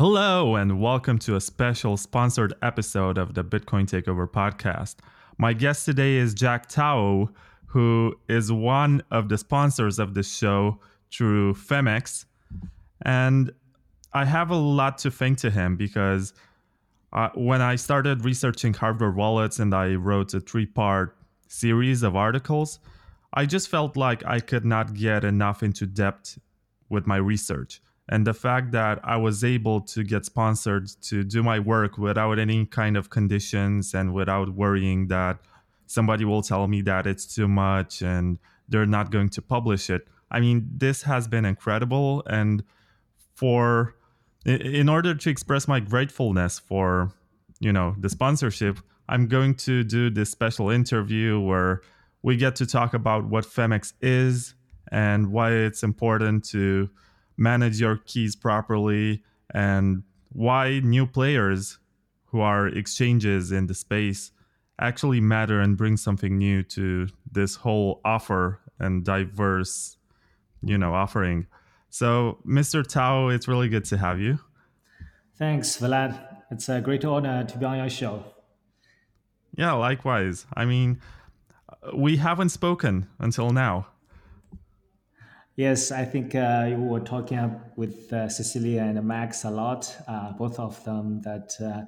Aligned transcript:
Hello, 0.00 0.56
and 0.56 0.80
welcome 0.80 1.18
to 1.18 1.36
a 1.36 1.42
special 1.42 1.98
sponsored 1.98 2.54
episode 2.62 3.18
of 3.18 3.34
the 3.34 3.44
Bitcoin 3.44 3.84
Takeover 3.84 4.26
podcast. 4.26 4.96
My 5.36 5.52
guest 5.52 5.84
today 5.84 6.16
is 6.16 6.32
Jack 6.32 6.70
Tao, 6.70 7.28
who 7.66 8.14
is 8.26 8.50
one 8.50 9.02
of 9.10 9.28
the 9.28 9.36
sponsors 9.36 9.98
of 9.98 10.14
the 10.14 10.22
show 10.22 10.80
through 11.12 11.52
Phemex. 11.52 12.24
And 13.02 13.52
I 14.14 14.24
have 14.24 14.50
a 14.50 14.56
lot 14.56 14.96
to 15.00 15.10
thank 15.10 15.36
to 15.40 15.50
him 15.50 15.76
because 15.76 16.32
uh, 17.12 17.28
when 17.34 17.60
I 17.60 17.76
started 17.76 18.24
researching 18.24 18.72
hardware 18.72 19.10
wallets 19.10 19.58
and 19.58 19.74
I 19.74 19.96
wrote 19.96 20.32
a 20.32 20.40
three 20.40 20.64
part 20.64 21.14
series 21.48 22.02
of 22.02 22.16
articles, 22.16 22.78
I 23.34 23.44
just 23.44 23.68
felt 23.68 23.98
like 23.98 24.24
I 24.24 24.40
could 24.40 24.64
not 24.64 24.94
get 24.94 25.24
enough 25.24 25.62
into 25.62 25.84
depth 25.84 26.38
with 26.88 27.06
my 27.06 27.16
research. 27.18 27.82
And 28.10 28.26
the 28.26 28.34
fact 28.34 28.72
that 28.72 28.98
I 29.02 29.16
was 29.16 29.44
able 29.44 29.80
to 29.82 30.02
get 30.02 30.26
sponsored 30.26 30.88
to 31.02 31.24
do 31.24 31.42
my 31.42 31.58
work 31.58 31.96
without 31.96 32.38
any 32.38 32.66
kind 32.66 32.96
of 32.96 33.08
conditions 33.08 33.94
and 33.94 34.12
without 34.12 34.50
worrying 34.50 35.06
that 35.08 35.38
somebody 35.86 36.24
will 36.24 36.42
tell 36.42 36.66
me 36.66 36.82
that 36.82 37.06
it's 37.06 37.34
too 37.34 37.48
much 37.48 38.02
and 38.02 38.38
they're 38.68 38.84
not 38.84 39.10
going 39.10 39.28
to 39.30 39.42
publish 39.42 39.88
it. 39.88 40.08
I 40.30 40.40
mean, 40.40 40.68
this 40.76 41.02
has 41.02 41.28
been 41.28 41.44
incredible. 41.44 42.22
And 42.26 42.64
for 43.34 43.94
in 44.44 44.88
order 44.88 45.14
to 45.14 45.30
express 45.30 45.68
my 45.68 45.80
gratefulness 45.80 46.58
for 46.58 47.12
you 47.58 47.72
know 47.72 47.94
the 47.98 48.08
sponsorship 48.08 48.78
i'm 49.08 49.26
going 49.26 49.54
to 49.54 49.84
do 49.84 50.08
this 50.08 50.30
special 50.30 50.70
interview 50.70 51.38
where 51.38 51.82
we 52.22 52.36
get 52.36 52.56
to 52.56 52.66
talk 52.66 52.92
about 52.94 53.24
what 53.24 53.44
Phemex 53.44 53.94
is 54.02 54.54
and 54.92 55.32
why 55.32 55.52
it's 55.52 55.82
important 55.82 56.44
to 56.44 56.90
manage 57.40 57.80
your 57.80 57.96
keys 57.96 58.36
properly 58.36 59.24
and 59.52 60.04
why 60.32 60.78
new 60.80 61.06
players 61.06 61.78
who 62.26 62.40
are 62.40 62.68
exchanges 62.68 63.50
in 63.50 63.66
the 63.66 63.74
space 63.74 64.30
actually 64.78 65.20
matter 65.20 65.58
and 65.60 65.76
bring 65.76 65.96
something 65.96 66.38
new 66.38 66.62
to 66.62 67.08
this 67.32 67.56
whole 67.56 68.00
offer 68.04 68.60
and 68.78 69.04
diverse 69.04 69.96
you 70.62 70.76
know 70.76 70.94
offering. 70.94 71.46
So 71.88 72.38
mr 72.46 72.86
tao 72.86 73.28
it's 73.28 73.48
really 73.48 73.68
good 73.68 73.86
to 73.86 73.96
have 73.96 74.20
you. 74.20 74.38
Thanks 75.36 75.78
vlad. 75.78 76.20
It's 76.50 76.68
a 76.68 76.80
great 76.80 77.04
honor 77.04 77.44
to 77.44 77.58
be 77.58 77.64
on 77.64 77.78
your 77.78 77.88
show. 77.88 78.22
Yeah 79.56 79.72
likewise. 79.72 80.46
I 80.54 80.66
mean 80.66 81.00
we 81.94 82.18
haven't 82.18 82.50
spoken 82.50 83.08
until 83.18 83.50
now 83.50 83.86
Yes, 85.60 85.92
I 85.92 86.06
think 86.06 86.34
uh, 86.34 86.68
you 86.70 86.78
were 86.78 87.00
talking 87.00 87.60
with 87.76 88.10
uh, 88.14 88.30
Cecilia 88.30 88.80
and 88.80 89.04
Max 89.04 89.44
a 89.44 89.50
lot, 89.50 89.94
uh, 90.08 90.32
both 90.32 90.58
of 90.58 90.82
them 90.84 91.20
that 91.20 91.52
uh, 91.60 91.82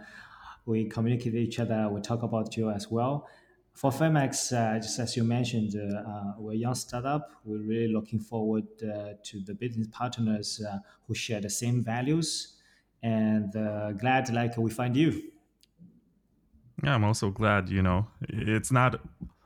we 0.67 0.91
communicate 0.91 1.33
with 1.33 1.43
each 1.43 1.59
other. 1.59 1.89
We 1.89 2.03
talk 2.03 2.23
about 2.23 2.55
you 2.55 2.69
as 2.69 2.91
well. 2.91 3.27
For 3.73 3.91
Phemex, 3.91 4.53
uh, 4.53 4.79
just 4.79 4.99
as 4.99 5.17
you 5.17 5.25
mentioned, 5.25 5.75
uh, 5.75 6.35
we're 6.37 6.53
a 6.53 6.57
young 6.57 6.75
startup. 6.75 7.33
We're 7.47 7.63
really 7.63 7.91
looking 7.91 8.21
forward 8.21 8.65
to 8.79 9.41
the 9.47 9.55
business 9.55 9.89
partners 9.91 10.61
who 11.07 11.15
share 11.15 11.41
the 11.41 11.49
same 11.49 11.83
values, 11.83 12.59
and 13.03 13.53
glad 13.99 14.31
like 14.35 14.59
we 14.59 14.71
find 14.71 14.95
you. 14.95 15.33
Yeah, 16.85 16.95
I'm 16.95 17.05
also 17.05 17.31
glad. 17.31 17.71
You 17.71 17.81
know, 17.81 18.07
it's 18.29 18.71
not 18.71 19.01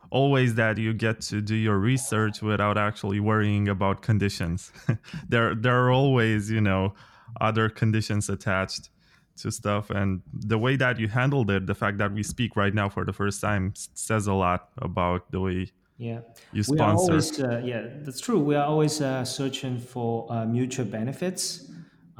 always 0.09 0.55
that 0.55 0.77
you 0.77 0.93
get 0.93 1.21
to 1.21 1.41
do 1.41 1.55
your 1.55 1.77
research 1.77 2.41
without 2.41 2.77
actually 2.77 3.19
worrying 3.19 3.67
about 3.67 4.01
conditions. 4.01 4.71
there 5.29 5.55
there 5.55 5.85
are 5.85 5.91
always, 5.91 6.49
you 6.49 6.61
know, 6.61 6.93
other 7.41 7.69
conditions 7.69 8.29
attached 8.29 8.89
to 9.37 9.51
stuff 9.51 9.91
and 9.91 10.21
the 10.33 10.57
way 10.57 10.75
that 10.75 10.99
you 10.99 11.07
handled 11.07 11.51
it, 11.51 11.67
the 11.67 11.75
fact 11.75 11.99
that 11.99 12.11
we 12.11 12.23
speak 12.23 12.55
right 12.55 12.73
now 12.73 12.89
for 12.89 13.05
the 13.05 13.13
first 13.13 13.39
time 13.39 13.71
says 13.75 14.25
a 14.25 14.33
lot 14.33 14.69
about 14.79 15.31
the 15.31 15.39
way 15.39 15.71
yeah. 15.97 16.21
you 16.51 16.63
sponsor. 16.63 16.75
We 16.75 16.81
are 16.81 16.95
always, 16.95 17.39
uh, 17.39 17.61
yeah, 17.63 17.83
that's 18.01 18.19
true. 18.19 18.39
We 18.39 18.55
are 18.55 18.65
always 18.65 18.99
uh, 18.99 19.23
searching 19.25 19.77
for 19.77 20.31
uh, 20.31 20.45
mutual 20.45 20.85
benefits. 20.85 21.69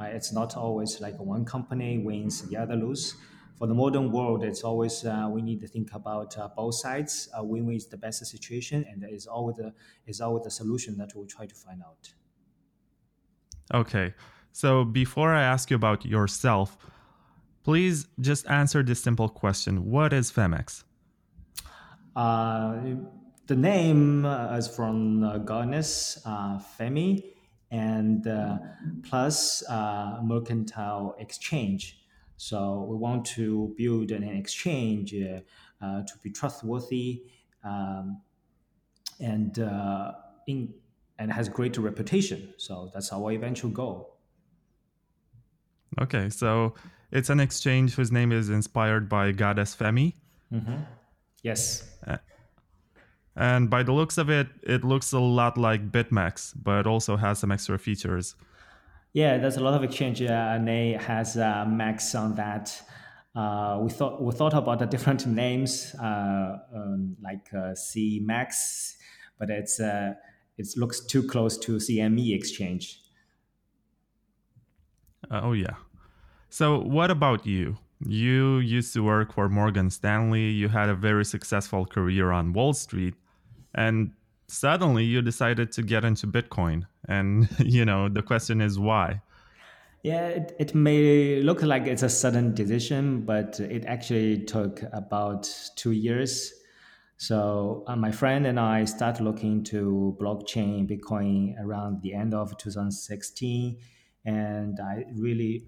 Uh, 0.00 0.04
it's 0.04 0.32
not 0.32 0.56
always 0.56 1.00
like 1.00 1.18
one 1.18 1.44
company 1.44 1.98
wins, 1.98 2.42
the 2.42 2.56
other 2.56 2.76
lose 2.76 3.16
for 3.58 3.66
the 3.66 3.74
modern 3.74 4.12
world, 4.12 4.44
it's 4.44 4.62
always 4.62 5.04
uh, 5.04 5.28
we 5.30 5.42
need 5.42 5.60
to 5.60 5.66
think 5.66 5.92
about 5.92 6.38
uh, 6.38 6.48
both 6.56 6.76
sides. 6.76 7.28
Uh, 7.36 7.42
win-win 7.42 7.76
is 7.76 7.88
the 7.88 7.96
best 7.96 8.24
situation, 8.24 8.84
and 8.88 9.04
is 9.10 9.26
always 9.26 9.56
the 9.56 9.74
is 10.06 10.20
always 10.20 10.44
the 10.44 10.50
solution 10.50 10.96
that 10.98 11.14
we 11.14 11.26
try 11.26 11.44
to 11.44 11.54
find 11.54 11.82
out. 11.82 12.12
Okay, 13.74 14.14
so 14.52 14.84
before 14.84 15.34
I 15.34 15.42
ask 15.42 15.70
you 15.70 15.76
about 15.76 16.06
yourself, 16.06 16.78
please 17.64 18.06
just 18.20 18.48
answer 18.48 18.82
this 18.84 19.02
simple 19.02 19.28
question: 19.28 19.90
What 19.90 20.12
is 20.12 20.30
Phemex? 20.30 20.84
Uh, 22.14 22.76
the 23.46 23.56
name 23.56 24.24
uh, 24.24 24.56
is 24.56 24.68
from 24.68 25.24
uh, 25.24 25.38
goddess 25.38 26.20
uh, 26.24 26.58
Pheme, 26.58 27.24
and 27.70 28.26
uh, 28.26 28.58
plus 29.02 29.64
uh, 29.68 30.20
mercantile 30.22 31.16
exchange. 31.18 31.98
So 32.38 32.86
we 32.88 32.96
want 32.96 33.26
to 33.36 33.74
build 33.76 34.10
an 34.12 34.22
exchange 34.22 35.12
uh, 35.12 35.40
to 35.82 36.12
be 36.22 36.30
trustworthy 36.30 37.24
um, 37.64 38.22
and 39.20 39.58
uh, 39.58 40.12
in 40.46 40.72
and 41.18 41.32
has 41.32 41.48
great 41.48 41.76
reputation. 41.76 42.54
So 42.56 42.90
that's 42.94 43.12
our 43.12 43.32
eventual 43.32 43.70
goal. 43.70 44.16
Okay, 46.00 46.30
so 46.30 46.74
it's 47.10 47.28
an 47.28 47.40
exchange 47.40 47.94
whose 47.94 48.12
name 48.12 48.30
is 48.30 48.50
inspired 48.50 49.08
by 49.08 49.32
goddess 49.32 49.74
Pheme. 49.74 50.14
Mm-hmm. 50.52 50.76
Yes. 51.42 51.84
And 53.34 53.70
by 53.70 53.82
the 53.84 53.92
looks 53.92 54.18
of 54.18 54.30
it, 54.30 54.48
it 54.62 54.84
looks 54.84 55.12
a 55.12 55.18
lot 55.18 55.56
like 55.56 55.92
BitMEX, 55.92 56.54
but 56.60 56.86
also 56.86 57.16
has 57.16 57.38
some 57.38 57.52
extra 57.52 57.78
features. 57.78 58.34
Yeah, 59.12 59.38
there's 59.38 59.56
a 59.56 59.62
lot 59.62 59.74
of 59.74 59.82
exchange, 59.82 60.22
uh, 60.22 60.58
it 60.60 61.00
has 61.00 61.36
uh, 61.36 61.64
Max 61.66 62.14
on 62.14 62.34
that. 62.34 62.80
Uh, 63.34 63.78
we 63.82 63.90
thought 63.90 64.20
we 64.22 64.32
thought 64.32 64.54
about 64.54 64.78
the 64.78 64.86
different 64.86 65.26
names 65.44 65.94
uh, 65.94 66.58
um, 66.74 67.16
like 67.22 67.52
uh, 67.54 67.74
C 67.74 68.20
Max, 68.24 68.96
but 69.38 69.48
it's 69.48 69.80
uh, 69.80 70.14
it 70.56 70.66
looks 70.76 71.00
too 71.06 71.22
close 71.22 71.56
to 71.58 71.76
CME 71.76 72.34
exchange. 72.34 73.00
oh 75.30 75.52
yeah. 75.52 75.76
So 76.50 76.80
what 76.80 77.10
about 77.10 77.46
you? 77.46 77.76
You 78.00 78.58
used 78.58 78.92
to 78.94 79.04
work 79.04 79.32
for 79.32 79.48
Morgan 79.48 79.90
Stanley. 79.90 80.50
You 80.50 80.68
had 80.68 80.88
a 80.88 80.94
very 80.94 81.24
successful 81.24 81.84
career 81.84 82.32
on 82.32 82.52
Wall 82.52 82.72
Street, 82.72 83.14
and 83.74 84.12
suddenly 84.48 85.04
you 85.04 85.22
decided 85.22 85.72
to 85.72 85.82
get 85.82 86.04
into 86.04 86.26
Bitcoin. 86.26 86.86
And, 87.06 87.48
you 87.58 87.84
know, 87.84 88.08
the 88.08 88.22
question 88.22 88.60
is 88.60 88.78
why? 88.78 89.22
Yeah, 90.02 90.28
it, 90.28 90.56
it 90.58 90.74
may 90.74 91.42
look 91.42 91.62
like 91.62 91.86
it's 91.86 92.02
a 92.02 92.08
sudden 92.08 92.54
decision, 92.54 93.22
but 93.22 93.60
it 93.60 93.84
actually 93.86 94.44
took 94.44 94.82
about 94.92 95.50
two 95.76 95.90
years. 95.90 96.52
So 97.16 97.82
uh, 97.88 97.96
my 97.96 98.12
friend 98.12 98.46
and 98.46 98.60
I 98.60 98.84
started 98.84 99.24
looking 99.24 99.64
to 99.64 100.16
blockchain, 100.20 100.88
Bitcoin 100.88 101.60
around 101.60 102.00
the 102.02 102.14
end 102.14 102.32
of 102.32 102.56
2016. 102.58 103.76
And 104.24 104.78
I 104.78 105.04
really 105.16 105.66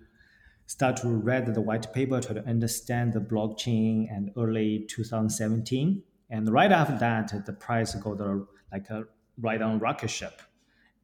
start 0.67 0.99
to 0.99 1.09
read 1.09 1.53
the 1.53 1.61
white 1.61 1.93
paper 1.93 2.21
to 2.21 2.44
understand 2.47 3.12
the 3.12 3.21
blockchain 3.21 4.06
and 4.15 4.31
early 4.38 4.87
2017. 4.88 6.03
And 6.31 6.49
right 6.49 6.71
after 6.71 6.97
that, 6.99 7.44
the 7.44 7.53
price 7.53 7.97
got 7.97 8.21
like 8.72 8.88
a 8.90 9.05
ride 9.38 9.62
on 9.62 9.78
rocket 9.78 10.08
ship, 10.08 10.40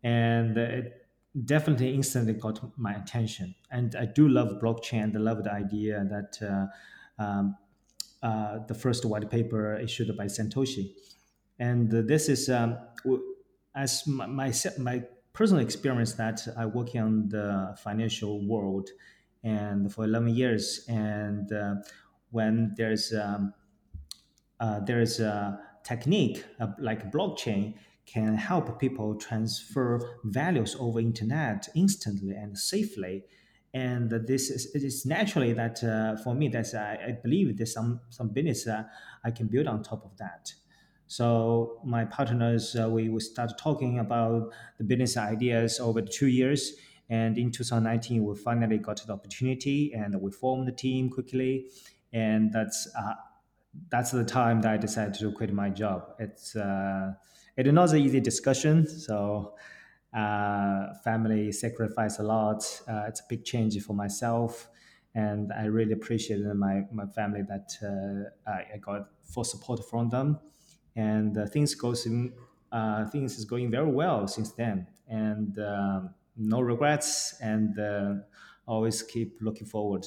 and 0.03 0.57
it 0.57 1.07
definitely 1.45 1.95
instantly 1.95 2.33
got 2.33 2.61
my 2.79 2.95
attention. 2.95 3.55
And 3.71 3.95
I 3.95 4.07
do 4.07 4.29
love 4.29 4.61
blockchain. 4.63 5.15
I 5.15 5.19
love 5.19 5.45
the 5.45 5.53
idea 5.53 6.07
that 6.09 6.39
uh, 6.43 7.23
um, 7.23 7.57
uh, 8.23 8.59
the 8.67 8.75
first 8.75 9.05
white 9.05 9.31
paper 9.31 9.77
issued 9.77 10.17
by 10.17 10.27
Satoshi, 10.27 10.93
and 11.59 11.91
this 11.91 12.29
is 12.29 12.49
um, 12.49 12.79
as 13.75 14.07
my, 14.07 14.27
my, 14.27 14.53
my 14.79 15.03
personal 15.33 15.63
experience 15.63 16.15
that 16.15 16.41
I 16.57 16.65
work 16.65 16.95
in 16.95 17.29
the 17.29 17.77
financial 17.79 18.47
world 18.47 18.89
and 19.45 19.93
for 19.93 20.05
11 20.05 20.35
years 20.35 20.85
and 20.89 21.53
uh, 21.53 21.75
when 22.31 22.75
there's 22.77 23.13
um, 23.13 23.53
uh, 24.59 24.81
there's 24.81 25.21
a 25.21 25.61
technique 25.87 26.45
uh, 26.61 26.69
like 26.79 27.13
blockchain 27.13 27.75
can 28.07 28.35
help 28.35 28.79
people 28.79 29.15
transfer 29.15 30.01
values 30.25 30.77
over 30.79 31.01
internet 31.01 31.69
instantly 31.75 32.35
and 32.35 32.59
safely 32.59 33.25
and 33.77 34.11
this 34.27 34.49
is 34.49 34.75
it 34.75 34.83
is 34.83 35.05
naturally 35.05 35.53
that 35.53 35.85
uh, 35.85 36.17
for 36.23 36.35
me 36.35 36.49
that's 36.49 36.75
I, 36.75 36.99
I, 37.09 37.13
believe 37.23 37.59
there's 37.59 37.75
some 37.75 38.01
some 38.09 38.29
business 38.29 38.67
uh, 38.67 38.85
I 39.23 39.31
can 39.31 39.49
build 39.49 39.67
on 39.67 39.83
top 39.83 40.03
of 40.05 40.17
that. 40.17 40.55
So 41.09 41.83
my 41.85 42.07
partners 42.07 42.75
uh, 42.75 42.89
we 42.89 43.11
we 43.11 43.21
start 43.21 43.59
talking 43.59 43.99
about 43.99 44.51
the 44.79 44.85
business 44.85 45.17
ideas 45.19 45.79
over 45.79 46.01
two 46.01 46.29
years, 46.29 46.73
And 47.09 47.39
in 47.39 47.53
2019, 47.53 48.25
we 48.25 48.35
finally 48.35 48.79
got 48.79 49.07
the 49.07 49.13
opportunity 49.13 49.93
and 49.95 50.21
we 50.21 50.31
formed 50.33 50.67
the 50.67 50.73
team 50.73 51.11
quickly. 51.11 51.67
And 52.13 52.53
that's 52.53 52.89
uh, 52.99 53.15
that's 53.91 54.11
the 54.11 54.25
time 54.25 54.61
that 54.63 54.73
I 54.73 54.77
decided 54.77 55.15
to 55.15 55.33
quit 55.33 55.53
my 55.53 55.71
job. 55.71 56.15
It's 56.19 56.57
uh, 56.57 57.13
it 57.57 57.67
is 57.67 57.73
not 57.73 57.93
an 57.93 57.99
easy 57.99 58.21
discussion. 58.21 58.87
So 58.87 59.55
uh, 60.17 60.95
family 61.05 61.53
sacrifice 61.53 62.19
a 62.19 62.23
lot. 62.23 62.65
Uh, 62.89 63.05
it's 63.09 63.21
a 63.21 63.25
big 63.29 63.45
change 63.45 63.81
for 63.83 63.93
myself, 63.93 64.69
and 65.15 65.53
I 65.53 65.65
really 65.65 65.93
appreciate 65.93 66.41
my 66.55 66.83
my 66.93 67.07
family 67.07 67.43
that 67.43 67.73
uh, 67.83 68.51
I, 68.51 68.75
I, 68.75 68.79
got 68.79 69.09
full 69.25 69.45
support 69.45 69.81
from 69.91 70.09
them, 70.09 70.39
and 70.95 71.37
uh, 71.37 71.47
things 71.47 71.75
goes 71.75 72.07
in, 72.07 72.33
uh, 72.73 73.07
things 73.07 73.39
is 73.39 73.45
going 73.45 73.71
very 73.71 73.91
well 73.91 74.27
since 74.27 74.53
then, 74.53 74.87
and 75.09 75.59
um, 75.59 76.15
no 76.37 76.61
regrets, 76.61 77.37
and 77.41 77.79
uh, 77.79 78.15
always 78.67 79.03
keep 79.03 79.39
looking 79.41 79.67
forward. 79.67 80.07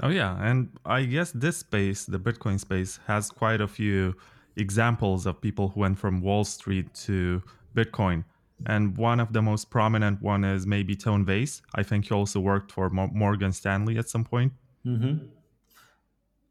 Oh 0.00 0.10
yeah, 0.10 0.36
and 0.40 0.70
I 0.84 1.04
guess 1.04 1.32
this 1.32 1.58
space, 1.58 2.04
the 2.04 2.20
Bitcoin 2.20 2.60
space, 2.60 3.00
has 3.06 3.30
quite 3.30 3.60
a 3.60 3.66
few 3.66 4.14
examples 4.56 5.26
of 5.26 5.40
people 5.40 5.68
who 5.70 5.80
went 5.80 5.98
from 5.98 6.20
Wall 6.20 6.44
Street 6.44 6.92
to 7.06 7.42
Bitcoin. 7.74 8.24
And 8.66 8.96
one 8.96 9.20
of 9.20 9.32
the 9.32 9.42
most 9.42 9.70
prominent 9.70 10.20
one 10.20 10.44
is 10.44 10.66
maybe 10.66 10.96
Tone 10.96 11.24
Vays. 11.24 11.62
I 11.74 11.82
think 11.82 12.06
he 12.06 12.14
also 12.14 12.40
worked 12.40 12.72
for 12.72 12.90
Morgan 12.90 13.52
Stanley 13.52 13.98
at 13.98 14.08
some 14.08 14.24
point. 14.24 14.52
Mm-hmm. 14.84 15.26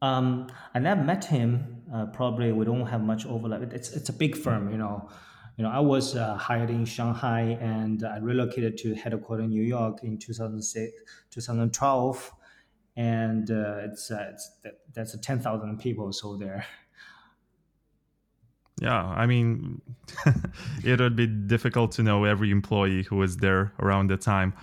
Um, 0.02 0.48
I 0.74 0.80
never 0.80 1.04
met 1.04 1.26
him. 1.26 1.82
Uh, 1.94 2.06
probably 2.06 2.52
we 2.52 2.66
don't 2.66 2.86
have 2.86 3.02
much 3.02 3.26
overlap. 3.26 3.62
It's 3.74 3.92
it's 3.92 4.10
a 4.10 4.14
big 4.14 4.38
firm, 4.38 4.72
you 4.72 4.78
know. 4.78 5.10
You 5.58 5.64
know, 5.64 5.72
I 5.72 5.80
was 5.80 6.16
uh, 6.16 6.36
hired 6.36 6.70
in 6.70 6.86
Shanghai 6.86 7.58
and 7.60 8.04
I 8.04 8.18
relocated 8.20 8.78
to 8.80 8.94
headquarters 8.94 9.46
in 9.46 9.50
New 9.50 9.64
York 9.64 10.04
in 10.04 10.20
2006, 10.20 11.02
2012 11.32 12.32
and 12.98 13.52
uh, 13.52 13.78
it's, 13.84 14.10
uh, 14.10 14.32
it's 14.34 14.52
that's 14.94 15.14
a 15.14 15.20
10,000 15.20 15.80
people 15.80 16.12
so 16.12 16.36
there. 16.36 16.66
Yeah, 18.80 19.04
I 19.04 19.26
mean, 19.26 19.82
it 20.84 21.00
would 21.00 21.16
be 21.16 21.26
difficult 21.26 21.94
to 21.94 22.04
know 22.04 22.26
every 22.26 22.52
employee 22.52 23.02
who 23.02 23.16
was 23.16 23.38
there 23.38 23.74
around 23.80 24.12
the 24.12 24.18
time. 24.18 24.54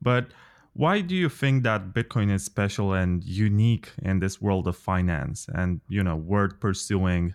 But 0.00 0.28
why 0.74 1.00
do 1.00 1.16
you 1.16 1.28
think 1.28 1.64
that 1.64 1.92
Bitcoin 1.92 2.30
is 2.30 2.44
special 2.44 2.92
and 2.92 3.24
unique 3.24 3.90
in 4.00 4.20
this 4.20 4.40
world 4.40 4.68
of 4.68 4.76
finance 4.76 5.48
and, 5.52 5.80
you 5.88 6.04
know, 6.04 6.14
word 6.14 6.60
pursuing 6.60 7.34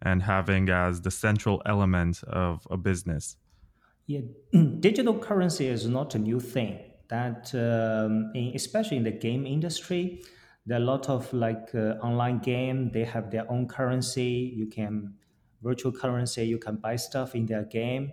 and 0.00 0.22
having 0.22 0.70
as 0.70 1.02
the 1.02 1.10
central 1.10 1.60
element 1.66 2.22
of 2.24 2.66
a 2.70 2.78
business? 2.78 3.36
Yeah, 4.06 4.20
digital 4.80 5.18
currency 5.18 5.68
is 5.68 5.86
not 5.86 6.14
a 6.14 6.18
new 6.18 6.40
thing 6.40 6.78
that 7.08 7.54
um, 7.54 8.30
in, 8.34 8.52
especially 8.54 8.96
in 8.96 9.04
the 9.04 9.10
game 9.12 9.46
industry 9.46 10.22
there 10.64 10.78
are 10.78 10.82
a 10.82 10.84
lot 10.84 11.08
of 11.08 11.32
like 11.32 11.70
uh, 11.74 11.94
online 12.02 12.38
game 12.38 12.90
they 12.92 13.04
have 13.04 13.30
their 13.30 13.50
own 13.50 13.68
currency. 13.68 14.52
You 14.56 14.66
can 14.66 15.14
virtual 15.62 15.92
currency 15.92 16.44
you 16.44 16.58
can 16.58 16.76
buy 16.76 16.96
stuff 16.96 17.34
in 17.34 17.46
their 17.46 17.64
game. 17.64 18.12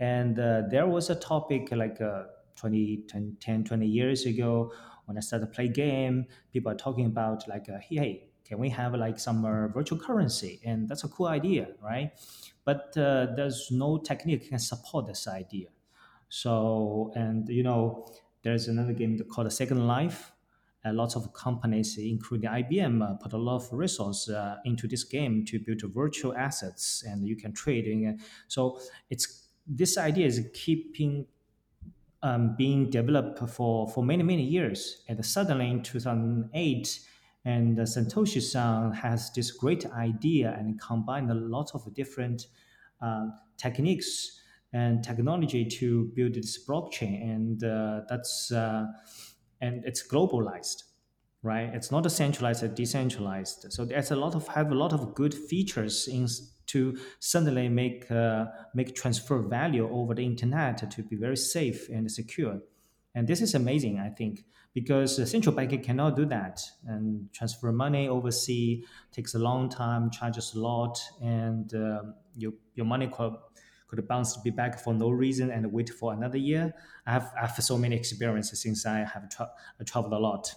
And 0.00 0.38
uh, 0.38 0.62
there 0.70 0.86
was 0.86 1.10
a 1.10 1.14
topic 1.14 1.68
like 1.72 2.00
uh, 2.00 2.24
20 2.56 3.04
10, 3.08 3.36
10 3.40 3.64
20 3.64 3.86
years 3.86 4.26
ago 4.26 4.72
when 5.06 5.16
i 5.16 5.20
started 5.20 5.46
to 5.46 5.52
play 5.52 5.66
game 5.66 6.26
people 6.52 6.70
are 6.70 6.76
talking 6.76 7.06
about 7.06 7.48
like 7.48 7.66
uh, 7.68 7.78
hey 7.80 8.28
can 8.52 8.58
we 8.58 8.68
have 8.68 8.94
like 8.94 9.18
some 9.18 9.44
uh, 9.44 9.68
virtual 9.68 9.98
currency? 9.98 10.60
And 10.64 10.88
that's 10.88 11.04
a 11.04 11.08
cool 11.08 11.26
idea 11.26 11.68
right? 11.82 12.12
But 12.64 12.96
uh, 12.96 13.28
there's 13.34 13.68
no 13.70 13.98
technique 13.98 14.48
can 14.48 14.58
support 14.58 15.06
this 15.06 15.26
idea 15.26 15.68
so, 16.32 17.12
and 17.14 17.46
you 17.50 17.62
know, 17.62 18.06
there's 18.42 18.66
another 18.66 18.94
game 18.94 19.18
called 19.30 19.52
Second 19.52 19.86
Life. 19.86 20.32
A 20.82 20.90
lot 20.90 21.14
of 21.14 21.34
companies, 21.34 21.98
including 21.98 22.48
IBM, 22.48 23.02
uh, 23.02 23.14
put 23.22 23.34
a 23.34 23.36
lot 23.36 23.56
of 23.56 23.68
resource 23.70 24.30
uh, 24.30 24.56
into 24.64 24.88
this 24.88 25.04
game 25.04 25.44
to 25.44 25.58
build 25.58 25.82
virtual 25.92 26.34
assets, 26.34 27.04
and 27.06 27.28
you 27.28 27.36
can 27.36 27.52
trade. 27.52 27.86
In 27.86 28.18
So 28.48 28.80
it's 29.10 29.48
this 29.66 29.98
idea 29.98 30.26
is 30.26 30.48
keeping 30.54 31.26
um, 32.22 32.56
being 32.56 32.88
developed 32.88 33.38
for 33.50 33.90
for 33.90 34.02
many 34.02 34.22
many 34.22 34.42
years, 34.42 35.04
and 35.08 35.22
suddenly 35.22 35.68
in 35.68 35.82
2008, 35.82 37.00
and 37.44 37.78
uh, 37.78 37.82
Satoshi-san 37.82 38.92
has 38.92 39.30
this 39.34 39.50
great 39.50 39.84
idea 39.92 40.56
and 40.58 40.80
combined 40.80 41.30
a 41.30 41.34
lot 41.34 41.72
of 41.74 41.92
different 41.92 42.46
uh, 43.02 43.26
techniques 43.58 44.38
and 44.72 45.04
technology 45.04 45.64
to 45.64 46.10
build 46.14 46.34
this 46.34 46.64
blockchain, 46.66 47.22
and 47.22 47.64
uh, 47.64 48.00
that's 48.08 48.50
uh, 48.50 48.86
and 49.60 49.84
it's 49.84 50.06
globalized, 50.06 50.84
right? 51.42 51.70
It's 51.74 51.90
not 51.90 52.10
centralized, 52.10 52.62
it's 52.62 52.74
decentralized. 52.74 53.66
So 53.70 53.84
there's 53.84 54.10
a 54.10 54.16
lot 54.16 54.34
of 54.34 54.48
have 54.48 54.70
a 54.70 54.74
lot 54.74 54.92
of 54.92 55.14
good 55.14 55.34
features 55.34 56.08
in 56.08 56.26
to 56.66 56.96
suddenly 57.18 57.68
make 57.68 58.10
uh, 58.10 58.46
make 58.74 58.94
transfer 58.94 59.38
value 59.42 59.88
over 59.90 60.14
the 60.14 60.24
internet 60.24 60.90
to 60.90 61.02
be 61.02 61.16
very 61.16 61.36
safe 61.36 61.88
and 61.88 62.10
secure. 62.10 62.60
And 63.14 63.28
this 63.28 63.42
is 63.42 63.54
amazing, 63.54 63.98
I 63.98 64.08
think, 64.08 64.46
because 64.72 65.30
central 65.30 65.54
bank 65.54 65.82
cannot 65.84 66.16
do 66.16 66.24
that. 66.26 66.62
And 66.86 67.30
transfer 67.32 67.72
money 67.72 68.08
overseas 68.08 68.86
takes 69.12 69.34
a 69.34 69.38
long 69.38 69.68
time, 69.68 70.10
charges 70.10 70.54
a 70.54 70.60
lot, 70.60 70.98
and 71.20 71.72
um, 71.74 72.14
your 72.34 72.52
your 72.74 72.86
money 72.86 73.08
could 73.92 74.08
bounce 74.08 74.36
be 74.38 74.50
back 74.50 74.78
for 74.78 74.94
no 74.94 75.10
reason 75.10 75.50
and 75.50 75.70
wait 75.70 75.90
for 75.90 76.12
another 76.12 76.38
year. 76.38 76.74
I 77.06 77.12
have, 77.12 77.32
I 77.36 77.46
have 77.46 77.62
so 77.62 77.76
many 77.76 77.94
experiences 77.96 78.62
since 78.62 78.86
I 78.86 79.00
have 79.00 79.28
tra- 79.28 79.50
traveled 79.84 80.14
a 80.14 80.18
lot. 80.18 80.54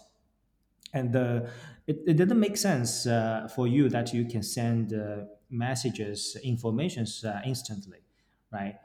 And 0.93 1.13
uh, 1.15 1.41
it, 1.87 1.97
it 2.07 2.17
didn't 2.17 2.39
make 2.39 2.55
sense 2.55 3.05
uh, 3.05 3.49
for 3.53 3.67
you 3.67 3.89
that 3.89 4.13
you 4.13 4.25
can 4.25 4.41
send 4.43 4.93
uh, 4.93 5.25
messages, 5.49 6.37
informations 6.43 7.25
uh, 7.25 7.41
instantly, 7.45 7.99
right? 8.51 8.75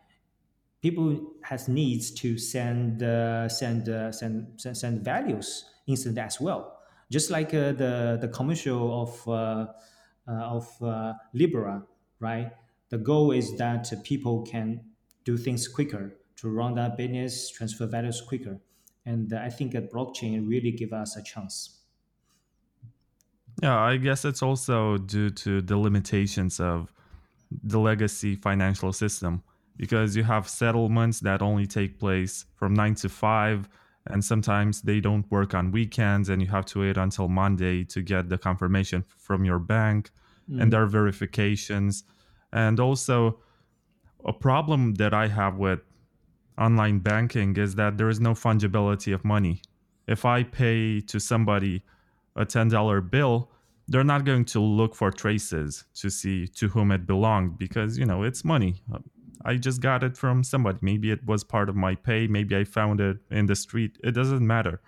People 0.82 1.34
has 1.42 1.68
needs 1.68 2.10
to 2.12 2.38
send 2.38 3.02
uh, 3.02 3.48
send, 3.48 3.88
uh, 3.88 4.10
send 4.12 4.60
send 4.60 4.76
send 4.76 5.04
values 5.04 5.66
instantly 5.86 6.22
as 6.22 6.40
well. 6.40 6.80
Just 7.10 7.30
like 7.30 7.50
the 7.50 8.18
the 8.20 8.28
commercial 8.28 9.02
of 9.02 9.28
of 10.26 11.16
Libra, 11.34 11.84
right? 12.18 12.52
The 12.90 12.98
goal 12.98 13.30
is 13.30 13.56
that 13.56 13.90
people 14.04 14.42
can 14.42 14.80
do 15.24 15.36
things 15.36 15.66
quicker 15.68 16.16
to 16.36 16.50
run 16.50 16.74
that 16.74 16.96
business, 16.96 17.50
transfer 17.50 17.86
values 17.86 18.20
quicker. 18.20 18.58
And 19.06 19.32
I 19.32 19.48
think 19.48 19.72
that 19.72 19.92
blockchain 19.92 20.46
really 20.48 20.72
give 20.72 20.92
us 20.92 21.16
a 21.16 21.22
chance. 21.22 21.78
Yeah, 23.62 23.78
I 23.78 23.96
guess 23.96 24.24
it's 24.24 24.42
also 24.42 24.98
due 24.98 25.30
to 25.30 25.60
the 25.62 25.76
limitations 25.76 26.60
of 26.60 26.92
the 27.50 27.78
legacy 27.78 28.36
financial 28.36 28.92
system 28.92 29.42
because 29.76 30.16
you 30.16 30.22
have 30.24 30.48
settlements 30.48 31.20
that 31.20 31.42
only 31.42 31.66
take 31.66 31.98
place 31.98 32.46
from 32.56 32.74
9 32.74 32.94
to 32.96 33.08
5 33.08 33.68
and 34.06 34.24
sometimes 34.24 34.82
they 34.82 35.00
don't 35.00 35.30
work 35.30 35.54
on 35.54 35.72
weekends 35.72 36.28
and 36.28 36.40
you 36.40 36.48
have 36.48 36.64
to 36.66 36.80
wait 36.80 36.96
until 36.96 37.28
Monday 37.28 37.84
to 37.84 38.02
get 38.02 38.28
the 38.28 38.38
confirmation 38.38 39.04
from 39.18 39.44
your 39.44 39.58
bank 39.58 40.10
mm. 40.50 40.60
and 40.60 40.72
their 40.72 40.86
verifications 40.86 42.04
and 42.52 42.80
also, 42.80 43.38
a 44.24 44.32
problem 44.32 44.94
that 44.94 45.14
I 45.14 45.28
have 45.28 45.56
with 45.56 45.80
online 46.58 46.98
banking 46.98 47.56
is 47.56 47.74
that 47.76 47.96
there 47.96 48.08
is 48.08 48.20
no 48.20 48.32
fungibility 48.32 49.14
of 49.14 49.24
money. 49.24 49.62
If 50.06 50.24
I 50.24 50.42
pay 50.42 51.00
to 51.00 51.18
somebody 51.18 51.82
a 52.36 52.44
$10 52.44 53.10
bill, 53.10 53.50
they're 53.88 54.04
not 54.04 54.24
going 54.24 54.44
to 54.46 54.60
look 54.60 54.94
for 54.94 55.10
traces 55.10 55.84
to 55.94 56.10
see 56.10 56.46
to 56.48 56.68
whom 56.68 56.92
it 56.92 57.06
belonged 57.06 57.58
because, 57.58 57.98
you 57.98 58.04
know, 58.04 58.22
it's 58.22 58.44
money. 58.44 58.82
I 59.44 59.56
just 59.56 59.80
got 59.80 60.02
it 60.02 60.16
from 60.16 60.44
somebody. 60.44 60.78
Maybe 60.82 61.10
it 61.10 61.26
was 61.26 61.42
part 61.42 61.68
of 61.68 61.76
my 61.76 61.94
pay. 61.94 62.26
Maybe 62.26 62.54
I 62.56 62.64
found 62.64 63.00
it 63.00 63.16
in 63.30 63.46
the 63.46 63.56
street. 63.56 63.98
It 64.04 64.12
doesn't 64.12 64.46
matter. 64.46 64.80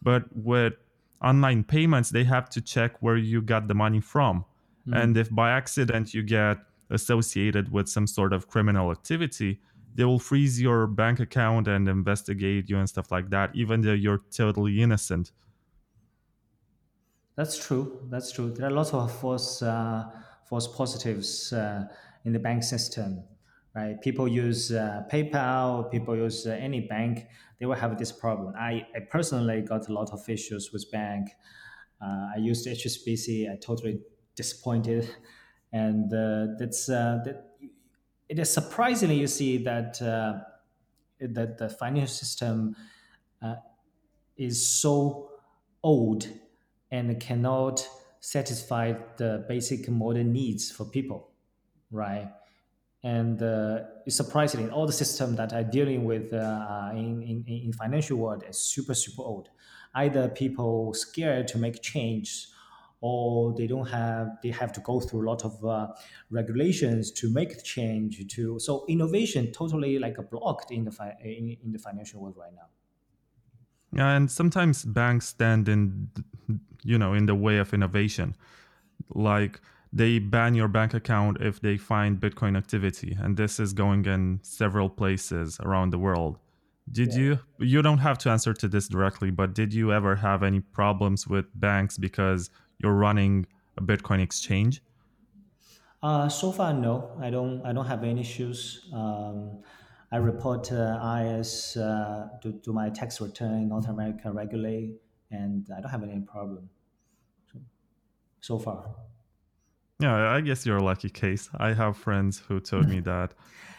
But 0.00 0.24
with 0.34 0.74
online 1.22 1.64
payments, 1.64 2.10
they 2.10 2.24
have 2.24 2.48
to 2.50 2.60
check 2.60 3.02
where 3.02 3.16
you 3.16 3.42
got 3.42 3.68
the 3.68 3.74
money 3.74 4.00
from. 4.00 4.44
Mm-hmm. 4.88 4.94
And 4.94 5.16
if 5.16 5.28
by 5.30 5.50
accident 5.50 6.14
you 6.14 6.22
get 6.22 6.58
associated 6.90 7.72
with 7.72 7.88
some 7.88 8.06
sort 8.06 8.32
of 8.32 8.48
criminal 8.48 8.90
activity, 8.90 9.60
they 9.94 10.04
will 10.04 10.18
freeze 10.18 10.60
your 10.60 10.86
bank 10.86 11.20
account 11.20 11.68
and 11.68 11.88
investigate 11.88 12.68
you 12.68 12.78
and 12.78 12.88
stuff 12.88 13.10
like 13.10 13.30
that, 13.30 13.50
even 13.54 13.80
though 13.80 13.92
you're 13.92 14.22
totally 14.30 14.80
innocent. 14.80 15.32
That's 17.36 17.66
true. 17.66 18.00
That's 18.10 18.32
true. 18.32 18.50
There 18.50 18.66
are 18.66 18.70
lots 18.70 18.92
of 18.92 19.12
false, 19.20 19.62
uh, 19.62 20.04
false 20.48 20.68
positives 20.68 21.52
uh, 21.52 21.84
in 22.24 22.32
the 22.32 22.38
bank 22.38 22.62
system, 22.62 23.22
right? 23.74 24.00
People 24.00 24.28
use 24.28 24.72
uh, 24.72 25.02
PayPal, 25.10 25.90
people 25.90 26.16
use 26.16 26.46
uh, 26.46 26.50
any 26.50 26.80
bank, 26.80 27.26
they 27.58 27.66
will 27.66 27.74
have 27.74 27.98
this 27.98 28.12
problem. 28.12 28.54
I, 28.58 28.86
I 28.94 29.00
personally 29.10 29.62
got 29.62 29.88
a 29.88 29.92
lot 29.92 30.10
of 30.12 30.28
issues 30.28 30.72
with 30.72 30.90
bank. 30.90 31.28
Uh, 32.02 32.28
I 32.34 32.38
used 32.38 32.66
HSBC. 32.66 33.50
I 33.50 33.56
totally 33.56 34.00
disappointed 34.34 35.08
and 35.84 36.12
uh, 36.12 36.54
that's 36.58 36.88
uh, 36.88 37.20
that 37.24 37.38
it 38.28 38.38
is 38.38 38.50
surprisingly 38.52 39.16
you 39.16 39.26
see 39.26 39.58
that 39.58 40.00
uh, 40.02 40.34
that 41.20 41.58
the 41.58 41.68
financial 41.68 42.14
system 42.24 42.76
is 44.36 44.68
so 44.68 45.30
old 45.82 46.28
and 46.90 47.18
cannot 47.20 47.88
satisfy 48.20 48.92
the 49.16 49.44
basic 49.48 49.88
modern 49.88 50.32
needs 50.32 50.70
for 50.70 50.84
people, 50.84 51.30
right? 51.90 52.28
And 53.02 53.40
uh, 53.40 53.84
it's 54.04 54.16
surprising, 54.16 54.70
all 54.70 54.86
the 54.86 54.92
system 54.92 55.36
that 55.36 55.52
are 55.52 55.62
dealing 55.62 56.04
with 56.04 56.32
uh, 56.32 56.90
in, 56.92 57.22
in, 57.22 57.44
in 57.46 57.72
financial 57.72 58.18
world 58.18 58.42
is 58.48 58.58
super, 58.58 58.94
super 58.94 59.22
old. 59.22 59.48
Either 59.94 60.28
people 60.28 60.92
scared 60.92 61.48
to 61.48 61.58
make 61.58 61.80
change 61.80 62.48
or 63.06 63.54
they 63.58 63.68
don't 63.72 63.90
have 64.00 64.26
they 64.42 64.52
have 64.62 64.72
to 64.72 64.80
go 64.80 64.94
through 65.00 65.20
a 65.24 65.26
lot 65.32 65.44
of 65.44 65.54
uh, 65.64 65.86
regulations 66.30 67.02
to 67.20 67.24
make 67.38 67.50
the 67.58 67.62
change 67.76 68.12
to 68.34 68.58
so 68.66 68.72
innovation 68.88 69.42
totally 69.52 69.92
like 70.04 70.16
blocked 70.30 70.70
in 70.76 70.82
the 70.84 70.90
fi- 70.98 71.16
in, 71.22 71.56
in 71.64 71.70
the 71.74 71.78
financial 71.78 72.20
world 72.20 72.36
right 72.44 72.54
now. 72.62 72.68
Yeah 73.98 74.10
and 74.16 74.30
sometimes 74.40 74.84
banks 74.84 75.26
stand 75.36 75.68
in 75.68 75.82
you 76.82 76.98
know 77.02 77.12
in 77.20 77.26
the 77.26 77.38
way 77.46 77.58
of 77.58 77.72
innovation. 77.78 78.28
Like 79.14 79.60
they 79.92 80.12
ban 80.18 80.52
your 80.60 80.70
bank 80.78 80.92
account 81.00 81.34
if 81.40 81.60
they 81.66 81.76
find 81.76 82.20
bitcoin 82.24 82.54
activity 82.62 83.16
and 83.22 83.36
this 83.36 83.60
is 83.64 83.72
going 83.72 84.04
in 84.14 84.40
several 84.42 84.88
places 85.00 85.48
around 85.66 85.90
the 85.90 86.00
world. 86.06 86.34
Did 86.98 87.10
yeah. 87.12 87.20
you 87.22 87.30
you 87.72 87.80
don't 87.82 88.02
have 88.08 88.18
to 88.22 88.30
answer 88.34 88.52
to 88.62 88.66
this 88.74 88.86
directly 88.94 89.30
but 89.40 89.48
did 89.60 89.70
you 89.78 89.86
ever 89.98 90.12
have 90.28 90.40
any 90.50 90.60
problems 90.80 91.20
with 91.34 91.46
banks 91.66 91.94
because 92.08 92.42
you're 92.78 92.94
running 92.94 93.46
a 93.76 93.82
Bitcoin 93.82 94.20
exchange? 94.20 94.82
Uh, 96.02 96.28
so 96.28 96.52
far, 96.52 96.72
no. 96.72 97.10
I 97.20 97.30
don't. 97.30 97.64
I 97.64 97.72
don't 97.72 97.86
have 97.86 98.04
any 98.04 98.20
issues. 98.20 98.88
Um, 98.92 99.62
I 100.12 100.18
report 100.18 100.70
uh, 100.70 101.20
IS 101.20 101.76
uh, 101.76 102.28
to, 102.42 102.52
to 102.52 102.72
my 102.72 102.90
tax 102.90 103.20
return 103.20 103.54
in 103.54 103.68
North 103.68 103.88
America 103.88 104.30
regularly, 104.30 104.94
and 105.30 105.66
I 105.76 105.80
don't 105.80 105.90
have 105.90 106.04
any 106.04 106.20
problem. 106.20 106.68
So, 107.52 107.58
so 108.40 108.58
far. 108.58 108.94
Yeah, 109.98 110.30
I 110.30 110.42
guess 110.42 110.64
you're 110.66 110.76
a 110.76 110.84
lucky 110.84 111.08
case. 111.08 111.48
I 111.56 111.72
have 111.72 111.96
friends 111.96 112.42
who 112.46 112.60
told 112.60 112.88
me 112.88 113.00
that 113.12 113.32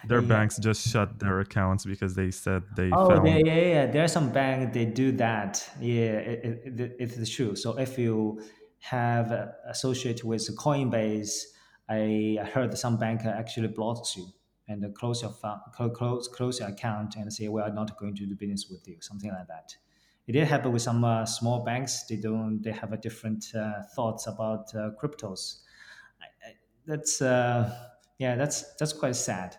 their 0.05 0.21
yeah. 0.21 0.27
banks 0.27 0.57
just 0.57 0.87
shut 0.87 1.19
their 1.19 1.39
accounts 1.39 1.85
because 1.85 2.15
they 2.15 2.31
said 2.31 2.63
they. 2.75 2.89
Oh, 2.91 3.09
found... 3.09 3.27
yeah, 3.27 3.37
yeah, 3.37 3.55
yeah. 3.55 3.85
There 3.85 4.03
are 4.03 4.07
some 4.07 4.31
banks 4.31 4.73
they 4.73 4.85
do 4.85 5.11
that. 5.13 5.69
Yeah, 5.79 6.17
it, 6.17 6.61
it, 6.79 6.95
it's 6.99 7.29
true. 7.29 7.55
So 7.55 7.77
if 7.77 7.97
you 7.97 8.41
have 8.79 9.31
associated 9.67 10.23
with 10.23 10.55
Coinbase, 10.57 11.43
I 11.89 12.39
heard 12.53 12.77
some 12.77 12.97
bank 12.97 13.21
actually 13.25 13.69
blocks 13.69 14.15
you 14.17 14.27
and 14.67 14.93
close 14.95 15.21
your 15.21 15.33
close 15.93 16.27
close 16.27 16.59
your 16.59 16.69
account 16.69 17.15
and 17.15 17.31
say 17.31 17.47
we 17.47 17.61
are 17.61 17.71
not 17.71 17.97
going 17.97 18.15
to 18.15 18.25
do 18.25 18.35
business 18.35 18.67
with 18.69 18.87
you, 18.87 18.97
something 18.99 19.29
like 19.31 19.47
that. 19.47 19.75
It 20.27 20.33
did 20.33 20.47
happen 20.47 20.73
with 20.73 20.81
some 20.81 21.05
uh, 21.05 21.25
small 21.25 21.63
banks. 21.63 22.03
They 22.03 22.17
don't. 22.17 22.61
They 22.61 22.73
have 22.73 22.91
a 22.91 22.97
different 22.97 23.45
uh, 23.55 23.83
thoughts 23.95 24.27
about 24.27 24.75
uh, 24.75 24.89
cryptos. 25.01 25.59
I, 26.21 26.49
I, 26.49 26.53
that's 26.85 27.21
uh, 27.21 27.73
yeah. 28.19 28.35
That's 28.35 28.75
that's 28.75 28.91
quite 28.91 29.15
sad. 29.15 29.55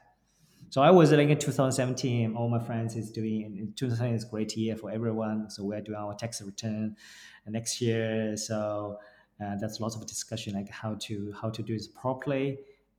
So 0.69 0.83
I 0.83 0.91
was 0.91 1.11
like 1.11 1.31
in 1.31 1.39
2017. 1.39 2.37
All 2.37 2.51
my 2.51 2.59
friends 2.59 2.97
is 2.97 3.11
doing. 3.11 3.73
2017 3.77 4.15
is 4.15 4.25
great 4.27 4.55
year 4.59 4.77
for 4.77 4.91
everyone. 4.91 5.49
So 5.49 5.65
we're 5.65 5.81
doing 5.81 5.97
our 5.97 6.15
tax 6.15 6.43
return 6.43 6.97
next 7.51 7.81
year. 7.81 8.37
So 8.37 8.99
uh, 9.43 9.57
that's 9.61 9.81
lots 9.81 9.97
of 9.97 10.07
discussion 10.07 10.55
like 10.55 10.69
how 10.69 10.95
to 11.01 11.33
how 11.41 11.51
to 11.51 11.63
do 11.63 11.75
this 11.75 11.89
properly. 11.89 12.59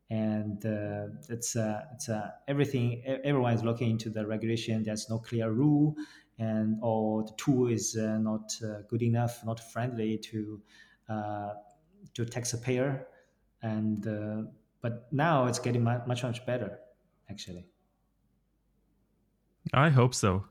And 0.09 0.65
uh, 0.65 1.07
it's 1.29 1.55
uh, 1.55 1.83
it's 1.93 2.09
uh, 2.09 2.31
everything 2.47 3.03
everyone 3.05 3.53
is 3.53 3.63
looking 3.63 3.91
into 3.91 4.09
the 4.09 4.25
regulation. 4.25 4.83
There's 4.83 5.09
no 5.09 5.19
clear 5.19 5.51
rule 5.51 5.95
and 6.39 6.79
or 6.81 7.23
the 7.23 7.33
tool 7.37 7.67
is 7.67 7.97
uh, 7.97 8.17
not 8.17 8.53
uh, 8.63 8.81
good 8.87 9.03
enough 9.03 9.45
not 9.45 9.59
friendly 9.59 10.17
to 10.17 10.61
uh, 11.09 11.53
to 12.13 12.25
taxpayer. 12.25 13.07
And 13.61 14.49
but 14.81 15.11
now 15.11 15.45
it's 15.47 15.59
getting 15.59 15.83
much 15.83 16.23
much 16.23 16.45
better 16.45 16.79
actually. 17.29 17.65
I 19.73 19.89
hope 19.89 20.15
so. 20.15 20.45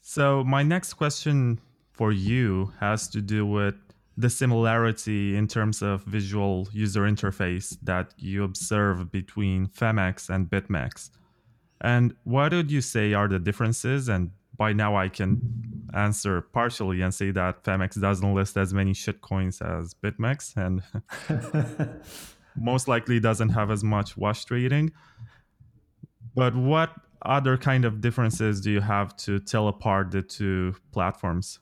So 0.00 0.44
my 0.44 0.62
next 0.62 0.94
question 0.94 1.60
for 2.00 2.12
you 2.12 2.72
has 2.80 3.08
to 3.08 3.20
do 3.20 3.44
with 3.44 3.74
the 4.16 4.30
similarity 4.30 5.36
in 5.36 5.46
terms 5.46 5.82
of 5.82 6.02
visual 6.04 6.66
user 6.72 7.02
interface 7.02 7.76
that 7.82 8.14
you 8.16 8.42
observe 8.42 9.12
between 9.12 9.66
Phemex 9.66 10.30
and 10.30 10.48
BitMEX. 10.48 11.10
And 11.82 12.14
what 12.24 12.54
would 12.54 12.70
you 12.70 12.80
say 12.80 13.12
are 13.12 13.28
the 13.28 13.38
differences? 13.38 14.08
And 14.08 14.30
by 14.56 14.72
now 14.72 14.96
I 14.96 15.10
can 15.10 15.42
answer 15.92 16.40
partially 16.40 17.02
and 17.02 17.12
say 17.12 17.32
that 17.32 17.64
Phemex 17.64 18.00
doesn't 18.00 18.34
list 18.34 18.56
as 18.56 18.72
many 18.72 18.94
shitcoins 18.94 19.60
as 19.60 19.92
BitMEX 19.92 20.56
and 20.56 20.82
most 22.56 22.88
likely 22.88 23.20
doesn't 23.20 23.50
have 23.50 23.70
as 23.70 23.84
much 23.84 24.16
wash 24.16 24.46
trading. 24.46 24.90
But 26.34 26.56
what 26.56 26.94
other 27.26 27.58
kind 27.58 27.84
of 27.84 28.00
differences 28.00 28.62
do 28.62 28.70
you 28.70 28.80
have 28.80 29.14
to 29.18 29.38
tell 29.38 29.68
apart 29.68 30.12
the 30.12 30.22
two 30.22 30.74
platforms? 30.92 31.58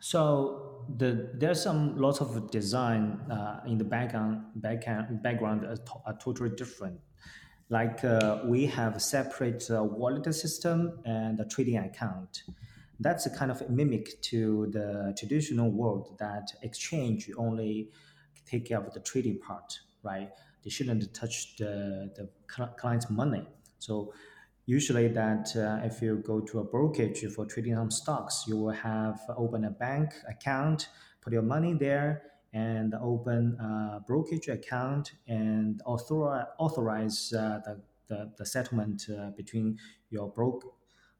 So 0.00 0.86
the 0.96 1.30
there's 1.34 1.62
some 1.62 1.96
lots 1.96 2.20
of 2.20 2.50
design 2.50 3.20
uh, 3.30 3.60
in 3.66 3.78
the 3.78 3.84
background 3.84 4.42
background 4.56 5.22
background 5.22 5.64
are, 5.64 5.76
to, 5.76 5.92
are 6.06 6.18
totally 6.18 6.50
different. 6.50 7.00
Like 7.68 8.04
uh, 8.04 8.40
we 8.46 8.66
have 8.66 8.96
a 8.96 9.00
separate 9.00 9.70
uh, 9.70 9.84
wallet 9.84 10.34
system 10.34 11.00
and 11.04 11.38
a 11.38 11.44
trading 11.44 11.78
account. 11.78 12.42
That's 12.98 13.26
a 13.26 13.30
kind 13.30 13.50
of 13.50 13.70
mimic 13.70 14.20
to 14.22 14.66
the 14.72 15.14
traditional 15.16 15.70
world 15.70 16.16
that 16.18 16.52
exchange 16.62 17.30
only 17.36 17.90
take 18.44 18.66
care 18.66 18.78
of 18.78 18.92
the 18.92 19.00
trading 19.00 19.38
part, 19.38 19.78
right? 20.02 20.30
They 20.64 20.70
shouldn't 20.70 21.14
touch 21.14 21.56
the, 21.56 22.10
the 22.16 22.28
client's 22.76 23.08
money. 23.08 23.46
So 23.78 24.12
usually 24.70 25.08
that 25.08 25.46
uh, 25.56 25.84
if 25.84 26.00
you 26.00 26.22
go 26.24 26.38
to 26.38 26.60
a 26.60 26.64
brokerage 26.64 27.24
for 27.34 27.44
trading 27.44 27.74
some 27.74 27.90
stocks, 27.90 28.44
you 28.46 28.56
will 28.56 28.78
have 28.92 29.18
open 29.36 29.64
a 29.64 29.70
bank 29.70 30.12
account, 30.28 30.88
put 31.22 31.32
your 31.32 31.42
money 31.42 31.74
there, 31.74 32.22
and 32.52 32.94
open 33.02 33.56
a 33.58 34.00
brokerage 34.06 34.46
account 34.46 35.12
and 35.26 35.82
author- 35.86 36.46
authorize 36.58 37.32
uh, 37.32 37.58
the, 37.64 37.80
the, 38.06 38.32
the, 38.38 38.46
settlement 38.46 39.08
uh, 39.10 39.30
between 39.30 39.76
your 40.10 40.28
broke, 40.28 40.62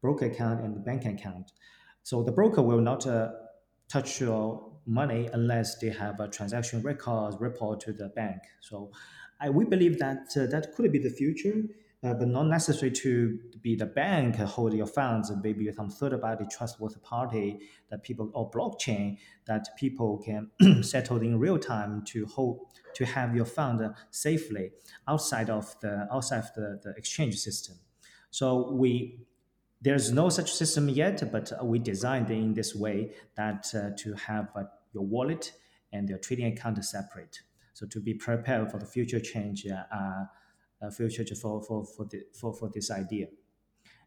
broker 0.01 0.27
account 0.27 0.61
and 0.65 0.77
the 0.77 0.81
bank 0.81 1.05
account. 1.05 1.51
So 2.05 2.23
the 2.23 2.33
broker 2.33 2.63
will 2.63 2.81
not 2.81 3.05
uh, 3.05 3.31
touch 3.89 4.21
your 4.21 4.65
money 4.87 5.29
unless 5.33 5.79
they 5.79 5.91
have 5.91 6.21
a 6.21 6.29
transaction 6.29 6.83
records 6.83 7.37
report 7.41 7.81
to 7.81 7.93
the 7.93 8.11
bank. 8.11 8.43
So 8.61 8.93
I, 9.41 9.51
we 9.51 9.65
believe 9.65 9.99
that 9.99 10.29
uh, 10.37 10.47
that 10.47 10.73
could 10.75 10.93
be 10.93 11.01
the 11.01 11.11
future 11.11 11.65
uh, 12.03 12.15
but 12.15 12.29
not 12.29 12.47
necessary 12.47 12.91
to 12.91 13.39
be 13.61 13.77
the 13.77 13.85
bank 13.85 14.37
hold 14.37 14.73
your 14.73 14.87
funds, 14.87 15.31
maybe 15.43 15.71
some 15.73 15.91
third 15.91 16.19
party 16.21 16.45
trustworthy 16.51 16.99
party 17.01 17.59
that 17.91 18.03
people 18.03 18.31
or 18.33 18.51
blockchain 18.51 19.19
that 19.47 19.69
people 19.77 20.19
can 20.19 20.51
settle 20.83 21.19
in 21.19 21.39
real 21.39 21.59
time 21.59 22.03
to 22.07 22.25
hold 22.27 22.61
to 22.95 23.05
have 23.05 23.37
your 23.37 23.45
fund 23.45 23.83
safely 24.11 24.71
outside 25.07 25.51
of 25.51 25.79
the 25.81 26.09
outside 26.11 26.39
of 26.39 26.55
the, 26.55 26.81
the 26.83 26.95
exchange 26.97 27.37
system. 27.37 27.77
So 28.31 28.73
we 28.73 29.27
there's 29.83 30.11
no 30.11 30.31
such 30.31 30.53
system 30.53 30.89
yet, 30.89 31.31
but 31.31 31.53
we 31.63 31.79
designed 31.79 32.31
in 32.31 32.55
this 32.55 32.75
way 32.75 33.13
that 33.37 33.67
uh, 33.75 33.91
to 33.99 34.15
have 34.15 34.49
uh, 34.57 34.65
your 34.93 35.05
wallet 35.05 35.53
and 35.93 36.09
your 36.09 36.19
trading 36.19 36.47
account 36.47 36.83
separate. 36.83 37.41
So 37.75 37.87
to 37.87 38.01
be 38.01 38.15
prepared 38.15 38.71
for 38.71 38.79
the 38.79 38.87
future 38.87 39.21
change. 39.21 39.67
Uh, 39.67 40.25
uh, 40.83 40.91
future 40.91 41.25
for 41.35 41.63
for 41.63 41.85
for, 41.85 42.05
the, 42.07 42.23
for 42.33 42.53
for 42.55 42.71
this 42.73 42.91
idea. 42.91 43.27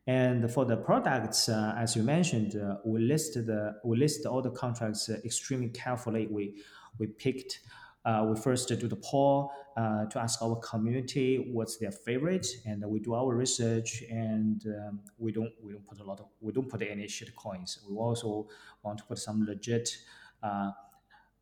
And 0.05 0.51
for 0.51 0.65
the 0.65 0.75
products, 0.75 1.47
uh, 1.47 1.75
as 1.77 1.95
you 1.95 2.03
mentioned, 2.03 2.55
uh, 2.55 2.77
we 2.83 2.99
list 2.99 3.35
the 3.35 3.75
we 3.85 3.97
list 3.97 4.25
all 4.25 4.41
the 4.41 4.51
contracts 4.51 5.09
uh, 5.09 5.17
extremely 5.23 5.69
carefully. 5.69 6.27
We 6.29 6.61
we 6.97 7.07
picked. 7.07 7.59
Uh, 8.05 8.25
we 8.29 8.37
first 8.37 8.67
do 8.67 8.75
the 8.89 8.97
poll 8.97 9.49
uh, 9.77 10.03
to 10.07 10.19
ask 10.19 10.41
our 10.41 10.57
community 10.57 11.49
what's 11.53 11.77
their 11.77 11.89
favorite, 11.91 12.45
and 12.65 12.83
we 12.85 12.99
do 12.99 13.13
our 13.13 13.33
research. 13.33 14.03
And 14.09 14.61
um, 14.67 14.99
we 15.17 15.31
don't 15.31 15.53
we 15.63 15.71
don't 15.71 15.87
put 15.87 16.01
a 16.01 16.03
lot 16.03 16.19
of 16.19 16.25
we 16.41 16.51
don't 16.51 16.67
put 16.67 16.81
any 16.81 17.07
shit 17.07 17.33
coins. 17.33 17.79
We 17.89 17.95
also 17.95 18.49
want 18.83 18.97
to 18.97 19.05
put 19.05 19.19
some 19.19 19.45
legit 19.45 19.97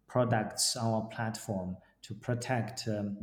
products 0.07 0.75
on 0.75 0.93
our 0.93 1.07
platform 1.07 1.77
to 2.03 2.13
protect 2.13 2.87
um, 2.87 3.17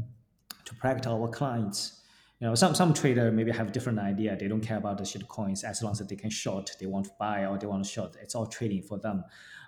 to 0.64 0.74
protect 0.74 1.06
our 1.06 1.28
clients 1.28 1.97
you 2.40 2.46
know, 2.46 2.54
some 2.54 2.74
some 2.74 2.94
trader 2.94 3.32
maybe 3.32 3.50
have 3.50 3.68
a 3.68 3.72
different 3.72 3.98
idea. 3.98 4.36
They 4.36 4.46
don't 4.46 4.60
care 4.60 4.78
about 4.78 4.98
the 4.98 5.04
shit 5.04 5.26
coins 5.28 5.64
as 5.64 5.82
long 5.82 5.92
as 5.92 5.98
they 5.98 6.16
can 6.16 6.30
short. 6.30 6.70
They 6.78 6.86
want 6.86 7.06
to 7.06 7.10
buy 7.18 7.46
or 7.46 7.58
they 7.58 7.66
want 7.66 7.84
to 7.84 7.90
short. 7.90 8.16
It's 8.22 8.34
all 8.34 8.46
trading 8.46 8.82
for 8.82 8.98
them. 8.98 9.24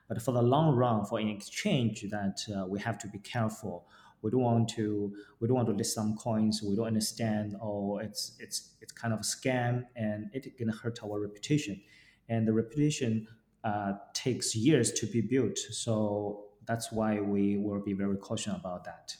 But 0.09 0.23
for 0.23 0.33
the 0.33 0.43
long 0.43 0.77
run, 0.77 1.05
for 1.05 1.19
an 1.19 1.29
exchange, 1.29 2.05
that 2.11 2.39
uh, 2.55 2.67
we 2.67 2.79
have 2.81 2.99
to 2.99 3.09
be 3.09 3.19
careful. 3.19 3.87
We 4.23 4.31
don't 4.31 4.43
want 4.43 4.69
to 4.71 5.13
we 5.41 5.49
don't 5.49 5.57
want 5.57 5.69
to 5.69 5.75
list 5.75 5.95
some 5.95 6.17
coins 6.17 6.63
we 6.63 6.77
don't 6.77 6.87
understand 6.87 7.57
or 7.61 8.03
it's 8.03 8.37
it's 8.39 8.75
it's 8.81 8.93
kind 8.93 9.15
of 9.15 9.21
a 9.21 9.23
scam 9.23 9.85
and 9.97 10.31
it's 10.33 10.47
gonna 10.59 10.77
hurt 10.77 11.01
our 11.03 11.19
reputation. 11.19 11.81
And 12.29 12.47
the 12.47 12.53
reputation 12.53 13.27
uh, 13.65 13.95
takes 14.15 14.55
years 14.55 14.93
to 14.93 15.07
be 15.07 15.21
built. 15.21 15.59
So 15.59 16.45
that's 16.67 16.93
why 16.93 17.21
we 17.21 17.57
will 17.57 17.81
be 17.81 17.95
very 17.95 18.17
cautious 18.17 18.55
about 18.55 18.85
that. 18.85 19.17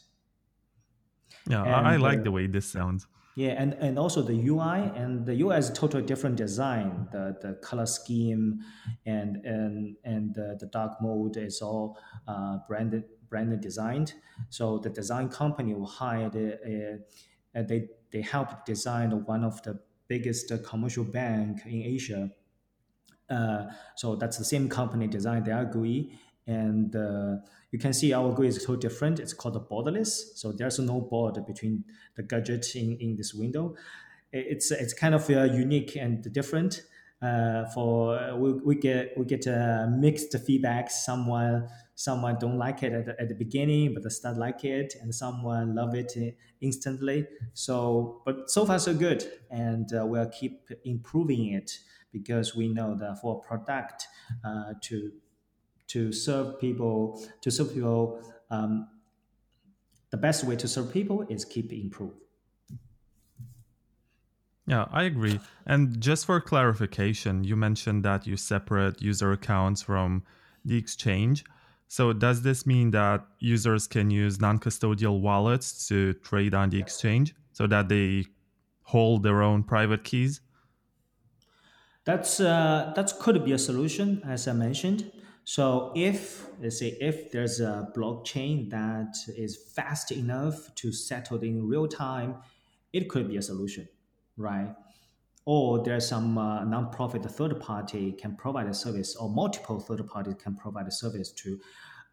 Yeah, 1.49 1.63
and, 1.65 1.87
I 1.87 1.97
like 1.97 2.21
uh, 2.21 2.23
the 2.23 2.31
way 2.31 2.47
this 2.47 2.67
sounds. 2.67 3.09
Yeah, 3.37 3.51
and, 3.51 3.75
and 3.75 3.99
also 3.99 4.23
the 4.23 4.35
UI 4.35 4.91
and 4.97 5.25
the 5.25 5.41
UI 5.41 5.57
is 5.57 5.71
totally 5.71 6.03
different 6.03 6.37
design. 6.37 7.09
The 7.13 7.37
the 7.41 7.55
color 7.63 7.87
scheme 7.87 8.61
and 9.07 9.37
and 9.45 9.97
and 10.05 10.35
the, 10.35 10.57
the 10.59 10.67
dark 10.67 11.01
mode 11.01 11.37
is 11.37 11.63
all 11.63 11.99
uh, 12.27 12.59
branded 12.67 13.05
branded 13.29 13.61
designed. 13.61 14.15
So 14.49 14.79
the 14.79 14.91
design 14.91 15.29
company 15.29 15.75
will 15.75 15.87
hire 15.87 16.29
the, 16.29 17.01
uh, 17.55 17.63
they 17.63 17.89
they 18.11 18.21
help 18.21 18.67
design 18.67 19.11
one 19.25 19.45
of 19.45 19.63
the 19.63 19.81
biggest 20.09 20.53
commercial 20.65 21.05
bank 21.05 21.61
in 21.67 21.83
Asia. 21.83 22.31
Uh, 23.31 23.67
so 23.95 24.17
that's 24.17 24.39
the 24.39 24.45
same 24.45 24.69
company 24.69 25.07
designed 25.07 25.45
their 25.45 25.65
GUI 25.65 26.19
and 26.47 26.95
uh, 26.97 27.37
you 27.71 27.79
can 27.79 27.93
see 27.93 28.13
our 28.13 28.33
GUI 28.35 28.49
is 28.49 28.63
so 28.63 28.77
different. 28.77 29.21
It's 29.21 29.33
called 29.33 29.55
the 29.55 29.61
borderless. 29.61 30.37
So 30.37 30.53
there's 30.53 30.79
no 30.79 31.01
border 31.01 31.41
between 31.41 31.85
the 32.17 32.23
gadget 32.23 32.75
in, 32.75 32.97
in 33.01 33.17
this 33.17 33.35
window. 33.35 33.77
It's 34.33 34.71
it's 34.71 34.95
kind 34.95 35.15
of 35.15 35.29
uh, 35.29 35.45
unique 35.45 35.97
and 35.97 36.23
different. 36.33 36.83
Uh, 37.23 37.67
for 37.75 38.35
we, 38.39 38.53
we 38.53 38.75
get 38.77 39.17
we 39.19 39.25
get 39.27 39.47
uh, 39.47 39.87
mixed 39.91 40.37
feedback. 40.47 40.91
Someone 40.91 41.69
someone 41.95 42.39
don't 42.39 42.57
like 42.57 42.83
it 42.83 42.93
at 42.93 43.05
the, 43.07 43.21
at 43.21 43.29
the 43.29 43.35
beginning, 43.35 43.93
but 43.93 44.03
they 44.03 44.09
start 44.09 44.39
like 44.39 44.65
it, 44.65 44.95
and 45.01 45.15
someone 45.15 45.75
love 45.75 45.95
it 45.95 46.13
instantly. 46.61 47.27
So, 47.53 48.23
but 48.25 48.51
so 48.51 48.65
far 48.65 48.79
so 48.79 48.95
good, 48.95 49.31
and 49.51 49.93
uh, 49.93 50.07
we'll 50.07 50.31
keep 50.31 50.71
improving 50.85 51.53
it 51.53 51.79
because 52.13 52.57
we 52.57 52.69
know 52.69 52.97
that 52.97 53.21
for 53.21 53.43
a 53.43 53.47
product 53.47 54.07
uh, 54.45 54.75
to 54.83 55.13
to 55.91 56.13
serve 56.13 56.61
people 56.61 57.21
to 57.41 57.51
serve 57.51 57.75
people 57.75 58.23
um, 58.51 58.89
the 60.11 60.17
best 60.17 60.45
way 60.45 60.57
to 60.57 60.69
serve 60.69 60.93
people 60.93 61.25
is 61.29 61.45
keep 61.45 61.73
improve. 61.73 62.15
Yeah 64.67 64.87
i 64.93 65.03
agree. 65.05 65.41
And 65.67 66.01
just 66.01 66.27
for 66.27 66.41
clarification 66.41 67.45
you 67.45 67.57
mentioned 67.57 68.05
that 68.05 68.27
you 68.27 68.37
separate 68.37 69.03
user 69.03 69.33
accounts 69.33 69.83
from 69.83 70.23
the 70.65 70.77
exchange. 70.77 71.45
So 71.89 72.13
does 72.13 72.43
this 72.43 72.67
mean 72.67 72.93
that 72.93 73.27
users 73.41 73.89
can 73.89 74.11
use 74.11 74.41
non-custodial 74.41 75.21
wallets 75.21 75.89
to 75.89 76.15
trade 76.15 76.55
on 76.55 76.71
the 76.71 76.79
exchange 76.79 77.35
so 77.53 77.67
that 77.67 77.89
they 77.89 78.27
hold 78.83 79.25
their 79.25 79.43
own 79.43 79.65
private 79.65 80.05
keys? 80.05 80.41
That's 82.05 82.39
uh, 82.39 82.93
that 82.95 83.13
could 83.19 83.45
be 83.45 83.53
a 83.53 83.59
solution 83.59 84.23
as 84.25 84.47
i 84.47 84.53
mentioned 84.53 85.11
so 85.51 85.91
if 85.97 86.47
let's 86.61 86.79
say 86.79 86.97
if 87.01 87.33
there's 87.33 87.59
a 87.59 87.89
blockchain 87.97 88.71
that 88.71 89.17
is 89.37 89.57
fast 89.57 90.13
enough 90.13 90.73
to 90.77 90.93
settle 90.93 91.41
in 91.41 91.67
real 91.67 91.89
time, 91.89 92.37
it 92.93 93.09
could 93.09 93.27
be 93.27 93.37
a 93.37 93.43
solution, 93.43 93.89
right? 94.37 94.73
Or 95.45 95.83
there's 95.83 96.07
some 96.07 96.39
uh, 96.39 96.61
nonprofit 96.61 97.29
third 97.29 97.59
party 97.59 98.13
can 98.13 98.37
provide 98.37 98.69
a 98.69 98.75
service, 98.75 99.17
or 99.17 99.29
multiple 99.29 99.81
third 99.81 100.07
parties 100.07 100.37
can 100.41 100.55
provide 100.55 100.87
a 100.87 100.93
service 100.93 101.33
to 101.43 101.59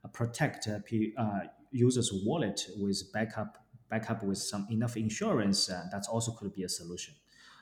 uh, 0.04 0.08
protect 0.08 0.68
uh, 0.68 0.80
uh, 1.22 1.42
users' 1.70 2.12
wallet 2.26 2.68
with 2.80 3.14
backup 3.14 3.60
backup 3.88 4.24
with 4.24 4.40
some 4.40 4.66
enough 4.72 4.98
insurance. 4.98 5.70
Uh, 5.70 5.84
that's 5.92 6.08
also 6.08 6.32
could 6.32 6.56
be 6.56 6.64
a 6.64 6.70
solution. 6.70 7.14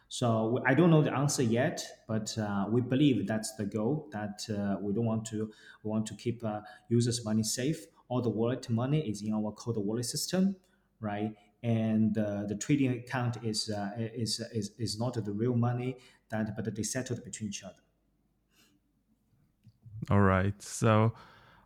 So 0.07 0.61
I 0.65 0.73
don't 0.73 0.91
know 0.91 1.01
the 1.01 1.13
answer 1.13 1.43
yet, 1.43 1.83
but 2.07 2.37
uh, 2.37 2.65
we 2.69 2.81
believe 2.81 3.27
that's 3.27 3.55
the 3.55 3.65
goal. 3.65 4.07
That 4.11 4.41
uh, 4.49 4.77
we 4.81 4.93
don't 4.93 5.05
want 5.05 5.25
to 5.27 5.51
we 5.83 5.89
want 5.89 6.05
to 6.07 6.15
keep 6.15 6.43
uh, 6.43 6.61
users' 6.89 7.25
money 7.25 7.43
safe. 7.43 7.85
All 8.07 8.21
the 8.21 8.29
wallet 8.29 8.69
money 8.69 9.09
is 9.09 9.23
in 9.23 9.33
our 9.33 9.51
cold 9.51 9.77
wallet 9.77 10.05
system, 10.05 10.55
right? 10.99 11.33
And 11.63 12.17
uh, 12.17 12.43
the 12.45 12.55
trading 12.55 12.91
account 12.91 13.37
is, 13.43 13.69
uh, 13.69 13.89
is 13.97 14.39
is 14.53 14.71
is 14.77 14.99
not 14.99 15.15
the 15.15 15.31
real 15.31 15.55
money 15.55 15.97
that, 16.29 16.55
but 16.55 16.73
they 16.75 16.83
settled 16.83 17.23
between 17.23 17.49
each 17.49 17.63
other. 17.63 17.81
All 20.11 20.21
right. 20.21 20.61
So 20.61 21.13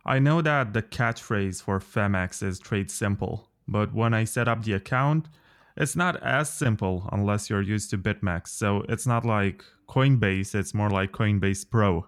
I 0.06 0.18
know 0.18 0.40
that 0.40 0.72
the 0.72 0.82
catchphrase 0.82 1.62
for 1.62 1.78
Phemex 1.78 2.42
is 2.42 2.58
trade 2.58 2.90
simple, 2.90 3.50
but 3.68 3.92
when 3.92 4.14
I 4.14 4.24
set 4.24 4.48
up 4.48 4.64
the 4.64 4.72
account 4.72 5.28
it's 5.76 5.96
not 5.96 6.22
as 6.22 6.50
simple 6.50 7.08
unless 7.12 7.48
you're 7.48 7.62
used 7.62 7.90
to 7.90 7.98
BitMEX. 7.98 8.48
So 8.48 8.84
it's 8.88 9.06
not 9.06 9.24
like 9.24 9.64
Coinbase, 9.88 10.54
it's 10.54 10.74
more 10.74 10.90
like 10.90 11.12
Coinbase 11.12 11.68
Pro. 11.68 12.06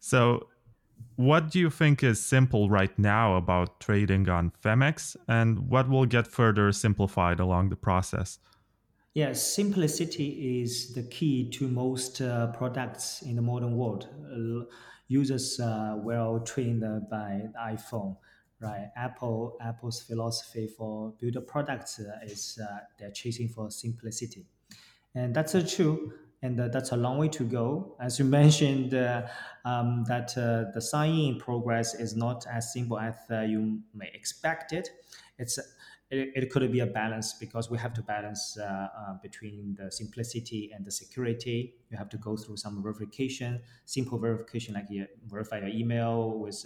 So, 0.00 0.48
what 1.16 1.50
do 1.50 1.58
you 1.58 1.70
think 1.70 2.02
is 2.02 2.20
simple 2.20 2.70
right 2.70 2.96
now 2.98 3.36
about 3.36 3.80
trading 3.80 4.28
on 4.28 4.52
Phemex 4.64 5.16
and 5.26 5.68
what 5.68 5.88
will 5.88 6.06
get 6.06 6.26
further 6.26 6.72
simplified 6.72 7.40
along 7.40 7.68
the 7.68 7.76
process? 7.76 8.38
Yes, 9.14 9.42
simplicity 9.42 10.60
is 10.62 10.92
the 10.94 11.02
key 11.02 11.50
to 11.50 11.66
most 11.66 12.20
uh, 12.20 12.48
products 12.48 13.22
in 13.22 13.34
the 13.36 13.42
modern 13.42 13.76
world. 13.76 14.08
Uh, 14.32 14.64
users 15.08 15.58
uh, 15.58 15.94
well 15.96 16.40
trained 16.40 16.82
by 17.10 17.42
the 17.52 17.58
iPhone 17.58 18.16
right? 18.60 18.90
Apple 18.96 19.56
Apple's 19.60 20.00
philosophy 20.02 20.66
for 20.66 21.12
build 21.20 21.36
products 21.46 22.00
uh, 22.00 22.24
is 22.24 22.58
uh, 22.62 22.78
they're 22.98 23.10
chasing 23.10 23.48
for 23.48 23.70
simplicity, 23.70 24.46
and 25.14 25.34
that's 25.34 25.54
uh, 25.54 25.66
true. 25.66 26.12
And 26.40 26.60
uh, 26.60 26.68
that's 26.68 26.92
a 26.92 26.96
long 26.96 27.18
way 27.18 27.26
to 27.30 27.42
go. 27.42 27.96
As 28.00 28.20
you 28.20 28.24
mentioned, 28.40 28.94
uh, 28.94 29.26
um, 29.64 30.04
that 30.06 30.38
uh, 30.38 30.70
the 30.72 30.80
sign-in 30.80 31.36
progress 31.40 31.94
is 31.94 32.14
not 32.14 32.46
as 32.46 32.72
simple 32.72 32.96
as 32.96 33.16
you 33.28 33.80
may 33.92 34.08
expect 34.14 34.72
it. 34.72 34.88
It's 35.36 35.58
it, 36.10 36.30
it 36.36 36.50
could 36.50 36.70
be 36.70 36.78
a 36.78 36.86
balance 36.86 37.34
because 37.34 37.68
we 37.68 37.76
have 37.78 37.92
to 37.94 38.02
balance 38.02 38.56
between 39.20 39.76
the 39.78 39.90
simplicity 39.90 40.70
and 40.72 40.84
the 40.86 40.92
security. 40.92 41.74
You 41.90 41.98
have 41.98 42.08
to 42.10 42.16
go 42.18 42.36
through 42.36 42.58
some 42.58 42.84
verification, 42.84 43.60
simple 43.84 44.18
verification 44.18 44.74
like 44.74 44.86
you 44.90 45.08
verify 45.26 45.58
your 45.58 45.68
email 45.68 46.38
with 46.38 46.64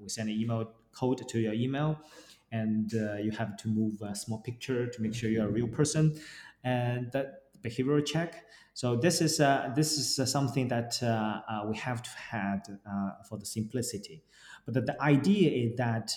we 0.00 0.08
send 0.08 0.28
an 0.28 0.40
email 0.40 0.72
code 0.98 1.20
to 1.28 1.38
your 1.38 1.54
email, 1.54 1.98
and 2.52 2.92
uh, 2.94 3.16
you 3.16 3.30
have 3.32 3.56
to 3.58 3.68
move 3.68 3.94
a 4.02 4.14
small 4.14 4.40
picture 4.40 4.86
to 4.86 5.02
make 5.02 5.14
sure 5.14 5.30
you're 5.30 5.48
a 5.48 5.56
real 5.58 5.68
person, 5.68 6.04
and 6.64 7.12
that 7.12 7.26
behavioral 7.62 8.04
check. 8.04 8.44
So 8.74 8.94
this 8.94 9.20
is 9.20 9.40
uh, 9.40 9.72
this 9.74 9.98
is 9.98 10.18
uh, 10.18 10.26
something 10.26 10.68
that 10.68 11.02
uh, 11.02 11.06
uh, 11.06 11.66
we 11.68 11.76
have 11.78 12.02
to 12.02 12.10
had 12.10 12.60
uh, 12.88 13.10
for 13.28 13.36
the 13.36 13.46
simplicity. 13.46 14.22
But 14.64 14.74
the, 14.74 14.82
the 14.82 15.02
idea 15.02 15.50
is 15.50 15.76
that 15.76 16.12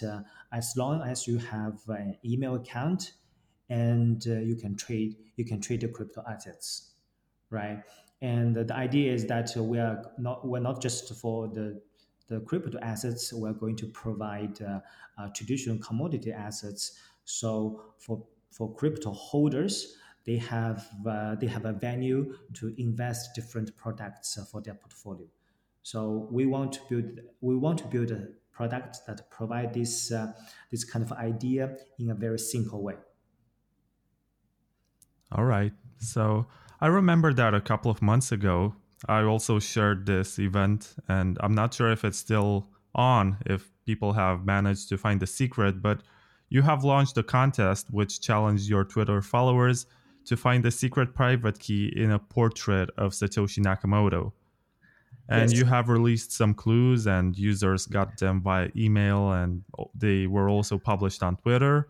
as 0.52 0.74
long 0.78 1.02
as 1.02 1.28
you 1.28 1.38
have 1.39 1.80
an 1.88 2.17
email 2.24 2.56
account 2.56 3.13
and 3.70 4.24
you 4.26 4.56
can 4.56 4.76
trade 4.76 5.15
you 5.38 5.46
can 5.46 5.60
trade 5.60 5.82
the 5.82 5.88
crypto 5.88 6.24
assets, 6.30 6.91
right? 7.50 7.82
And 8.22 8.56
the 8.56 8.76
idea 8.76 9.12
is 9.12 9.26
that 9.26 9.50
we 9.56 9.80
are 9.80 10.12
not 10.20 10.46
we're 10.46 10.60
not 10.60 10.82
just 10.82 11.12
for 11.15 11.48
the 11.48 11.82
the 12.27 12.39
crypto 12.41 12.77
assets, 12.81 13.34
we're 13.34 13.53
going 13.53 13.75
to 13.77 13.88
provide 13.88 14.62
uh, 14.62 14.79
uh, 15.17 15.29
traditional 15.36 15.77
commodity 15.77 16.31
assets. 16.31 16.97
So 17.25 17.81
for 17.97 18.23
for 18.51 18.73
crypto 18.75 19.12
holders, 19.12 19.95
they 20.25 20.38
have 20.38 20.88
uh, 21.07 21.36
they 21.36 21.47
have 21.47 21.65
a 21.65 21.73
venue 21.73 22.36
to 22.53 22.73
invest 22.77 23.36
different 23.36 23.75
products 23.77 24.38
for 24.51 24.62
their 24.62 24.75
portfolio. 24.75 25.27
So 25.84 26.27
we 26.31 26.45
want 26.45 26.73
to 26.73 26.81
build 26.89 27.19
we 27.41 27.55
want 27.55 27.79
to 27.79 27.86
build 27.86 28.12
a 28.12 28.27
product 28.51 28.99
that 29.07 29.29
provide 29.31 29.73
this 29.73 30.12
uh, 30.12 30.34
this 30.69 30.84
kind 30.84 31.03
of 31.03 31.12
idea 31.13 31.77
in 31.99 32.10
a 32.12 32.15
very 32.15 32.39
simple 32.39 32.84
way. 32.84 32.95
All 35.31 35.45
right. 35.45 35.73
So 35.97 36.45
I 36.79 36.88
remember 36.88 37.34
that 37.34 37.53
a 37.53 37.62
couple 37.62 37.89
of 37.89 38.01
months 38.01 38.31
ago 38.31 38.75
I 39.07 39.23
also 39.23 39.59
shared 39.59 40.05
this 40.05 40.39
event, 40.39 40.95
and 41.07 41.37
I'm 41.41 41.55
not 41.55 41.73
sure 41.73 41.91
if 41.91 42.05
it's 42.05 42.17
still 42.17 42.67
on, 42.93 43.37
if 43.45 43.69
people 43.85 44.13
have 44.13 44.45
managed 44.45 44.89
to 44.89 44.97
find 44.97 45.19
the 45.19 45.27
secret, 45.27 45.81
but 45.81 46.01
you 46.49 46.61
have 46.61 46.83
launched 46.83 47.17
a 47.17 47.23
contest 47.23 47.87
which 47.91 48.21
challenged 48.21 48.69
your 48.69 48.83
Twitter 48.83 49.21
followers 49.21 49.85
to 50.25 50.37
find 50.37 50.63
the 50.63 50.71
secret 50.71 51.15
private 51.15 51.57
key 51.57 51.91
in 51.95 52.11
a 52.11 52.19
portrait 52.19 52.89
of 52.97 53.13
Satoshi 53.13 53.59
Nakamoto. 53.59 54.33
And 55.29 55.49
yes. 55.49 55.59
you 55.59 55.65
have 55.65 55.87
released 55.87 56.33
some 56.33 56.53
clues, 56.53 57.07
and 57.07 57.37
users 57.37 57.85
got 57.85 58.17
them 58.17 58.41
via 58.41 58.69
email, 58.75 59.31
and 59.31 59.63
they 59.95 60.27
were 60.27 60.49
also 60.49 60.77
published 60.77 61.23
on 61.23 61.37
Twitter. 61.37 61.87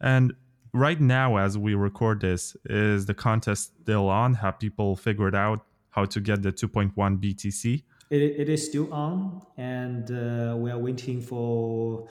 And 0.00 0.32
right 0.72 1.00
now, 1.00 1.36
as 1.36 1.58
we 1.58 1.74
record 1.74 2.22
this, 2.22 2.56
is 2.64 3.06
the 3.06 3.14
contest 3.14 3.72
still 3.82 4.08
on? 4.08 4.34
Have 4.34 4.58
people 4.58 4.96
figured 4.96 5.34
out 5.34 5.66
how 5.92 6.04
to 6.06 6.20
get 6.20 6.42
the 6.42 6.52
2.1 6.52 6.92
BTC? 6.94 7.84
It, 8.10 8.22
it 8.22 8.48
is 8.48 8.66
still 8.66 8.92
on, 8.92 9.40
and 9.56 10.10
uh, 10.10 10.56
we 10.56 10.70
are 10.70 10.78
waiting 10.78 11.22
for 11.22 12.08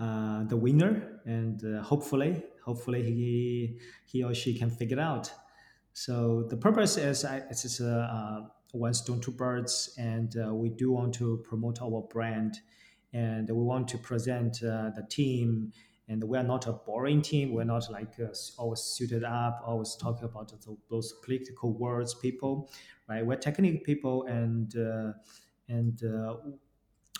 uh, 0.00 0.44
the 0.44 0.56
winner, 0.56 1.20
and 1.24 1.62
uh, 1.64 1.82
hopefully, 1.82 2.42
hopefully 2.64 3.02
he 3.02 3.78
he 4.06 4.24
or 4.24 4.34
she 4.34 4.58
can 4.58 4.70
figure 4.70 4.98
it 4.98 5.00
out. 5.00 5.30
So 5.92 6.46
the 6.48 6.56
purpose 6.56 6.96
is 6.96 7.24
it's 7.50 7.62
just 7.62 7.80
a 7.80 7.92
uh, 7.92 8.48
one 8.72 8.94
stone 8.94 9.20
two 9.20 9.32
birds, 9.32 9.94
and 9.98 10.34
uh, 10.36 10.52
we 10.54 10.68
do 10.70 10.92
want 10.92 11.14
to 11.14 11.42
promote 11.48 11.80
our 11.80 12.02
brand, 12.12 12.58
and 13.12 13.48
we 13.48 13.62
want 13.62 13.88
to 13.88 13.98
present 13.98 14.62
uh, 14.62 14.90
the 14.94 15.06
team. 15.08 15.72
And 16.08 16.22
we 16.24 16.38
are 16.38 16.44
not 16.44 16.66
a 16.68 16.72
boring 16.72 17.20
team. 17.20 17.52
We're 17.52 17.64
not 17.64 17.90
like 17.90 18.20
uh, 18.20 18.28
always 18.58 18.80
suited 18.80 19.24
up, 19.24 19.60
always 19.64 19.96
talking 19.96 20.24
about 20.24 20.52
those 20.88 21.12
political 21.24 21.72
words, 21.72 22.14
people, 22.14 22.70
right? 23.08 23.26
We're 23.26 23.36
technical 23.36 23.80
people, 23.80 24.24
and 24.26 24.72
and 25.68 26.02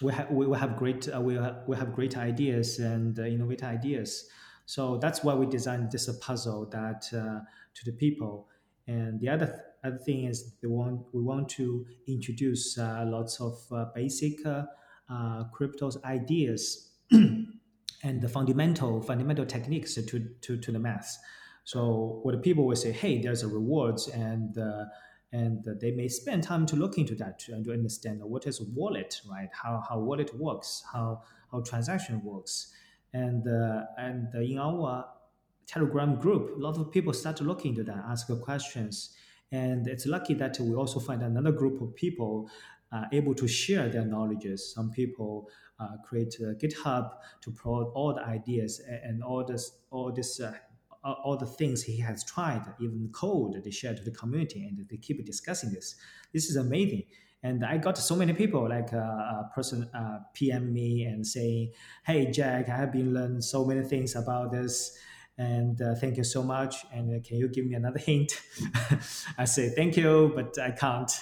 we 0.03 0.13
have 0.13 0.31
we 0.31 0.57
have 0.59 0.77
great 0.77 1.09
uh, 1.15 1.21
we 1.21 1.35
have, 1.35 1.63
we 1.67 1.77
have 1.77 1.95
great 1.95 2.17
ideas 2.17 2.79
and 2.79 3.19
uh, 3.19 3.23
innovative 3.23 3.69
ideas. 3.69 4.29
So 4.67 4.99
that's 4.99 5.23
why 5.23 5.35
we 5.35 5.47
designed 5.47 5.91
this 5.93 6.11
puzzle 6.19 6.67
that 6.71 7.07
uh, 7.15 7.41
to 7.75 7.85
the 7.85 7.93
people. 7.93 8.49
And 8.87 9.21
the 9.21 9.29
other 9.29 9.47
th- 9.47 9.59
other 9.85 9.99
thing 9.99 10.25
is 10.25 10.55
we 10.63 10.69
want 10.69 11.07
we 11.15 11.23
want 11.23 11.49
to 11.51 11.87
introduce 12.07 12.77
uh, 12.79 13.05
lots 13.07 13.41
of 13.41 13.59
uh, 13.73 13.87
basic 13.95 14.45
uh, 14.45 14.65
cryptos 15.09 16.03
ideas 16.05 16.93
and 18.03 18.21
the 18.21 18.29
fundamental 18.29 19.01
fundamental 19.03 19.47
techniques 19.47 19.95
to 19.95 20.21
to 20.41 20.57
to 20.57 20.73
the 20.73 20.79
math. 20.79 21.17
So 21.65 22.21
what 22.23 22.41
people 22.43 22.65
will 22.65 22.77
say, 22.77 22.93
hey, 22.93 23.21
there's 23.21 23.43
a 23.43 23.49
rewards 23.49 24.09
and 24.09 24.57
and 25.33 25.65
they 25.81 25.91
may 25.91 26.09
spend 26.09 26.45
time 26.45 26.67
to 26.67 26.77
look 26.77 26.99
into 26.99 27.15
that 27.17 27.39
to, 27.41 27.63
to 27.63 27.73
understand 27.73 28.23
what 28.23 28.47
is 28.47 28.61
wallet, 28.61 29.21
right? 29.29 29.49
How 29.53 29.83
how 29.89 29.99
wallet 29.99 30.35
works, 30.39 30.85
how 30.93 31.23
how 31.51 31.61
transaction 31.61 32.23
works, 32.25 32.73
and 33.13 33.47
uh, 33.47 33.83
and 33.99 34.33
in 34.35 34.59
our 34.59 35.07
Telegram 35.67 36.15
group, 36.17 36.57
a 36.57 36.61
lot 36.61 36.79
of 36.79 36.93
people 36.93 37.13
start 37.13 37.41
looking 37.41 37.75
to 37.75 37.81
look 37.81 37.81
into 37.81 37.83
that, 37.93 38.05
ask 38.09 38.29
questions, 38.43 39.17
and 39.51 39.89
it's 39.89 40.07
lucky 40.07 40.35
that 40.35 40.59
we 40.61 40.75
also 40.75 41.01
find 41.01 41.23
another 41.23 41.53
group 41.53 41.81
of 41.81 41.95
people 41.97 42.49
uh, 42.93 43.05
able 43.13 43.35
to 43.35 43.49
share 43.49 43.89
their 43.89 44.05
knowledges. 44.05 44.73
Some 44.73 44.91
people 44.91 45.49
uh, 45.49 45.66
create 46.05 46.35
GitHub 46.59 47.11
to 47.43 47.51
promote 47.51 47.93
all 47.95 48.15
the 48.15 48.25
ideas 48.25 48.81
and, 49.05 49.23
all 49.23 49.45
this 49.45 49.73
all 49.91 50.13
this 50.13 50.41
uh, 50.41 50.53
all 51.25 51.37
the 51.37 51.47
things 51.47 51.83
he 51.83 51.99
has 52.01 52.25
tried, 52.25 52.63
even 52.81 53.09
code 53.13 53.63
they 53.63 53.71
share 53.71 53.95
to 53.95 54.03
the 54.03 54.11
community, 54.11 54.65
and 54.65 54.87
they 54.89 54.97
keep 54.97 55.25
discussing 55.25 55.71
this. 55.71 55.95
This 56.33 56.51
is 56.51 56.57
amazing. 56.57 57.05
And 57.43 57.65
I 57.65 57.77
got 57.77 57.97
so 57.97 58.17
many 58.17 58.33
people, 58.33 58.69
like 58.69 58.93
uh, 58.93 58.97
a 58.97 59.51
person 59.55 59.89
uh, 59.95 60.19
PM 60.35 60.73
me 60.73 61.05
and 61.05 61.25
saying, 61.25 61.73
"Hey 62.05 62.31
Jack, 62.31 62.69
I 62.69 62.77
have 62.77 62.93
been 62.93 63.15
learning 63.15 63.43
so 63.43 63.65
many 63.65 63.83
things 63.83 64.17
about 64.17 64.51
this, 64.51 64.99
and 65.39 65.81
uh, 65.81 65.95
thank 65.95 66.17
you 66.17 66.25
so 66.25 66.43
much. 66.43 66.85
And 66.93 67.15
uh, 67.15 67.23
can 67.27 67.37
you 67.37 67.49
give 67.49 67.67
me 67.67 67.75
another 67.75 68.01
hint?" 68.01 68.33
I 69.39 69.45
say, 69.45 69.69
"Thank 69.69 69.97
you, 69.97 70.33
but 70.35 70.59
I 70.59 70.73
can't." 70.73 71.13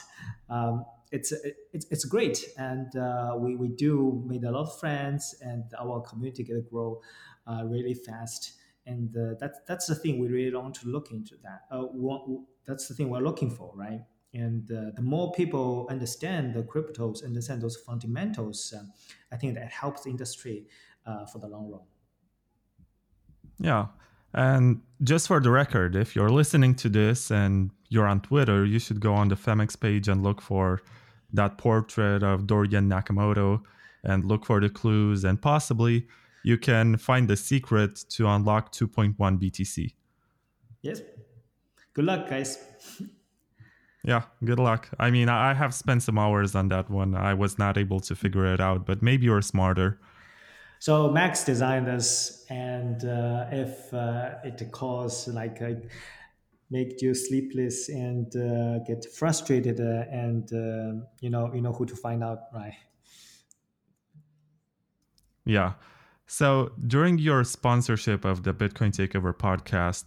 Um, 0.48 0.86
it's, 1.14 1.32
it's 1.72 1.86
it's 1.90 2.04
great, 2.04 2.44
and 2.58 2.94
uh, 2.96 3.36
we 3.38 3.56
we 3.56 3.68
do 3.68 4.22
made 4.26 4.44
a 4.44 4.50
lot 4.50 4.62
of 4.62 4.78
friends, 4.78 5.34
and 5.40 5.64
our 5.78 6.00
community 6.00 6.42
get 6.44 6.70
grow 6.70 7.00
uh, 7.46 7.62
really 7.64 7.94
fast. 7.94 8.54
And 8.86 9.16
uh, 9.16 9.34
that's 9.40 9.58
that's 9.66 9.86
the 9.86 9.94
thing 9.94 10.18
we 10.18 10.28
really 10.28 10.54
want 10.54 10.74
to 10.76 10.88
look 10.88 11.10
into 11.10 11.36
that. 11.42 11.62
Uh, 11.70 11.86
that's 12.66 12.88
the 12.88 12.94
thing 12.94 13.10
we're 13.10 13.20
looking 13.20 13.50
for 13.50 13.72
right? 13.74 14.00
And 14.32 14.70
uh, 14.70 14.90
the 14.94 15.02
more 15.02 15.32
people 15.32 15.86
understand 15.88 16.54
the 16.54 16.62
cryptos 16.62 17.24
understand 17.24 17.62
those 17.62 17.76
fundamentals 17.76 18.74
uh, 18.76 18.82
i 19.32 19.36
think 19.36 19.54
that 19.54 19.70
helps 19.70 20.02
the 20.02 20.10
industry 20.10 20.66
uh, 21.06 21.26
for 21.26 21.38
the 21.38 21.46
long 21.46 21.70
run. 21.70 21.80
Yeah. 23.58 23.86
And 24.32 24.82
just 25.02 25.28
for 25.28 25.40
the 25.40 25.50
record 25.50 25.94
if 25.94 26.16
you're 26.16 26.30
listening 26.30 26.74
to 26.76 26.88
this 26.88 27.30
and 27.30 27.70
you're 27.88 28.06
on 28.06 28.20
twitter 28.20 28.64
you 28.64 28.80
should 28.80 29.00
go 29.00 29.14
on 29.14 29.28
the 29.28 29.36
Phemex 29.36 29.78
page 29.78 30.08
and 30.08 30.22
look 30.22 30.40
for 30.40 30.80
that 31.32 31.58
portrait 31.58 32.22
of 32.22 32.46
dorian 32.46 32.88
nakamoto 32.88 33.62
and 34.04 34.24
look 34.24 34.44
for 34.44 34.60
the 34.60 34.68
clues 34.68 35.24
and 35.24 35.40
possibly 35.40 36.06
you 36.44 36.58
can 36.58 36.96
find 36.98 37.26
the 37.26 37.36
secret 37.36 38.04
to 38.10 38.28
unlock 38.28 38.70
2.1 38.70 39.16
BTC. 39.16 39.94
Yes. 40.82 41.00
Good 41.94 42.04
luck, 42.04 42.28
guys. 42.28 42.58
yeah, 44.04 44.24
good 44.44 44.58
luck. 44.58 44.90
I 44.98 45.10
mean, 45.10 45.30
I 45.30 45.54
have 45.54 45.72
spent 45.74 46.02
some 46.02 46.18
hours 46.18 46.54
on 46.54 46.68
that 46.68 46.90
one. 46.90 47.14
I 47.14 47.32
was 47.32 47.58
not 47.58 47.78
able 47.78 47.98
to 48.00 48.14
figure 48.14 48.52
it 48.52 48.60
out, 48.60 48.84
but 48.84 49.02
maybe 49.02 49.24
you're 49.24 49.40
smarter. 49.40 49.98
So 50.80 51.10
Max 51.10 51.44
designed 51.44 51.86
this, 51.86 52.44
and 52.50 53.02
uh, 53.06 53.46
if 53.50 53.94
uh, 53.94 54.34
it 54.44 54.60
cause 54.70 55.28
like 55.28 55.62
uh, 55.62 55.70
make 56.74 57.00
you 57.00 57.14
sleepless 57.14 57.88
and 57.88 58.34
uh, 58.36 58.80
get 58.80 59.06
frustrated, 59.20 59.78
uh, 59.80 60.24
and 60.24 60.44
uh, 60.52 61.06
you 61.20 61.30
know 61.30 61.44
you 61.54 61.62
know 61.64 61.72
who 61.72 61.86
to 61.86 61.96
find 62.06 62.20
out, 62.28 62.40
right? 62.52 62.76
Yeah. 65.44 65.72
So, 66.26 66.72
during 66.94 67.18
your 67.18 67.44
sponsorship 67.44 68.24
of 68.24 68.42
the 68.42 68.54
Bitcoin 68.54 68.90
Takeover 68.98 69.34
podcast, 69.46 70.04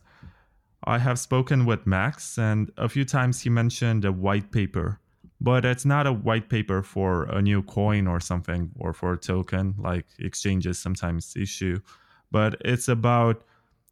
I 0.83 0.97
have 0.97 1.19
spoken 1.19 1.65
with 1.65 1.87
Max, 1.87 2.37
and 2.37 2.71
a 2.77 2.89
few 2.89 3.05
times 3.05 3.41
he 3.43 3.49
mentioned 3.49 4.03
a 4.03 4.11
white 4.11 4.51
paper, 4.51 4.99
but 5.39 5.63
it's 5.63 5.85
not 5.85 6.05
a 6.07 6.11
white 6.11 6.49
paper 6.49 6.81
for 6.83 7.11
a 7.39 7.41
new 7.41 7.61
coin 7.63 8.07
or 8.07 8.19
something, 8.19 8.71
or 8.79 8.91
for 8.93 9.13
a 9.13 9.17
token 9.17 9.75
like 9.77 10.07
exchanges 10.19 10.79
sometimes 10.79 11.35
issue, 11.35 11.79
but 12.31 12.51
it's 12.65 12.87
about 12.89 13.43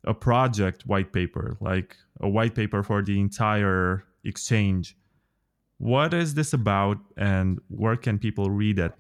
a 0.04 0.14
project 0.14 0.86
white 0.86 1.12
paper, 1.14 1.58
like 1.60 1.96
a 2.22 2.30
white 2.30 2.56
paper 2.56 2.84
for 2.84 3.02
the 3.02 3.20
entire 3.20 4.04
exchange. 4.24 4.98
What 5.78 6.14
is 6.14 6.34
this 6.34 6.54
about, 6.54 6.98
and 7.18 7.60
where 7.68 7.98
can 7.98 8.18
people 8.20 8.50
read 8.50 8.80
it? 8.80 8.94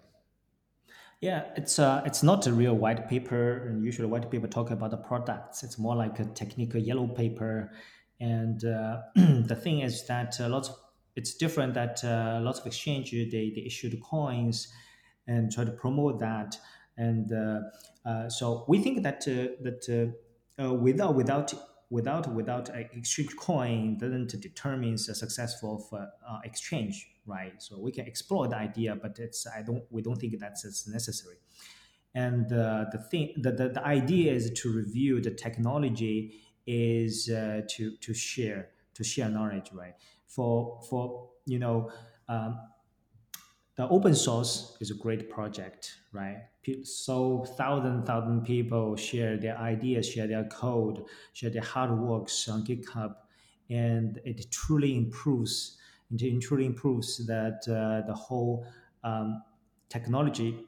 Yeah, 1.21 1.45
it's 1.56 1.80
uh, 1.80 2.04
it's 2.06 2.21
not 2.21 2.45
a 2.45 2.54
real 2.54 2.75
white 2.75 3.10
paper. 3.10 3.67
And 3.67 3.84
usually, 3.84 4.08
white 4.08 4.30
paper 4.30 4.47
talk 4.47 4.71
about 4.71 4.91
the 4.91 4.97
products. 4.97 5.63
It's 5.63 5.78
more 5.80 5.95
like 5.95 6.19
a 6.19 6.25
technical 6.25 6.80
yellow 6.80 7.08
paper. 7.08 7.71
And 8.19 8.63
uh, 8.63 9.01
the 9.15 9.56
thing 9.56 9.80
is 9.80 10.06
that 10.08 10.39
uh, 10.39 10.49
lots 10.49 10.69
of, 10.69 10.75
it's 11.15 11.36
different 11.36 11.73
that 11.73 12.04
uh, 12.04 12.39
lots 12.41 12.60
of 12.60 12.67
exchange 12.67 13.12
they, 13.12 13.25
they 13.56 13.63
issue 13.65 13.89
the 13.89 13.97
coins 13.97 14.71
and 15.28 15.51
try 15.51 15.63
to 15.63 15.71
promote 15.71 16.19
that. 16.19 16.58
And 16.97 17.32
uh, 17.32 17.60
uh, 18.08 18.30
so 18.30 18.65
we 18.67 18.80
think 18.80 19.04
that 19.04 19.21
that 19.21 20.13
without 20.58 21.15
without 21.15 21.54
without 21.89 22.33
without 22.33 22.69
exchange 22.69 23.35
coin 23.37 23.97
doesn't 23.97 24.39
determine 24.41 24.93
the 24.93 25.15
successful 25.15 25.87
of, 25.91 26.39
exchange 26.43 27.07
right? 27.25 27.61
So 27.61 27.79
we 27.79 27.91
can 27.91 28.05
explore 28.05 28.47
the 28.47 28.57
idea, 28.57 28.95
but 28.95 29.17
it's 29.19 29.47
I 29.47 29.61
don't 29.61 29.83
we 29.89 30.01
don't 30.01 30.15
think 30.15 30.39
that's 30.39 30.87
necessary. 30.87 31.37
And 32.13 32.51
uh, 32.51 32.85
the 32.91 32.99
thing 32.99 33.33
the, 33.37 33.51
the, 33.51 33.69
the 33.69 33.85
idea 33.85 34.33
is 34.33 34.51
to 34.61 34.71
review 34.71 35.21
the 35.21 35.31
technology 35.31 36.39
is 36.65 37.29
uh, 37.29 37.61
to 37.71 37.95
to 37.97 38.13
share 38.13 38.69
to 38.93 39.03
share 39.03 39.29
knowledge, 39.29 39.71
right? 39.73 39.93
For 40.27 40.81
for 40.89 41.29
you 41.45 41.59
know. 41.59 41.91
Um, 42.27 42.59
the 43.75 43.88
open 43.89 44.15
source 44.15 44.77
is 44.79 44.89
a 44.89 44.93
great 44.93 45.29
project, 45.29 45.95
right? 46.13 46.43
So 46.83 47.45
thousand 47.57 48.05
thousand 48.05 48.43
people 48.43 48.95
share 48.95 49.38
their 49.38 49.57
ideas, 49.57 50.07
share 50.07 50.27
their 50.27 50.45
code, 50.45 51.03
share 51.33 51.49
their 51.49 51.61
hard 51.61 51.91
works 51.91 52.47
on 52.47 52.63
GitHub, 52.65 53.15
and 53.69 54.19
it 54.23 54.49
truly 54.51 54.95
improves 54.95 55.77
it 56.11 56.41
truly 56.41 56.65
improves 56.65 57.25
that 57.25 57.61
uh, 57.67 58.05
the 58.07 58.13
whole 58.13 58.65
um, 59.03 59.41
technology 59.89 60.65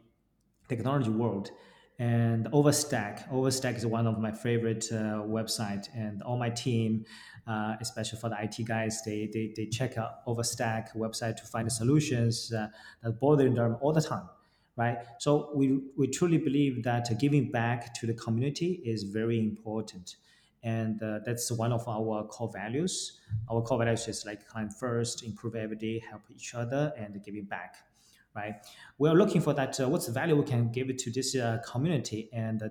technology 0.67 1.09
world. 1.09 1.51
And 1.99 2.45
Overstack, 2.51 3.27
Overstack 3.29 3.75
is 3.75 3.85
one 3.85 4.05
of 4.05 4.19
my 4.19 4.31
favorite 4.31 4.85
uh, 4.91 5.23
website, 5.25 5.87
and 5.95 6.21
all 6.21 6.37
my 6.37 6.51
team, 6.51 7.05
uh, 7.47 7.75
especially 7.81 8.19
for 8.19 8.29
the 8.29 8.37
IT 8.39 8.65
guys, 8.65 9.01
they, 9.03 9.27
they, 9.33 9.51
they 9.55 9.65
check 9.65 9.97
out 9.97 10.23
Overstack 10.27 10.95
website 10.95 11.37
to 11.37 11.43
find 11.45 11.71
solutions 11.71 12.53
uh, 12.53 12.67
that 13.01 13.19
bother 13.19 13.49
them 13.49 13.77
all 13.81 13.93
the 13.93 14.01
time, 14.01 14.29
right? 14.75 14.99
So 15.17 15.49
we, 15.55 15.79
we 15.97 16.07
truly 16.07 16.37
believe 16.37 16.83
that 16.83 17.09
giving 17.19 17.49
back 17.49 17.95
to 17.95 18.05
the 18.05 18.13
community 18.13 18.79
is 18.85 19.01
very 19.01 19.39
important 19.39 20.17
and 20.63 21.01
uh, 21.01 21.19
that's 21.25 21.51
one 21.51 21.71
of 21.71 21.87
our 21.87 22.25
core 22.25 22.51
values. 22.53 23.19
Our 23.49 23.61
core 23.61 23.77
values 23.77 24.07
is 24.07 24.25
like 24.25 24.47
client 24.47 24.73
first, 24.73 25.23
improve 25.23 25.55
every 25.55 25.77
day, 25.77 25.99
help 25.99 26.23
each 26.29 26.53
other, 26.55 26.93
and 26.97 27.23
giving 27.23 27.45
back. 27.45 27.86
Right? 28.37 28.55
We 28.99 29.09
are 29.09 29.15
looking 29.15 29.41
for 29.41 29.53
that. 29.59 29.71
Uh, 29.79 29.89
what's 29.89 30.05
the 30.07 30.13
value 30.21 30.35
we 30.35 30.45
can 30.45 30.71
give 30.71 30.87
to 31.03 31.11
this 31.11 31.35
uh, 31.35 31.57
community, 31.71 32.29
and 32.33 32.61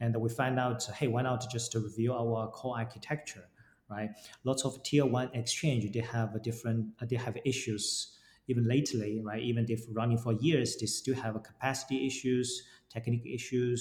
and 0.00 0.16
we 0.24 0.28
find 0.28 0.58
out, 0.58 0.82
hey, 0.98 1.08
why 1.14 1.22
not 1.22 1.40
just 1.50 1.74
review 1.74 2.12
our 2.12 2.48
core 2.50 2.76
architecture? 2.78 3.46
Right? 3.88 4.10
Lots 4.44 4.64
of 4.64 4.82
tier 4.82 5.06
one 5.06 5.30
exchange 5.34 5.82
they 5.92 6.00
have 6.00 6.34
a 6.34 6.40
different 6.40 6.80
they 7.08 7.16
have 7.16 7.36
issues 7.44 8.18
even 8.48 8.64
lately, 8.68 9.22
right? 9.24 9.42
Even 9.42 9.64
if 9.68 9.80
running 9.92 10.18
for 10.18 10.32
years, 10.34 10.76
they 10.78 10.86
still 10.86 11.14
have 11.14 11.34
capacity 11.42 12.06
issues, 12.06 12.48
technical 12.90 13.30
issues, 13.38 13.80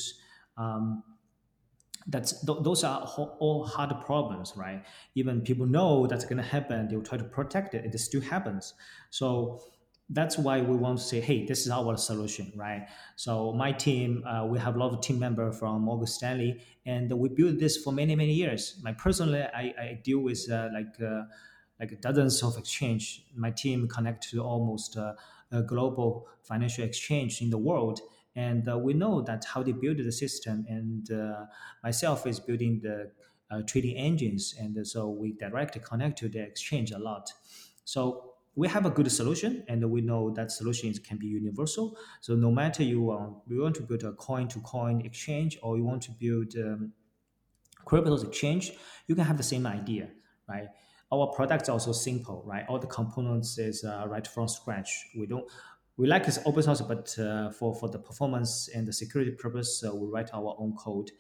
Um, 0.57 1.03
that's 2.07 2.45
th- 2.45 2.59
those 2.63 2.83
are 2.83 3.01
all 3.39 3.65
hard 3.65 3.93
problems, 4.05 4.53
right? 4.57 4.83
Even 5.15 5.41
people 5.41 5.65
know 5.65 6.05
that's 6.07 6.25
going 6.25 6.37
to 6.37 6.43
happen, 6.43 6.87
they 6.87 6.95
will 6.97 7.03
try 7.03 7.17
to 7.17 7.23
protect 7.23 7.73
it. 7.73 7.85
It 7.85 7.97
still 7.99 8.21
happens. 8.21 8.73
So 9.09 9.61
that's 10.09 10.37
why 10.37 10.61
we 10.61 10.75
want 10.75 10.99
to 10.99 11.03
say, 11.03 11.21
hey, 11.21 11.45
this 11.45 11.65
is 11.65 11.71
our 11.71 11.95
solution, 11.97 12.51
right? 12.55 12.87
So 13.15 13.53
my 13.53 13.71
team, 13.71 14.23
uh, 14.25 14.45
we 14.45 14.59
have 14.59 14.75
a 14.75 14.79
lot 14.79 14.93
of 14.93 15.01
team 15.01 15.17
member 15.17 15.51
from 15.51 15.81
Morgan 15.81 16.07
Stanley, 16.07 16.61
and 16.85 17.11
we 17.11 17.29
built 17.29 17.59
this 17.59 17.77
for 17.77 17.93
many 17.93 18.15
many 18.15 18.33
years. 18.33 18.79
My 18.83 18.93
personally, 18.93 19.41
I, 19.41 19.73
I 19.79 20.01
deal 20.03 20.19
with 20.19 20.49
uh, 20.51 20.69
like 20.73 20.99
uh, 21.01 21.23
like 21.79 21.99
dozens 22.01 22.43
of 22.43 22.57
exchange. 22.57 23.25
My 23.35 23.51
team 23.51 23.87
connect 23.87 24.29
to 24.31 24.41
almost 24.41 24.97
uh, 24.97 25.13
a 25.51 25.63
global 25.63 26.27
financial 26.43 26.83
exchange 26.83 27.41
in 27.41 27.49
the 27.49 27.57
world, 27.57 28.01
and 28.35 28.67
uh, 28.67 28.77
we 28.77 28.93
know 28.93 29.21
that 29.21 29.45
how 29.45 29.63
they 29.63 29.71
build 29.71 29.97
the 29.97 30.11
system. 30.11 30.65
And 30.67 31.09
uh, 31.11 31.45
myself 31.81 32.27
is 32.27 32.39
building 32.39 32.81
the 32.83 33.11
trading 33.67 33.95
engines, 33.97 34.55
and 34.59 34.85
so 34.85 35.09
we 35.09 35.33
directly 35.33 35.79
connect 35.79 36.17
to 36.19 36.27
the 36.27 36.41
exchange 36.41 36.91
a 36.91 36.97
lot. 36.97 37.31
So 37.85 38.32
we 38.55 38.67
have 38.67 38.85
a 38.85 38.89
good 38.89 39.11
solution 39.11 39.63
and 39.67 39.83
we 39.89 40.01
know 40.01 40.29
that 40.31 40.51
solutions 40.51 40.99
can 40.99 41.17
be 41.17 41.25
universal. 41.27 41.97
So 42.21 42.35
no 42.35 42.51
matter 42.51 42.83
you 42.83 43.01
want 43.01 43.37
you 43.47 43.61
want 43.61 43.75
to 43.75 43.81
build 43.81 44.03
a 44.03 44.13
coin 44.13 44.47
to 44.49 44.59
coin 44.61 45.01
exchange 45.01 45.57
or 45.63 45.77
you 45.77 45.83
want 45.83 46.03
to 46.03 46.11
build 46.11 46.53
um, 46.57 46.93
cryptos 47.85 48.25
exchange 48.25 48.71
you 49.07 49.15
can 49.15 49.25
have 49.25 49.37
the 49.37 49.43
same 49.43 49.65
idea 49.67 50.09
right? 50.47 50.67
Our 51.11 51.27
product 51.27 51.63
is 51.63 51.69
also 51.69 51.91
simple 51.91 52.43
right? 52.45 52.65
All 52.67 52.79
the 52.79 52.87
components 52.87 53.57
is 53.57 53.83
uh, 53.83 54.05
right 54.07 54.25
from 54.27 54.47
scratch. 54.47 54.89
We 55.17 55.25
don't 55.25 55.49
we 55.97 56.07
like 56.07 56.27
it's 56.27 56.39
open 56.45 56.63
source 56.63 56.81
but 56.81 57.17
uh, 57.19 57.51
for 57.51 57.75
for 57.75 57.89
the 57.89 57.99
performance 57.99 58.69
and 58.73 58.87
the 58.87 58.93
security 58.93 59.31
purpose 59.31 59.83
uh, 59.85 59.95
we 59.95 60.07
write 60.07 60.29
our 60.33 60.55
own 60.59 60.75
code. 60.75 61.11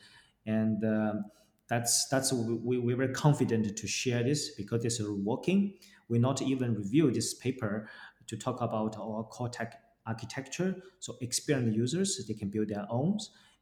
And 0.45 0.83
um, 0.83 1.25
that's 1.67 2.07
that's 2.09 2.33
we, 2.33 2.77
we're 2.77 2.97
very 2.97 3.13
confident 3.13 3.77
to 3.77 3.87
share 3.87 4.23
this 4.23 4.53
because 4.55 4.83
it's 4.85 5.01
working 5.01 5.73
we 6.13 6.19
not 6.19 6.43
even 6.43 6.75
review 6.75 7.09
this 7.11 7.33
paper 7.33 7.89
to 8.27 8.37
talk 8.37 8.61
about 8.61 8.95
our 8.99 9.23
core 9.23 9.49
tech 9.49 9.81
architecture. 10.05 10.75
So 10.99 11.15
experienced 11.21 11.75
users, 11.75 12.23
they 12.27 12.35
can 12.35 12.49
build 12.49 12.67
their 12.67 12.85
own. 12.89 13.17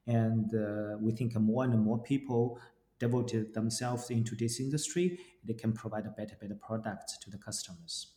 And 0.06 0.54
uh, 0.54 0.98
we 1.00 1.14
think 1.14 1.34
more 1.40 1.64
and 1.64 1.82
more 1.82 2.00
people 2.04 2.60
devoted 3.00 3.54
themselves 3.54 4.10
into 4.10 4.36
this 4.36 4.60
industry, 4.60 5.18
they 5.46 5.54
can 5.54 5.72
provide 5.72 6.06
a 6.06 6.10
better, 6.10 6.36
better 6.42 6.58
product 6.68 7.22
to 7.22 7.32
the 7.32 7.38
customers. 7.38 8.16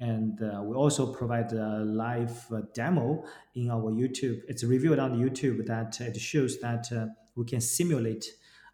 And 0.00 0.40
uh, 0.42 0.62
we 0.62 0.74
also 0.74 1.12
provide 1.12 1.52
a 1.52 1.84
live 1.84 2.36
uh, 2.50 2.62
demo 2.74 3.22
in 3.54 3.70
our 3.70 3.92
YouTube. 3.92 4.40
It's 4.48 4.64
reviewed 4.64 4.98
on 4.98 5.10
YouTube 5.22 5.66
that 5.66 6.00
it 6.00 6.18
shows 6.18 6.58
that 6.60 6.90
uh, 6.90 7.06
we 7.36 7.44
can 7.44 7.60
simulate 7.60 8.24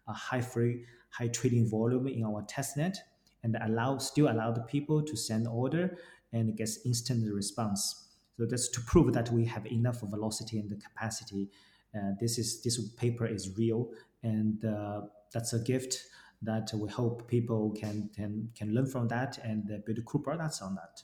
a 0.07 0.13
high 0.13 0.41
free, 0.41 0.85
high 1.09 1.27
trading 1.27 1.69
volume 1.69 2.07
in 2.07 2.23
our 2.23 2.41
testnet 2.43 2.95
and 3.43 3.57
allow 3.61 3.97
still 3.97 4.29
allow 4.29 4.51
the 4.51 4.61
people 4.61 5.01
to 5.03 5.15
send 5.15 5.47
order 5.47 5.97
and 6.33 6.55
gets 6.55 6.85
instant 6.85 7.33
response. 7.33 8.07
So 8.37 8.45
that's 8.45 8.69
to 8.69 8.81
prove 8.81 9.13
that 9.13 9.31
we 9.31 9.45
have 9.45 9.65
enough 9.67 10.01
velocity 10.01 10.59
and 10.59 10.69
the 10.69 10.77
capacity. 10.77 11.49
Uh, 11.95 12.11
this 12.19 12.37
is 12.37 12.61
this 12.63 12.79
paper 12.91 13.25
is 13.25 13.57
real, 13.57 13.89
and 14.23 14.63
uh, 14.63 15.01
that's 15.33 15.53
a 15.53 15.59
gift 15.59 15.97
that 16.41 16.71
we 16.73 16.89
hope 16.89 17.27
people 17.27 17.71
can 17.71 18.09
can 18.15 18.49
can 18.57 18.73
learn 18.73 18.87
from 18.87 19.07
that 19.09 19.37
and 19.43 19.67
build 19.85 20.05
cool 20.05 20.21
products 20.21 20.61
on 20.61 20.75
that. 20.75 21.03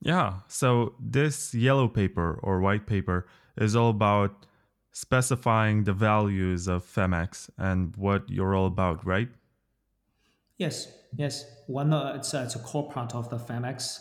Yeah. 0.00 0.40
So 0.48 0.94
this 1.00 1.54
yellow 1.54 1.88
paper 1.88 2.38
or 2.42 2.60
white 2.60 2.86
paper 2.86 3.26
is 3.56 3.74
all 3.74 3.90
about 3.90 4.46
specifying 4.92 5.84
the 5.84 5.92
values 5.92 6.66
of 6.66 6.84
Phemex 6.84 7.50
and 7.58 7.94
what 7.96 8.28
you're 8.28 8.54
all 8.54 8.66
about, 8.66 9.04
right? 9.04 9.28
Yes, 10.58 10.92
yes. 11.16 11.44
One, 11.66 11.92
uh, 11.92 12.14
it's, 12.16 12.34
uh, 12.34 12.42
it's 12.44 12.56
a 12.56 12.58
core 12.58 12.90
part 12.90 13.14
of 13.14 13.30
the 13.30 13.38
Phemex, 13.38 14.00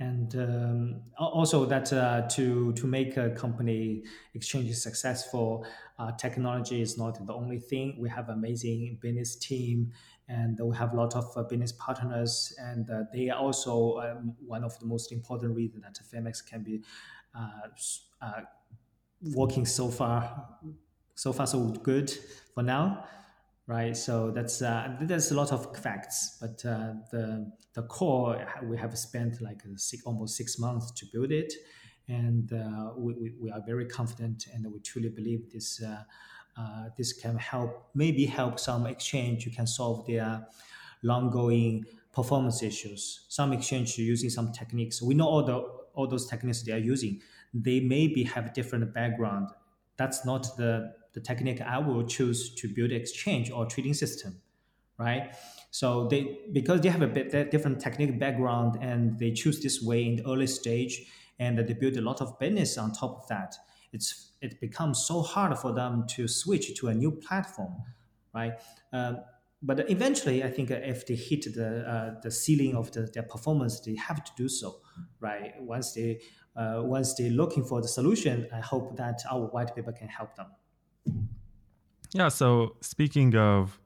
and 0.00 0.34
um, 0.36 1.02
also 1.18 1.66
that 1.66 1.92
uh, 1.92 2.22
to 2.28 2.72
to 2.72 2.86
make 2.86 3.16
a 3.16 3.30
company 3.30 4.04
exchange 4.32 4.74
successful, 4.74 5.66
uh, 5.98 6.12
technology 6.12 6.80
is 6.80 6.96
not 6.96 7.26
the 7.26 7.34
only 7.34 7.58
thing. 7.58 7.96
We 7.98 8.08
have 8.08 8.30
amazing 8.30 8.98
business 9.02 9.36
team, 9.36 9.92
and 10.28 10.58
we 10.58 10.74
have 10.76 10.94
a 10.94 10.96
lot 10.96 11.14
of 11.14 11.26
uh, 11.36 11.42
business 11.42 11.72
partners, 11.72 12.54
and 12.58 12.88
uh, 12.88 13.02
they 13.12 13.28
are 13.28 13.38
also 13.38 13.98
um, 13.98 14.34
one 14.46 14.64
of 14.64 14.78
the 14.78 14.86
most 14.86 15.12
important 15.12 15.54
reasons 15.54 15.84
that 15.84 15.98
Phemex 16.10 16.46
can 16.46 16.62
be 16.62 16.82
working 19.34 19.66
so 19.66 19.88
far, 19.88 20.48
so 21.14 21.32
far 21.32 21.46
so 21.46 21.68
good 21.82 22.10
for 22.54 22.62
now 22.62 23.04
right? 23.68 23.94
So 23.96 24.32
that's 24.32 24.60
uh, 24.62 24.96
there's 25.00 25.30
a 25.30 25.36
lot 25.36 25.52
of 25.52 25.76
facts, 25.76 26.38
but 26.40 26.64
uh, 26.64 26.94
the 27.12 27.52
the 27.74 27.82
core 27.82 28.44
we 28.64 28.76
have 28.78 28.98
spent 28.98 29.40
like 29.40 29.60
six, 29.76 30.02
almost 30.04 30.36
six 30.36 30.58
months 30.58 30.90
to 30.92 31.06
build 31.12 31.30
it, 31.30 31.52
and 32.08 32.52
uh, 32.52 32.92
we, 32.96 33.34
we, 33.38 33.50
are 33.50 33.62
very 33.64 33.86
confident, 33.86 34.46
and 34.52 34.66
we 34.72 34.80
truly 34.80 35.10
believe 35.10 35.52
this 35.52 35.80
uh, 35.82 36.02
uh, 36.56 36.84
this 36.96 37.12
can 37.12 37.36
help 37.36 37.90
maybe 37.94 38.24
help 38.24 38.58
some 38.58 38.86
exchange 38.86 39.46
you 39.46 39.52
can 39.52 39.66
solve 39.66 40.04
their 40.06 40.44
long 41.02 41.30
going 41.30 41.84
performance 42.12 42.62
issues. 42.62 43.26
Some 43.28 43.52
exchange 43.52 43.96
using 43.98 44.30
some 44.30 44.50
techniques. 44.50 45.00
We 45.02 45.14
know 45.14 45.28
all 45.28 45.44
the 45.44 45.58
all 45.92 46.06
those 46.08 46.26
techniques 46.26 46.62
they 46.62 46.72
are 46.72 46.78
using. 46.94 47.20
They 47.52 47.80
maybe 47.80 48.24
have 48.24 48.54
different 48.54 48.94
background. 48.94 49.50
That's 49.98 50.24
not 50.24 50.56
the 50.56 50.94
the 51.18 51.24
technique 51.24 51.60
I 51.60 51.78
will 51.78 52.04
choose 52.04 52.54
to 52.54 52.68
build 52.68 52.92
exchange 52.92 53.50
or 53.50 53.66
trading 53.66 53.94
system, 53.94 54.40
right? 54.98 55.34
So 55.70 56.06
they 56.08 56.38
because 56.52 56.80
they 56.80 56.88
have 56.88 57.02
a 57.02 57.08
bit 57.08 57.50
different 57.50 57.80
technical 57.80 58.16
background 58.16 58.78
and 58.80 59.18
they 59.18 59.32
choose 59.32 59.60
this 59.60 59.82
way 59.82 60.04
in 60.04 60.16
the 60.16 60.26
early 60.30 60.46
stage 60.46 61.06
and 61.38 61.58
they 61.58 61.74
build 61.74 61.96
a 61.96 62.00
lot 62.00 62.20
of 62.20 62.38
business 62.38 62.78
on 62.78 62.92
top 62.92 63.22
of 63.22 63.28
that. 63.28 63.56
It's 63.92 64.32
it 64.40 64.60
becomes 64.60 65.04
so 65.04 65.22
hard 65.22 65.58
for 65.58 65.72
them 65.72 66.06
to 66.14 66.28
switch 66.28 66.78
to 66.78 66.88
a 66.88 66.94
new 66.94 67.10
platform, 67.10 67.74
right? 68.32 68.52
Um, 68.92 69.18
but 69.60 69.90
eventually, 69.90 70.44
I 70.44 70.50
think 70.50 70.70
if 70.70 71.04
they 71.06 71.16
hit 71.16 71.52
the 71.52 71.70
uh, 71.94 72.20
the 72.22 72.30
ceiling 72.30 72.76
of 72.76 72.92
the, 72.92 73.02
their 73.12 73.24
performance, 73.24 73.80
they 73.80 73.96
have 73.96 74.22
to 74.24 74.32
do 74.36 74.48
so, 74.48 74.76
right? 75.20 75.52
Once 75.58 75.92
they 75.94 76.20
uh, 76.56 76.82
once 76.84 77.14
they're 77.14 77.30
looking 77.42 77.64
for 77.64 77.82
the 77.82 77.88
solution, 77.88 78.46
I 78.54 78.60
hope 78.60 78.96
that 78.96 79.20
our 79.30 79.46
white 79.46 79.74
paper 79.74 79.92
can 79.92 80.08
help 80.08 80.36
them. 80.36 80.46
Yeah. 82.14 82.28
So 82.28 82.76
speaking 82.80 83.36
of 83.36 83.78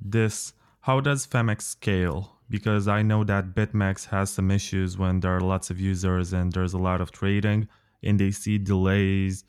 this, 0.00 0.52
how 0.80 1.00
does 1.00 1.26
Phemex 1.26 1.62
scale? 1.62 2.32
Because 2.50 2.88
I 2.88 3.02
know 3.02 3.24
that 3.24 3.54
BitMEX 3.54 4.06
has 4.08 4.30
some 4.30 4.50
issues 4.50 4.98
when 4.98 5.20
there 5.20 5.34
are 5.36 5.40
lots 5.40 5.70
of 5.70 5.80
users 5.80 6.32
and 6.32 6.52
there's 6.52 6.74
a 6.74 6.78
lot 6.78 7.00
of 7.00 7.10
trading 7.10 7.68
and 8.02 8.20
they 8.20 8.30
see 8.30 8.58
delays. 8.58 9.44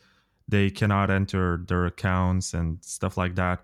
They 0.47 0.69
cannot 0.69 1.09
enter 1.09 1.63
their 1.67 1.85
accounts 1.85 2.53
and 2.53 2.83
stuff 2.83 3.17
like 3.17 3.35
that. 3.35 3.61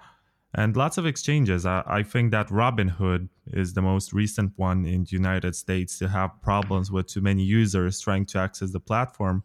And 0.54 0.76
lots 0.76 0.98
of 0.98 1.06
exchanges. 1.06 1.66
I, 1.66 1.82
I 1.88 2.04
think 2.04 2.32
that 2.32 2.48
Robinhood 2.50 3.30
is 3.54 3.74
the 3.74 3.82
most 3.82 4.12
recent 4.12 4.52
one 4.58 4.86
in 4.86 5.06
the 5.06 5.12
United 5.12 5.56
States 5.56 5.98
to 6.00 6.10
have 6.10 6.42
problems 6.42 6.92
with 6.92 7.08
too 7.08 7.22
many 7.22 7.44
users 7.44 8.02
trying 8.02 8.26
to 8.28 8.40
access 8.40 8.72
the 8.72 8.82
platform. 8.82 9.44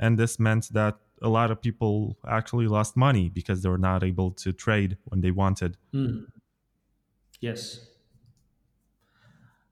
And 0.00 0.18
this 0.18 0.38
meant 0.38 0.72
that 0.72 0.96
a 1.22 1.28
lot 1.28 1.50
of 1.50 1.60
people 1.60 2.18
actually 2.28 2.66
lost 2.66 2.96
money 2.96 3.28
because 3.28 3.62
they 3.62 3.68
were 3.68 3.78
not 3.78 4.04
able 4.04 4.30
to 4.32 4.52
trade 4.52 4.98
when 5.04 5.20
they 5.20 5.30
wanted. 5.30 5.76
Mm. 5.94 6.26
Yes. 7.40 7.88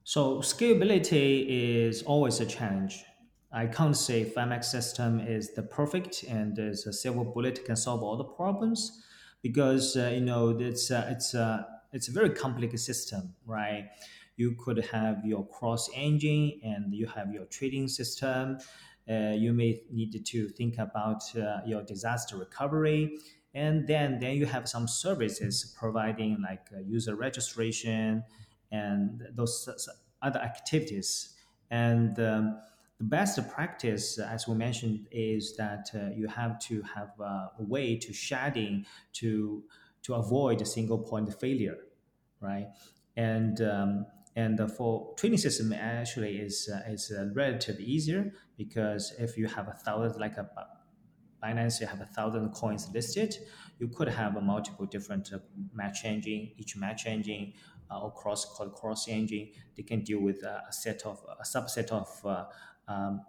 So 0.04 0.38
scalability 0.38 1.46
is 1.48 2.02
always 2.02 2.40
a 2.40 2.46
challenge. 2.46 3.04
I 3.52 3.66
can't 3.66 3.96
say 3.96 4.24
Phemex 4.24 4.64
system 4.64 5.20
is 5.20 5.54
the 5.54 5.62
perfect 5.62 6.24
and 6.24 6.56
there's 6.56 6.86
a 6.86 6.92
silver 6.92 7.24
bullet 7.24 7.64
can 7.64 7.76
solve 7.76 8.02
all 8.02 8.16
the 8.16 8.24
problems 8.24 9.02
because 9.42 9.96
uh, 9.96 10.10
you 10.12 10.22
know 10.22 10.56
it's 10.58 10.90
uh, 10.90 11.06
it's 11.10 11.34
uh, 11.34 11.62
it's 11.92 12.08
a 12.08 12.12
very 12.12 12.30
complex 12.30 12.84
system, 12.84 13.34
right? 13.46 13.90
You 14.36 14.56
could 14.58 14.84
have 14.86 15.24
your 15.24 15.46
cross 15.46 15.88
engine 15.94 16.60
and 16.64 16.92
you 16.92 17.06
have 17.06 17.32
your 17.32 17.44
trading 17.44 17.86
system 17.86 18.58
you 19.12 19.52
may 19.52 19.82
need 19.90 20.24
to 20.24 20.48
think 20.48 20.78
about 20.78 21.22
uh, 21.36 21.58
your 21.66 21.82
disaster 21.82 22.36
recovery. 22.36 23.18
And 23.54 23.86
then 23.86 24.18
then 24.18 24.36
you 24.36 24.46
have 24.46 24.68
some 24.68 24.88
services 24.88 25.74
providing 25.78 26.42
like 26.42 26.66
uh, 26.74 26.80
user 26.80 27.14
registration 27.14 28.24
and 28.72 29.22
those 29.32 29.68
other 30.22 30.40
activities. 30.40 31.34
And 31.70 32.18
um, 32.18 32.58
the 32.98 33.04
best 33.04 33.38
practice 33.50 34.18
as 34.18 34.48
we 34.48 34.54
mentioned 34.54 35.06
is 35.12 35.56
that 35.56 35.90
uh, 35.94 36.10
you 36.16 36.26
have 36.28 36.58
to 36.60 36.82
have 36.82 37.10
a 37.20 37.50
way 37.58 37.96
to 37.96 38.12
sharding 38.12 38.84
to 39.14 39.62
to 40.02 40.14
avoid 40.14 40.60
a 40.60 40.66
single 40.66 40.98
point 40.98 41.32
failure 41.40 41.78
right? 42.44 42.68
And 43.16 43.60
um, 43.62 44.06
and 44.36 44.60
for 44.76 45.14
trading 45.16 45.38
system 45.38 45.72
actually 45.72 46.38
is 46.38 46.68
uh, 46.72 46.90
is 46.90 47.12
uh, 47.16 47.30
relatively 47.34 47.84
easier 47.84 48.32
because 48.56 49.14
if 49.18 49.36
you 49.36 49.46
have 49.46 49.68
a 49.68 49.72
thousand 49.72 50.20
like 50.20 50.36
a 50.36 50.48
Binance, 51.44 51.80
you 51.80 51.86
have 51.86 52.00
a 52.00 52.06
thousand 52.06 52.48
coins 52.50 52.88
listed. 52.94 53.36
You 53.78 53.88
could 53.88 54.08
have 54.08 54.36
a 54.36 54.40
multiple 54.40 54.86
different 54.86 55.30
uh, 55.32 55.38
match 55.74 56.04
engine. 56.04 56.52
Each 56.56 56.74
match 56.76 57.06
engine 57.06 57.52
uh, 57.90 58.00
or 58.00 58.12
cross 58.12 58.46
called 58.46 58.74
cross 58.74 59.08
engine, 59.08 59.50
they 59.76 59.82
can 59.82 60.02
deal 60.02 60.20
with 60.20 60.42
a 60.42 60.62
set 60.70 61.02
of 61.04 61.22
a 61.38 61.44
subset 61.44 61.90
of 61.90 62.08
uh, 62.24 62.44
um, 62.88 63.20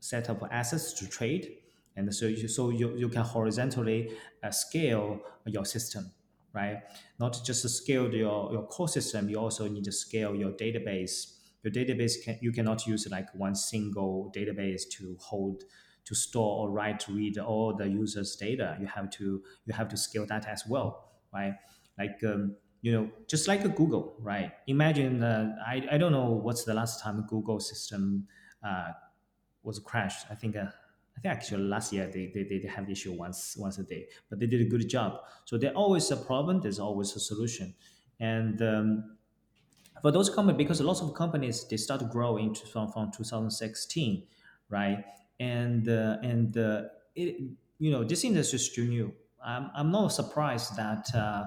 set 0.00 0.28
of 0.28 0.42
assets 0.50 0.92
to 0.94 1.08
trade. 1.08 1.58
And 1.96 2.12
so 2.14 2.26
you, 2.26 2.48
so 2.48 2.70
you, 2.70 2.96
you 2.96 3.08
can 3.08 3.22
horizontally 3.22 4.12
uh, 4.42 4.50
scale 4.50 5.20
your 5.46 5.64
system, 5.64 6.10
right? 6.52 6.78
Not 7.18 7.40
just 7.44 7.62
to 7.62 7.68
scale 7.68 8.12
your, 8.12 8.52
your 8.52 8.66
core 8.66 8.88
system, 8.88 9.28
you 9.28 9.38
also 9.38 9.68
need 9.68 9.84
to 9.84 9.92
scale 9.92 10.34
your 10.34 10.52
database. 10.52 11.36
Your 11.62 11.72
database 11.72 12.24
can 12.24 12.38
you 12.40 12.52
cannot 12.52 12.86
use 12.86 13.06
like 13.10 13.28
one 13.34 13.54
single 13.54 14.32
database 14.34 14.82
to 14.92 15.16
hold 15.20 15.64
to 16.04 16.14
store 16.14 16.60
or 16.60 16.70
write 16.70 17.06
read 17.08 17.38
all 17.38 17.74
the 17.74 17.88
users 17.88 18.34
data 18.36 18.76
you 18.80 18.86
have 18.86 19.10
to 19.10 19.42
you 19.66 19.72
have 19.72 19.88
to 19.88 19.96
scale 19.96 20.26
that 20.26 20.46
as 20.46 20.64
well 20.66 21.12
right 21.32 21.54
like 21.98 22.18
um, 22.24 22.56
you 22.82 22.92
know 22.92 23.08
just 23.28 23.46
like 23.46 23.64
a 23.64 23.68
google 23.68 24.16
right 24.20 24.52
imagine 24.66 25.22
uh, 25.22 25.54
I, 25.66 25.86
I 25.92 25.98
don't 25.98 26.12
know 26.12 26.30
what's 26.30 26.64
the 26.64 26.74
last 26.74 27.02
time 27.02 27.24
google 27.28 27.60
system 27.60 28.26
uh, 28.66 28.92
was 29.62 29.78
crashed 29.78 30.26
i 30.30 30.34
think 30.34 30.56
uh, 30.56 30.66
I 31.16 31.20
think 31.20 31.34
actually 31.34 31.64
last 31.64 31.92
year 31.92 32.06
they, 32.12 32.26
they, 32.28 32.44
they 32.44 32.68
have 32.68 32.86
the 32.86 32.92
issue 32.92 33.12
once 33.12 33.56
once 33.56 33.78
a 33.78 33.84
day, 33.84 34.08
but 34.28 34.38
they 34.38 34.46
did 34.46 34.60
a 34.60 34.64
good 34.70 34.88
job. 34.88 35.20
So 35.44 35.58
there's 35.58 35.74
always 35.74 36.10
a 36.10 36.16
problem. 36.16 36.60
There's 36.60 36.78
always 36.78 37.14
a 37.16 37.20
solution, 37.20 37.74
and 38.18 38.60
um, 38.62 39.18
for 40.02 40.10
those 40.10 40.30
companies, 40.30 40.56
because 40.58 40.80
lots 40.80 41.00
of 41.00 41.14
companies 41.14 41.66
they 41.68 41.76
start 41.76 42.08
growing 42.10 42.54
from 42.54 42.90
from 42.92 43.10
2016, 43.10 44.26
right? 44.68 45.04
and 45.38 45.88
uh, 45.88 46.18
and 46.22 46.56
uh, 46.58 46.84
it, 47.14 47.40
you 47.78 47.90
know 47.90 48.04
this 48.04 48.24
industry 48.24 48.56
is 48.56 48.70
still 48.70 48.84
new. 48.86 49.14
I'm, 49.42 49.70
I'm 49.74 49.90
not 49.90 50.08
surprised 50.08 50.76
that 50.76 51.06
uh, 51.14 51.44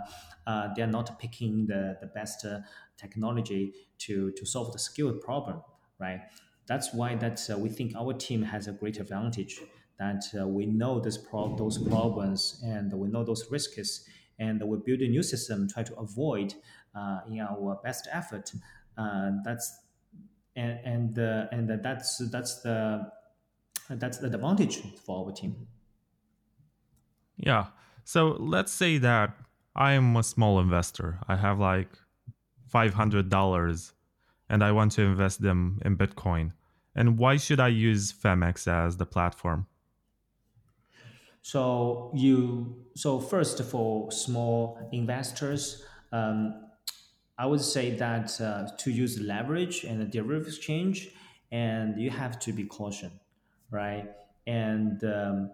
uh, 0.47 0.73
they're 0.75 0.87
not 0.87 1.19
picking 1.19 1.67
the, 1.67 1.95
the 2.01 2.07
best 2.07 2.43
uh, 2.43 2.61
technology 2.97 3.75
to, 3.99 4.31
to 4.31 4.45
solve 4.47 4.73
the 4.73 4.79
skill 4.79 5.13
problem, 5.19 5.61
right? 5.99 6.21
That's 6.65 6.93
why 6.93 7.15
that 7.15 7.41
uh, 7.51 7.57
we 7.57 7.69
think 7.69 7.95
our 7.95 8.13
team 8.13 8.43
has 8.43 8.67
a 8.67 8.71
great 8.71 8.99
advantage 8.99 9.59
that 9.99 10.23
uh, 10.39 10.47
we 10.47 10.65
know 10.65 10.99
this 10.99 11.17
pro- 11.17 11.55
those 11.55 11.77
problems 11.77 12.61
and 12.65 12.91
we 12.93 13.09
know 13.09 13.23
those 13.23 13.49
risks 13.51 14.07
and 14.39 14.61
we 14.63 14.77
build 14.77 15.01
a 15.01 15.07
new 15.07 15.23
system 15.23 15.67
try 15.67 15.83
to 15.83 15.95
avoid 15.95 16.55
uh, 16.95 17.19
in 17.27 17.39
our 17.39 17.79
best 17.83 18.07
effort. 18.11 18.51
that's 19.43 19.79
and 20.55 20.79
and 20.85 21.17
and 21.17 21.83
that's 21.83 22.17
that's 22.29 22.61
the 22.61 23.11
that's 23.89 24.19
the 24.19 24.27
advantage 24.27 24.81
for 25.05 25.25
our 25.25 25.31
team. 25.31 25.67
Yeah. 27.37 27.67
So 28.03 28.37
let's 28.39 28.71
say 28.71 28.97
that 28.99 29.35
I 29.75 29.93
am 29.93 30.15
a 30.15 30.23
small 30.23 30.59
investor. 30.59 31.19
I 31.27 31.35
have 31.35 31.59
like 31.59 31.89
$500 32.71 33.92
and 34.53 34.63
I 34.63 34.71
want 34.71 34.91
to 34.93 35.01
invest 35.01 35.41
them 35.41 35.81
in 35.83 35.97
Bitcoin. 35.97 36.51
And 36.95 37.17
why 37.17 37.37
should 37.37 37.59
I 37.59 37.69
use 37.69 38.13
Phemex 38.13 38.67
as 38.67 38.97
the 38.97 39.05
platform? 39.15 39.65
So 41.41 42.11
you 42.15 42.35
so 42.95 43.19
first 43.19 43.61
for 43.63 44.11
small 44.11 44.57
investors, 44.91 45.83
um, 46.11 46.37
I 47.37 47.45
would 47.47 47.61
say 47.75 47.95
that 47.95 48.39
uh, 48.39 48.67
to 48.77 48.91
use 48.91 49.19
leverage 49.19 49.83
and 49.83 49.99
the 49.99 50.05
derivative 50.05 50.47
exchange, 50.47 51.09
and 51.51 51.99
you 51.99 52.11
have 52.11 52.39
to 52.45 52.53
be 52.53 52.63
cautious 52.63 53.11
right? 53.73 54.05
And 54.45 55.03
um, 55.03 55.51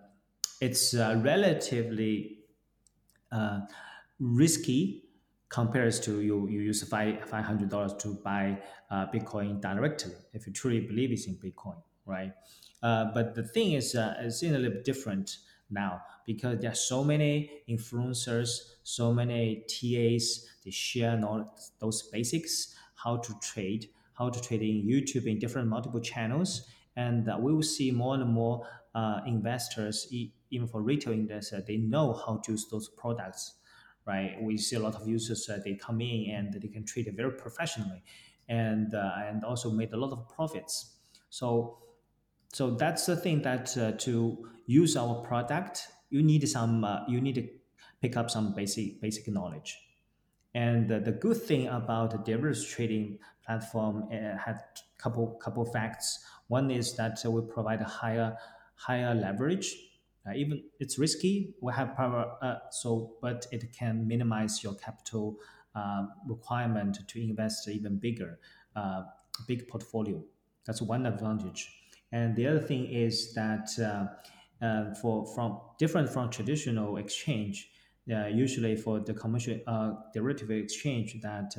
it's 0.60 0.94
uh, 0.94 1.20
relatively 1.24 2.40
uh, 3.32 3.62
risky 4.20 5.06
compared 5.50 5.94
to 6.04 6.22
you, 6.22 6.48
you 6.48 6.62
use 6.62 6.88
five 6.88 7.28
five 7.30 7.46
hundred 7.46 7.70
dollars 7.70 7.94
to 7.96 8.16
buy 8.24 8.58
uh, 8.92 9.08
Bitcoin 9.14 9.62
directly 9.62 10.14
if 10.34 10.48
you 10.48 10.54
truly 10.54 10.80
believe 10.82 11.12
it's 11.12 11.28
in 11.28 11.36
Bitcoin, 11.36 11.78
right? 12.06 12.32
Uh, 12.82 13.06
but 13.14 13.36
the 13.36 13.44
thing 13.44 13.74
is, 13.74 13.96
uh, 13.96 14.16
it's 14.20 14.42
a 14.44 14.50
little 14.50 14.70
bit 14.72 14.86
different 14.86 15.38
now 15.70 16.02
because 16.26 16.60
there 16.60 16.72
are 16.72 16.76
so 16.76 17.04
many 17.04 17.52
influencers, 17.70 18.50
so 18.84 19.14
many 19.14 19.66
TAs. 19.68 20.48
They 20.64 20.72
share 20.72 21.20
all 21.26 21.58
those 21.80 22.04
basics, 22.04 22.76
how 22.96 23.18
to 23.18 23.34
trade, 23.42 23.90
how 24.14 24.30
to 24.30 24.42
trade 24.42 24.62
in 24.62 24.88
YouTube 24.88 25.26
in 25.26 25.40
different 25.40 25.68
multiple 25.68 26.00
channels, 26.00 26.68
and 26.96 27.30
uh, 27.30 27.38
we 27.40 27.54
will 27.54 27.64
see 27.64 27.92
more 27.92 28.16
and 28.16 28.30
more 28.30 28.68
uh, 28.96 29.22
investors, 29.26 30.08
even 30.12 30.68
for 30.68 30.82
retail 30.82 31.14
investors, 31.14 31.64
they 31.68 31.78
know 31.78 32.14
how 32.26 32.38
to 32.38 32.52
use 32.52 32.68
those 32.70 32.90
products, 32.90 33.56
right? 34.10 34.32
We 34.41 34.58
see 34.58 34.76
a 34.76 34.80
lot 34.88 34.95
of 34.95 35.08
users, 35.08 35.48
uh, 35.48 35.60
they 35.63 35.76
come 35.76 36.02
in 36.02 36.32
and 36.36 36.45
they 36.62 36.67
can 36.76 36.84
trade 36.86 37.08
it 37.08 37.15
very 37.15 37.34
professionally 37.45 38.02
and, 38.50 38.93
uh, 38.93 39.28
and 39.28 39.43
also 39.43 39.67
made 39.72 39.93
a 39.93 39.98
lot 39.98 40.12
of 40.12 40.28
profits. 40.36 40.74
So, 41.30 41.78
so 42.52 42.72
that's 42.72 43.06
the 43.06 43.15
thing 43.15 43.43
that 43.43 43.78
uh, 43.78 43.91
to 44.06 44.13
use 44.65 44.98
our 44.98 45.15
product, 45.30 45.88
you 46.10 46.24
need 46.24 46.43
some, 46.50 46.84
uh, 46.84 47.08
you 47.08 47.22
need 47.22 47.36
to 47.36 47.48
pick 48.02 48.17
up 48.17 48.32
some 48.32 48.56
basic, 48.56 49.00
basic 49.00 49.28
knowledge. 49.28 49.78
And 50.56 50.89
the 50.89 51.12
good 51.12 51.38
thing 51.38 51.67
about 51.67 52.10
the 52.10 52.17
derivatives 52.17 52.65
trading 52.65 53.19
platform 53.45 54.10
uh, 54.12 54.36
had 54.38 54.60
couple 54.98 55.39
couple 55.41 55.65
facts. 55.65 56.24
One 56.48 56.69
is 56.72 56.95
that 56.98 57.19
we 57.26 57.41
provide 57.41 57.82
a 57.82 57.91
higher 58.02 58.38
higher 58.76 59.13
leverage. 59.13 59.76
Uh, 60.27 60.34
even 60.36 60.63
it's 60.79 60.99
risky, 60.99 61.53
we 61.62 61.71
have 61.73 61.95
power, 61.95 62.36
uh, 62.41 62.55
so 62.71 63.15
but 63.21 63.47
it 63.51 63.71
can 63.73 64.08
minimize 64.08 64.63
your 64.63 64.75
capital 64.75 65.38
uh, 65.75 66.05
requirement 66.27 66.99
to 67.08 67.21
invest 67.21 67.67
even 67.67 67.97
bigger, 67.97 68.39
uh, 68.75 69.03
big 69.47 69.67
portfolio. 69.67 70.21
That's 70.65 70.82
one 70.82 71.05
advantage. 71.05 71.75
And 72.12 72.36
the 72.36 72.47
other 72.47 72.60
thing 72.60 72.88
is 72.88 73.34
that 73.34 73.69
uh, 73.79 74.65
uh, 74.65 74.93
for 74.95 75.25
from 75.34 75.60
different 75.77 76.10
from 76.10 76.29
traditional 76.29 76.97
exchange, 76.97 77.71
usually 78.05 78.75
for 78.75 78.99
the 78.99 79.13
commercial 79.13 79.60
derivative 80.13 80.49
exchange, 80.51 81.15
that 81.21 81.53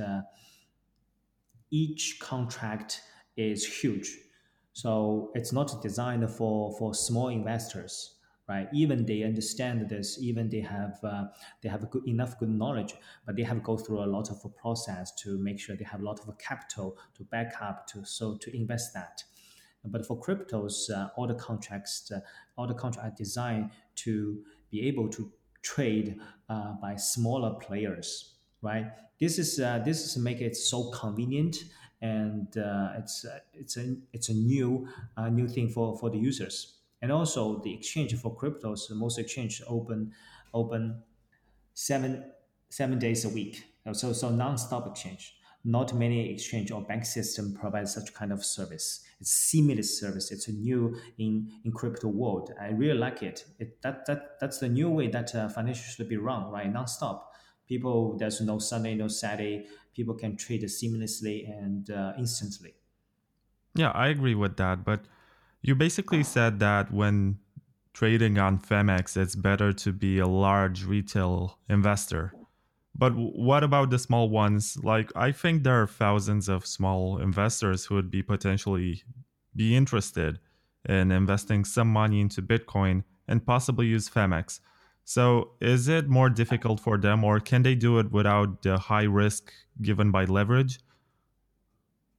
each 1.70 2.18
contract 2.20 3.00
is 3.36 3.64
huge 3.64 4.18
so 4.72 5.30
it's 5.34 5.52
not 5.52 5.82
designed 5.82 6.28
for, 6.30 6.76
for 6.78 6.94
small 6.94 7.28
investors, 7.28 8.16
right? 8.50 8.68
Even 8.72 9.06
they 9.06 9.22
understand 9.22 9.88
this, 9.88 10.18
even 10.20 10.50
they 10.50 10.60
have 10.60 10.98
uh, 11.04 11.26
they 11.62 11.68
have 11.68 11.88
good, 11.88 12.06
enough 12.08 12.36
good 12.40 12.50
knowledge, 12.50 12.94
but 13.24 13.36
they 13.36 13.44
have 13.44 13.58
to 13.58 13.62
go 13.62 13.76
through 13.76 14.02
a 14.02 14.10
lot 14.16 14.28
of 14.28 14.36
process 14.56 15.12
to 15.22 15.38
make 15.38 15.60
sure 15.60 15.76
they 15.76 15.84
have 15.84 16.00
a 16.00 16.04
lot 16.04 16.18
of 16.18 16.36
capital 16.36 16.98
to 17.16 17.22
back 17.24 17.54
up 17.62 17.86
to 17.86 18.04
so 18.04 18.36
to 18.38 18.54
invest 18.54 18.92
that. 18.92 19.22
But 19.84 20.04
for 20.04 20.20
cryptos, 20.20 20.90
uh, 20.90 21.08
all 21.16 21.28
the 21.28 21.36
contracts, 21.48 22.10
uh, 22.10 22.20
all 22.56 22.66
the 22.66 22.74
contracts 22.74 23.12
are 23.12 23.16
designed 23.16 23.70
to 24.04 24.42
be 24.70 24.80
able 24.88 25.08
to 25.10 25.32
trade 25.62 26.18
uh, 26.48 26.72
by 26.82 26.96
smaller 26.96 27.54
players, 27.54 28.34
right? 28.62 28.86
This 29.20 29.38
is 29.38 29.60
uh, 29.60 29.78
this 29.84 30.04
is 30.04 30.18
make 30.18 30.40
it 30.40 30.56
so 30.56 30.90
convenient 30.90 31.56
and 32.02 32.48
uh, 32.58 32.98
it's 32.98 33.24
it's 33.54 33.76
a 33.76 33.94
it's 34.12 34.28
a 34.28 34.34
new 34.34 34.88
new 35.30 35.46
thing 35.46 35.68
for 35.68 35.96
for 35.98 36.10
the 36.10 36.18
users 36.18 36.79
and 37.02 37.10
also 37.10 37.60
the 37.60 37.72
exchange 37.72 38.14
for 38.16 38.36
cryptos 38.36 38.90
most 38.90 39.18
exchange 39.18 39.62
open 39.66 40.12
open 40.52 41.02
seven 41.74 42.24
seven 42.68 42.98
days 42.98 43.24
a 43.24 43.28
week. 43.28 43.64
So 43.92 44.12
so 44.12 44.30
non-stop 44.30 44.86
exchange. 44.86 45.36
Not 45.62 45.92
many 45.94 46.32
exchange 46.32 46.70
or 46.70 46.80
bank 46.80 47.04
system 47.04 47.54
provide 47.54 47.86
such 47.86 48.14
kind 48.14 48.32
of 48.32 48.42
service. 48.42 49.04
It's 49.20 49.30
seamless 49.30 50.00
service. 50.00 50.30
It's 50.30 50.48
a 50.48 50.52
new 50.52 50.96
in 51.18 51.50
in 51.64 51.72
crypto 51.72 52.08
world. 52.08 52.52
I 52.58 52.68
really 52.68 52.98
like 52.98 53.22
it, 53.22 53.44
it 53.58 53.82
that 53.82 54.06
that 54.06 54.40
that's 54.40 54.58
the 54.58 54.68
new 54.68 54.88
way 54.88 55.08
that 55.08 55.34
uh, 55.34 55.48
financial 55.48 55.84
should 55.84 56.08
be 56.08 56.16
run 56.16 56.50
right? 56.50 56.72
Non-stop. 56.72 57.32
People 57.66 58.16
there's 58.16 58.40
no 58.40 58.58
sunday 58.58 58.94
no 58.94 59.08
saturday. 59.08 59.66
People 59.94 60.14
can 60.14 60.36
trade 60.36 60.62
seamlessly 60.62 61.48
and 61.48 61.90
uh, 61.90 62.12
instantly. 62.18 62.74
Yeah, 63.74 63.90
I 63.90 64.08
agree 64.08 64.34
with 64.34 64.56
that. 64.56 64.84
But 64.84 65.00
you 65.62 65.74
basically 65.74 66.22
said 66.22 66.58
that 66.60 66.92
when 66.92 67.38
trading 67.92 68.38
on 68.38 68.58
Phemex, 68.58 69.16
it's 69.16 69.34
better 69.34 69.72
to 69.72 69.92
be 69.92 70.18
a 70.18 70.26
large 70.26 70.84
retail 70.84 71.58
investor. 71.68 72.32
But 72.96 73.12
what 73.14 73.62
about 73.62 73.90
the 73.90 73.98
small 73.98 74.28
ones? 74.28 74.76
Like, 74.82 75.12
I 75.14 75.32
think 75.32 75.62
there 75.62 75.80
are 75.82 75.86
thousands 75.86 76.48
of 76.48 76.66
small 76.66 77.18
investors 77.18 77.84
who 77.84 77.94
would 77.94 78.10
be 78.10 78.22
potentially 78.22 79.02
be 79.54 79.76
interested 79.76 80.38
in 80.88 81.10
investing 81.10 81.64
some 81.64 81.88
money 81.88 82.20
into 82.20 82.42
Bitcoin 82.42 83.04
and 83.28 83.44
possibly 83.44 83.86
use 83.86 84.08
Phemex. 84.08 84.60
So, 85.04 85.52
is 85.60 85.88
it 85.88 86.08
more 86.08 86.30
difficult 86.30 86.80
for 86.80 86.98
them, 86.98 87.24
or 87.24 87.40
can 87.40 87.62
they 87.62 87.74
do 87.74 87.98
it 87.98 88.12
without 88.12 88.62
the 88.62 88.78
high 88.78 89.04
risk 89.04 89.52
given 89.82 90.10
by 90.10 90.24
leverage? 90.24 90.80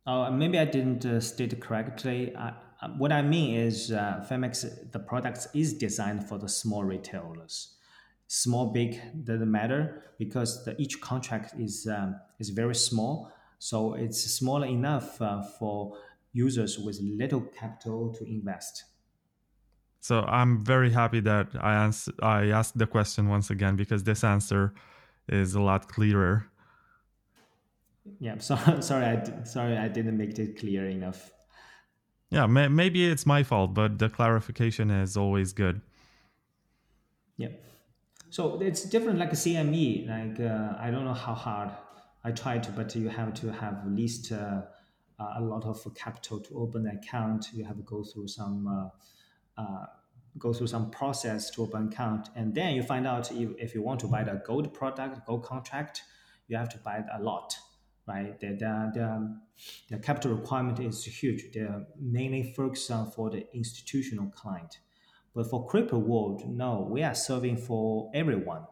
Uh, 0.06 0.32
maybe 0.32 0.58
I 0.58 0.66
didn't 0.66 1.06
uh, 1.06 1.20
state 1.20 1.60
correctly. 1.62 2.36
I, 2.36 2.54
what 2.98 3.12
I 3.12 3.22
mean 3.22 3.56
is, 3.56 3.92
uh, 3.92 4.26
Phemex, 4.30 4.92
the 4.92 5.00
products 5.00 5.48
is 5.54 5.74
designed 5.74 6.28
for 6.28 6.38
the 6.38 6.50
small 6.50 6.84
retailers. 6.84 7.76
Small, 8.28 8.72
big 8.72 9.00
doesn't 9.24 9.52
matter 9.52 10.04
because 10.18 10.64
the, 10.66 10.80
each 10.82 11.02
contract 11.02 11.54
is 11.60 11.86
um, 11.88 12.16
is 12.40 12.50
very 12.50 12.76
small, 12.76 13.32
so 13.60 13.94
it's 13.94 14.24
small 14.24 14.64
enough 14.64 15.22
uh, 15.22 15.42
for 15.60 15.98
users 16.32 16.80
with 16.80 17.00
little 17.02 17.42
capital 17.42 18.14
to 18.14 18.24
invest. 18.24 18.86
So 20.00 20.22
I'm 20.22 20.64
very 20.64 20.92
happy 20.92 21.20
that 21.20 21.50
I 21.60 21.84
ans- 21.84 22.10
I 22.24 22.46
asked 22.52 22.78
the 22.78 22.88
question 22.88 23.28
once 23.28 23.50
again 23.50 23.76
because 23.76 24.04
this 24.04 24.24
answer 24.24 24.74
is 25.28 25.54
a 25.54 25.62
lot 25.62 25.90
clearer. 25.90 26.48
Yeah, 28.20 28.38
so, 28.40 28.56
sorry, 28.80 29.06
I 29.06 29.44
sorry 29.44 29.78
I 29.78 29.90
didn't 29.90 30.18
make 30.18 30.40
it 30.40 30.58
clear 30.58 30.88
enough. 30.90 31.32
Yeah, 32.32 32.48
may- 32.48 32.70
maybe 32.70 33.06
it's 33.06 33.26
my 33.26 33.44
fault, 33.44 33.74
but 33.74 34.00
the 34.00 34.10
clarification 34.10 34.90
is 34.90 35.18
always 35.18 35.52
good. 35.52 35.82
Yeah, 37.38 37.50
so 38.30 38.62
it's 38.62 38.84
different 38.84 39.20
like 39.20 39.34
a 39.34 39.36
CME. 39.36 40.08
Like 40.08 40.40
uh, 40.40 40.76
I 40.80 40.90
don't 40.90 41.06
know 41.06 41.14
how 41.14 41.34
hard 41.34 41.70
I 42.24 42.32
tried 42.32 42.68
but 42.76 42.96
you 42.96 43.10
have 43.10 43.34
to 43.36 43.52
have 43.52 43.80
at 43.86 43.92
least 43.92 44.32
uh, 44.32 44.62
a 45.20 45.42
lot 45.42 45.66
of 45.66 45.86
capital 45.94 46.40
to 46.40 46.58
open 46.58 46.88
an 46.88 46.98
account. 46.98 47.48
You 47.54 47.66
have 47.66 47.78
to 47.78 47.84
go 47.84 48.04
through 48.04 48.30
some. 48.30 48.68
Uh, 48.68 49.62
uh, 49.62 49.86
go 50.38 50.54
through 50.54 50.68
some 50.68 50.90
process 50.92 51.50
to 51.52 51.62
open 51.62 51.90
account 51.90 52.30
and 52.38 52.56
then 52.56 52.74
you 52.74 52.82
find 52.82 53.06
out 53.06 53.30
if, 53.34 53.50
if 53.58 53.76
you 53.76 53.82
want 53.82 54.00
to 54.00 54.08
buy 54.08 54.24
the 54.24 54.42
gold 54.46 54.74
product 54.74 55.26
gold 55.28 55.44
contract 55.44 56.04
you 56.48 56.56
have 56.56 56.70
to 56.70 56.78
buy 56.78 57.04
a 57.14 57.22
lot 57.22 57.54
right? 58.12 58.40
The, 58.40 58.50
the, 58.50 58.92
the, 58.96 59.08
the 59.90 59.98
capital 59.98 60.34
requirement 60.34 60.80
is 60.80 61.04
huge. 61.06 61.42
They're 61.54 61.86
mainly 62.00 62.54
focused 62.58 62.92
on 62.92 63.12
for 63.12 63.30
the 63.30 63.42
institutional 63.54 64.28
client. 64.32 64.80
But 65.34 65.50
for 65.50 65.66
crypto 65.66 65.98
world 65.98 66.40
no 66.46 66.88
we 66.92 67.04
are 67.04 67.16
serving 67.16 67.58
for 67.68 68.12
everyone 68.14 68.64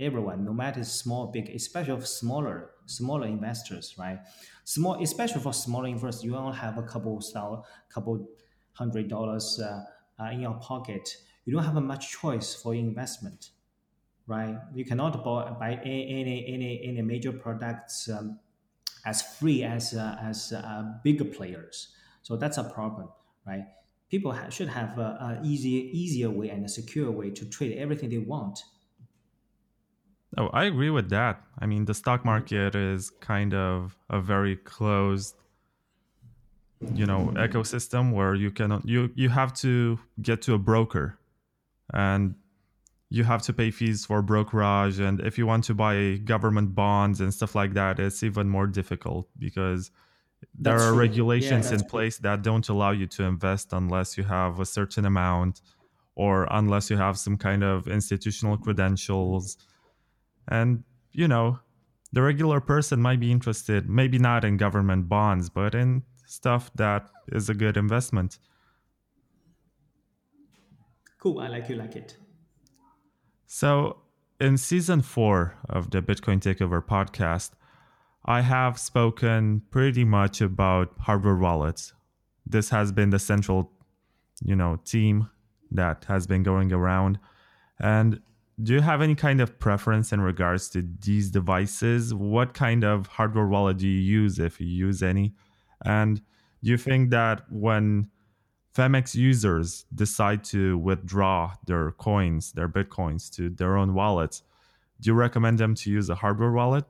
everyone 0.00 0.44
no 0.44 0.52
matter 0.52 0.82
small 0.82 1.28
big 1.28 1.48
especially 1.50 2.04
smaller 2.04 2.70
smaller 2.86 3.28
investors 3.28 3.94
right? 3.96 4.18
Small 4.64 5.00
especially 5.00 5.40
for 5.40 5.52
smaller 5.52 5.86
investors 5.86 6.24
you 6.24 6.34
only 6.34 6.56
have 6.56 6.78
a 6.78 6.82
couple 6.82 7.22
couple 7.94 8.28
hundred 8.72 9.08
dollars 9.08 9.60
uh, 9.60 9.84
uh, 10.20 10.30
in 10.30 10.40
your 10.40 10.54
pocket, 10.54 11.16
you 11.44 11.52
don't 11.52 11.64
have 11.64 11.74
much 11.82 12.10
choice 12.10 12.54
for 12.54 12.74
investment, 12.74 13.50
right? 14.26 14.56
You 14.74 14.84
cannot 14.84 15.24
buy, 15.24 15.50
buy 15.50 15.80
any 15.84 16.44
any 16.54 16.80
any 16.84 17.02
major 17.02 17.32
products 17.32 18.08
um, 18.08 18.38
as 19.04 19.22
free 19.22 19.62
as 19.62 19.94
uh, 19.94 20.16
as 20.20 20.52
uh, 20.52 20.94
bigger 21.02 21.24
players. 21.24 21.94
So 22.22 22.36
that's 22.36 22.58
a 22.58 22.64
problem, 22.64 23.08
right? 23.46 23.66
People 24.10 24.32
ha- 24.32 24.50
should 24.50 24.68
have 24.68 24.98
an 24.98 25.44
easier 25.44 25.88
easier 25.92 26.30
way 26.30 26.50
and 26.50 26.64
a 26.64 26.68
secure 26.68 27.10
way 27.10 27.30
to 27.30 27.48
trade 27.48 27.76
everything 27.78 28.10
they 28.10 28.18
want. 28.18 28.64
Oh, 30.38 30.48
I 30.48 30.64
agree 30.64 30.90
with 30.90 31.10
that. 31.10 31.42
I 31.58 31.66
mean, 31.66 31.86
the 31.86 31.94
stock 31.94 32.24
market 32.24 32.74
is 32.74 33.10
kind 33.10 33.52
of 33.52 33.98
a 34.08 34.20
very 34.20 34.56
closed 34.56 35.34
you 36.94 37.06
know 37.06 37.30
ecosystem 37.36 38.12
where 38.12 38.34
you 38.34 38.50
cannot 38.50 38.86
you 38.88 39.10
you 39.14 39.28
have 39.28 39.52
to 39.52 39.98
get 40.22 40.40
to 40.42 40.54
a 40.54 40.58
broker 40.58 41.18
and 41.92 42.34
you 43.10 43.24
have 43.24 43.42
to 43.42 43.52
pay 43.52 43.70
fees 43.70 44.06
for 44.06 44.22
brokerage 44.22 44.98
and 45.00 45.20
if 45.20 45.36
you 45.36 45.46
want 45.46 45.64
to 45.64 45.74
buy 45.74 46.16
government 46.24 46.74
bonds 46.74 47.20
and 47.20 47.34
stuff 47.34 47.54
like 47.54 47.74
that 47.74 47.98
it's 47.98 48.22
even 48.22 48.48
more 48.48 48.66
difficult 48.66 49.28
because 49.38 49.90
there 50.54 50.74
that's 50.74 50.84
are 50.84 50.90
true. 50.90 51.00
regulations 51.00 51.70
yeah, 51.70 51.78
in 51.78 51.84
place 51.84 52.18
true. 52.18 52.30
that 52.30 52.42
don't 52.42 52.68
allow 52.68 52.92
you 52.92 53.06
to 53.06 53.24
invest 53.24 53.72
unless 53.72 54.16
you 54.16 54.24
have 54.24 54.60
a 54.60 54.66
certain 54.66 55.04
amount 55.04 55.60
or 56.14 56.46
unless 56.50 56.88
you 56.90 56.96
have 56.96 57.18
some 57.18 57.36
kind 57.36 57.62
of 57.64 57.88
institutional 57.88 58.56
credentials 58.56 59.56
and 60.48 60.84
you 61.12 61.28
know 61.28 61.58
the 62.12 62.22
regular 62.22 62.60
person 62.60 63.00
might 63.00 63.20
be 63.20 63.30
interested 63.30 63.88
maybe 63.88 64.18
not 64.18 64.44
in 64.44 64.56
government 64.56 65.08
bonds 65.08 65.50
but 65.50 65.74
in 65.74 66.02
stuff 66.30 66.70
that 66.76 67.10
is 67.28 67.48
a 67.48 67.54
good 67.54 67.76
investment. 67.76 68.38
Cool. 71.18 71.40
I 71.40 71.48
like 71.48 71.68
you 71.68 71.76
like 71.76 71.96
it. 71.96 72.16
So, 73.52 73.96
in 74.38 74.58
season 74.58 75.02
four 75.02 75.56
of 75.68 75.90
the 75.90 76.00
Bitcoin 76.00 76.38
Takeover 76.38 76.80
podcast, 76.80 77.50
I 78.24 78.42
have 78.42 78.78
spoken 78.78 79.62
pretty 79.72 80.04
much 80.04 80.40
about 80.40 80.94
hardware 81.00 81.34
wallets. 81.34 81.92
This 82.46 82.70
has 82.70 82.92
been 82.92 83.10
the 83.10 83.18
central, 83.18 83.72
you 84.40 84.54
know, 84.54 84.78
theme 84.86 85.30
that 85.72 86.04
has 86.06 86.28
been 86.28 86.44
going 86.44 86.72
around. 86.72 87.18
And 87.80 88.20
do 88.62 88.72
you 88.72 88.82
have 88.82 89.02
any 89.02 89.16
kind 89.16 89.40
of 89.40 89.58
preference 89.58 90.12
in 90.12 90.20
regards 90.20 90.68
to 90.68 90.88
these 91.00 91.32
devices? 91.32 92.14
What 92.14 92.54
kind 92.54 92.84
of 92.84 93.08
hardware 93.08 93.48
wallet 93.48 93.78
do 93.78 93.88
you 93.88 94.00
use 94.00 94.38
if 94.38 94.60
you 94.60 94.68
use 94.68 95.02
any? 95.02 95.34
And 95.84 96.22
do 96.62 96.70
you 96.70 96.76
think 96.76 97.10
that 97.10 97.42
when 97.50 98.10
Phemex 98.74 99.14
users 99.14 99.84
decide 99.94 100.44
to 100.44 100.78
withdraw 100.78 101.54
their 101.66 101.90
coins, 101.92 102.52
their 102.52 102.68
bitcoins 102.68 103.30
to 103.34 103.50
their 103.50 103.76
own 103.76 103.94
wallets, 103.94 104.42
do 105.00 105.08
you 105.08 105.14
recommend 105.14 105.58
them 105.58 105.74
to 105.76 105.90
use 105.90 106.10
a 106.10 106.14
hardware 106.14 106.52
wallet? 106.52 106.84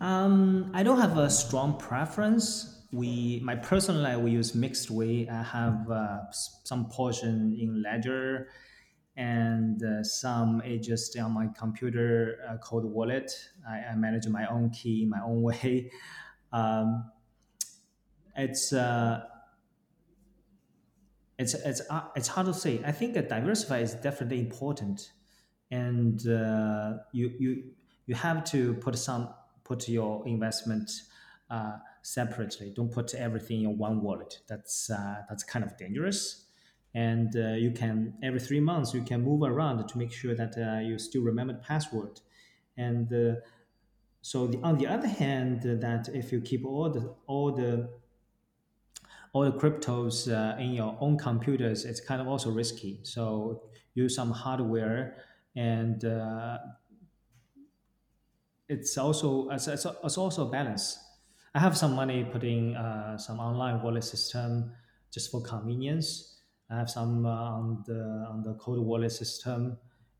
Um, 0.00 0.72
I 0.74 0.82
don't 0.82 1.00
have 1.00 1.16
a 1.16 1.30
strong 1.30 1.78
preference. 1.78 2.82
We, 2.92 3.40
my 3.44 3.54
personal 3.54 4.02
life, 4.02 4.18
we 4.18 4.32
use 4.32 4.54
mixed 4.54 4.90
way. 4.90 5.28
I 5.28 5.42
have 5.42 5.88
uh, 5.88 6.18
some 6.32 6.88
portion 6.88 7.56
in 7.58 7.82
Ledger, 7.82 8.48
and 9.16 9.82
uh, 9.84 10.02
some 10.02 10.60
is 10.62 10.84
just 10.84 11.16
on 11.16 11.32
my 11.32 11.46
computer 11.56 12.38
uh, 12.48 12.56
called 12.56 12.84
wallet. 12.84 13.32
I, 13.68 13.92
I 13.92 13.94
manage 13.94 14.26
my 14.26 14.46
own 14.46 14.70
key 14.70 15.06
my 15.08 15.20
own 15.24 15.40
way. 15.48 15.92
Um, 16.52 17.12
it's 18.36 18.72
uh, 18.72 19.22
it's 21.42 21.54
it's 21.54 21.82
uh, 21.90 22.04
it's 22.16 22.28
hard 22.28 22.46
to 22.46 22.54
say. 22.54 22.80
I 22.84 22.92
think 22.92 23.14
that 23.14 23.28
diversify 23.28 23.78
is 23.80 23.94
definitely 23.94 24.40
important, 24.40 25.12
and 25.70 26.26
uh, 26.26 26.94
you 27.12 27.32
you 27.38 27.50
you 28.06 28.14
have 28.14 28.44
to 28.52 28.74
put 28.74 28.96
some 28.98 29.28
put 29.64 29.88
your 29.88 30.26
investment 30.26 30.90
uh, 31.50 31.76
separately. 32.02 32.72
Don't 32.74 32.92
put 32.92 33.14
everything 33.14 33.62
in 33.62 33.78
one 33.78 34.02
wallet. 34.02 34.38
That's 34.48 34.90
uh, 34.90 35.22
that's 35.28 35.44
kind 35.44 35.64
of 35.64 35.76
dangerous. 35.76 36.46
And 36.94 37.34
uh, 37.36 37.54
you 37.64 37.70
can 37.70 38.14
every 38.22 38.40
three 38.40 38.60
months 38.60 38.92
you 38.94 39.02
can 39.02 39.22
move 39.22 39.42
around 39.42 39.86
to 39.88 39.98
make 39.98 40.12
sure 40.12 40.34
that 40.34 40.52
uh, 40.56 40.80
you 40.80 40.98
still 40.98 41.22
remember 41.22 41.54
the 41.54 41.60
password. 41.60 42.20
And 42.76 43.12
uh, 43.12 43.40
so 44.20 44.46
the, 44.46 44.58
on 44.62 44.78
the 44.78 44.86
other 44.86 45.08
hand, 45.08 45.62
that 45.62 46.08
if 46.12 46.32
you 46.32 46.40
keep 46.40 46.64
all 46.64 46.90
the 46.90 47.14
all 47.26 47.52
the 47.52 47.88
all 49.32 49.44
the 49.44 49.52
cryptos 49.52 50.30
uh, 50.30 50.58
in 50.60 50.72
your 50.72 50.96
own 51.00 51.16
computers, 51.16 51.84
it's 51.84 52.00
kind 52.00 52.20
of 52.20 52.28
also 52.28 52.50
risky. 52.50 53.00
So 53.02 53.62
use 53.94 54.14
some 54.14 54.30
hardware 54.30 55.16
and 55.56 56.04
uh, 56.04 56.58
it's 58.68 58.96
also 58.96 59.48
it's, 59.50 59.68
it's, 59.68 59.86
it's, 60.04 60.18
also 60.18 60.48
a 60.48 60.50
balance. 60.50 60.98
I 61.54 61.60
have 61.60 61.76
some 61.76 61.94
money 61.94 62.24
putting 62.24 62.76
uh, 62.76 63.18
some 63.18 63.38
online 63.38 63.82
wallet 63.82 64.04
system 64.04 64.72
just 65.12 65.30
for 65.30 65.42
convenience. 65.42 66.40
I 66.70 66.78
have 66.78 66.88
some 66.88 67.26
uh, 67.26 67.28
on 67.28 67.84
the 67.86 68.26
on 68.30 68.42
the 68.42 68.54
cold 68.54 68.78
wallet 68.78 69.12
system, 69.12 69.76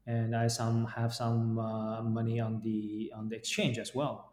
and 0.06 0.36
I 0.36 0.48
some 0.48 0.86
have 0.86 1.14
some 1.14 1.58
uh, 1.58 2.02
money 2.02 2.40
on 2.40 2.60
the 2.60 3.10
on 3.16 3.28
the 3.30 3.36
exchange 3.36 3.78
as 3.78 3.94
well. 3.94 4.31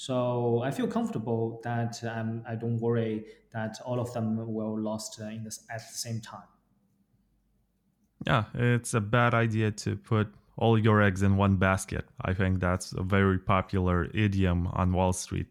So 0.00 0.62
I 0.62 0.70
feel 0.70 0.86
comfortable 0.86 1.60
that 1.62 2.02
um, 2.04 2.42
I 2.48 2.54
don't 2.54 2.80
worry 2.80 3.26
that 3.52 3.76
all 3.84 4.00
of 4.00 4.10
them 4.14 4.34
will 4.50 4.80
lost 4.80 5.20
uh, 5.20 5.26
in 5.26 5.44
this 5.44 5.62
at 5.70 5.82
the 5.92 5.98
same 5.98 6.22
time. 6.22 6.48
Yeah, 8.26 8.44
it's 8.54 8.94
a 8.94 9.00
bad 9.02 9.34
idea 9.34 9.70
to 9.72 9.96
put 9.96 10.28
all 10.56 10.78
your 10.78 11.02
eggs 11.02 11.22
in 11.22 11.36
one 11.36 11.56
basket. 11.56 12.06
I 12.22 12.32
think 12.32 12.60
that's 12.60 12.92
a 12.92 13.02
very 13.02 13.38
popular 13.38 14.08
idiom 14.14 14.68
on 14.68 14.94
Wall 14.94 15.12
Street. 15.12 15.48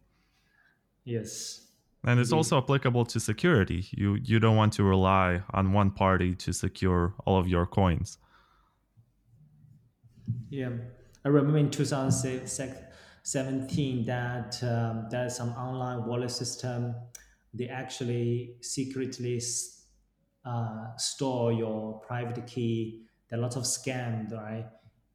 Yes. 1.03 1.67
And 2.03 2.19
it's 2.19 2.31
also 2.31 2.57
applicable 2.57 3.05
to 3.05 3.19
security. 3.19 3.85
You 3.91 4.15
you 4.15 4.39
don't 4.39 4.55
want 4.55 4.73
to 4.73 4.83
rely 4.83 5.43
on 5.51 5.73
one 5.73 5.91
party 5.91 6.33
to 6.33 6.53
secure 6.53 7.13
all 7.23 7.37
of 7.37 7.47
your 7.47 7.67
coins. 7.67 8.17
Yeah. 10.49 10.71
I 11.23 11.27
remember 11.27 11.59
in 11.59 11.69
2006 11.69 12.57
17 13.29 14.05
that 14.05 14.57
um, 14.63 15.05
there's 15.11 15.35
some 15.35 15.49
online 15.49 16.03
wallet 16.03 16.31
system. 16.31 16.95
They 17.53 17.67
actually 17.67 18.55
secretly 18.61 19.39
uh, 20.43 20.97
store 20.97 21.53
your 21.53 21.99
private 21.99 22.47
key. 22.47 23.03
There 23.29 23.37
are 23.37 23.41
lots 23.43 23.55
of 23.55 23.65
scams, 23.65 24.33
right? 24.33 24.65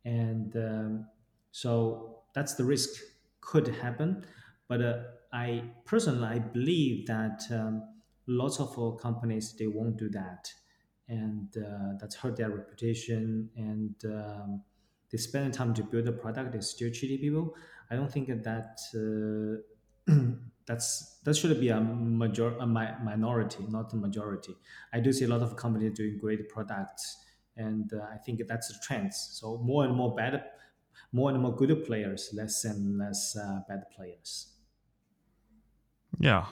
And 0.05 0.55
um, 0.55 1.07
so 1.51 2.21
that's 2.37 2.55
the 2.55 2.63
risk 2.63 3.03
could 3.41 3.67
happen. 3.67 4.25
But 4.69 4.81
uh, 4.81 4.99
I 5.33 5.65
personally 5.85 6.29
I 6.37 6.39
believe 6.39 7.09
that 7.09 7.43
um, 7.51 7.83
lots 8.29 8.61
of 8.61 8.77
companies 9.03 9.57
they 9.59 9.67
won't 9.67 9.97
do 9.97 10.09
that, 10.11 10.53
and 11.09 11.49
uh, 11.57 11.99
that's 12.01 12.15
hurt 12.15 12.37
their 12.37 12.51
reputation. 12.51 13.51
And 13.57 13.97
um, 14.05 14.63
they 15.15 15.19
spend 15.19 15.55
time 15.55 15.73
to 15.73 15.85
build 15.85 16.09
a 16.09 16.13
product, 16.13 16.53
they 16.53 16.61
still 16.61 16.91
cheating 16.91 17.19
people. 17.19 17.55
I 17.89 17.95
don't 17.95 18.11
think 18.11 18.27
that 18.43 18.81
uh, 18.97 20.13
that's 20.67 21.21
that 21.23 21.37
should 21.37 21.61
be 21.61 21.69
a 21.69 21.81
major 21.81 22.49
a 22.59 22.67
mi- 22.67 22.99
minority, 23.05 23.65
not 23.69 23.93
a 23.93 23.97
majority. 23.97 24.57
I 24.93 24.99
do 24.99 25.13
see 25.13 25.27
a 25.27 25.29
lot 25.29 25.43
of 25.43 25.55
companies 25.55 25.93
doing 25.97 26.19
great 26.19 26.49
products, 26.49 27.17
and 27.57 27.93
uh, 27.93 28.07
I 28.13 28.17
think 28.17 28.43
that's 28.49 28.67
the 28.67 28.75
trends. 28.83 29.17
So 29.35 29.59
more 29.59 29.85
and 29.85 29.95
more 29.95 30.17
bad, 30.17 30.43
more 31.13 31.31
and 31.31 31.41
more 31.41 31.55
good 31.55 31.87
players, 31.87 32.31
less 32.35 32.65
and 32.65 32.99
less 32.99 33.37
uh, 33.41 33.61
bad 33.69 33.85
players. 33.95 34.49
Yeah. 36.19 36.47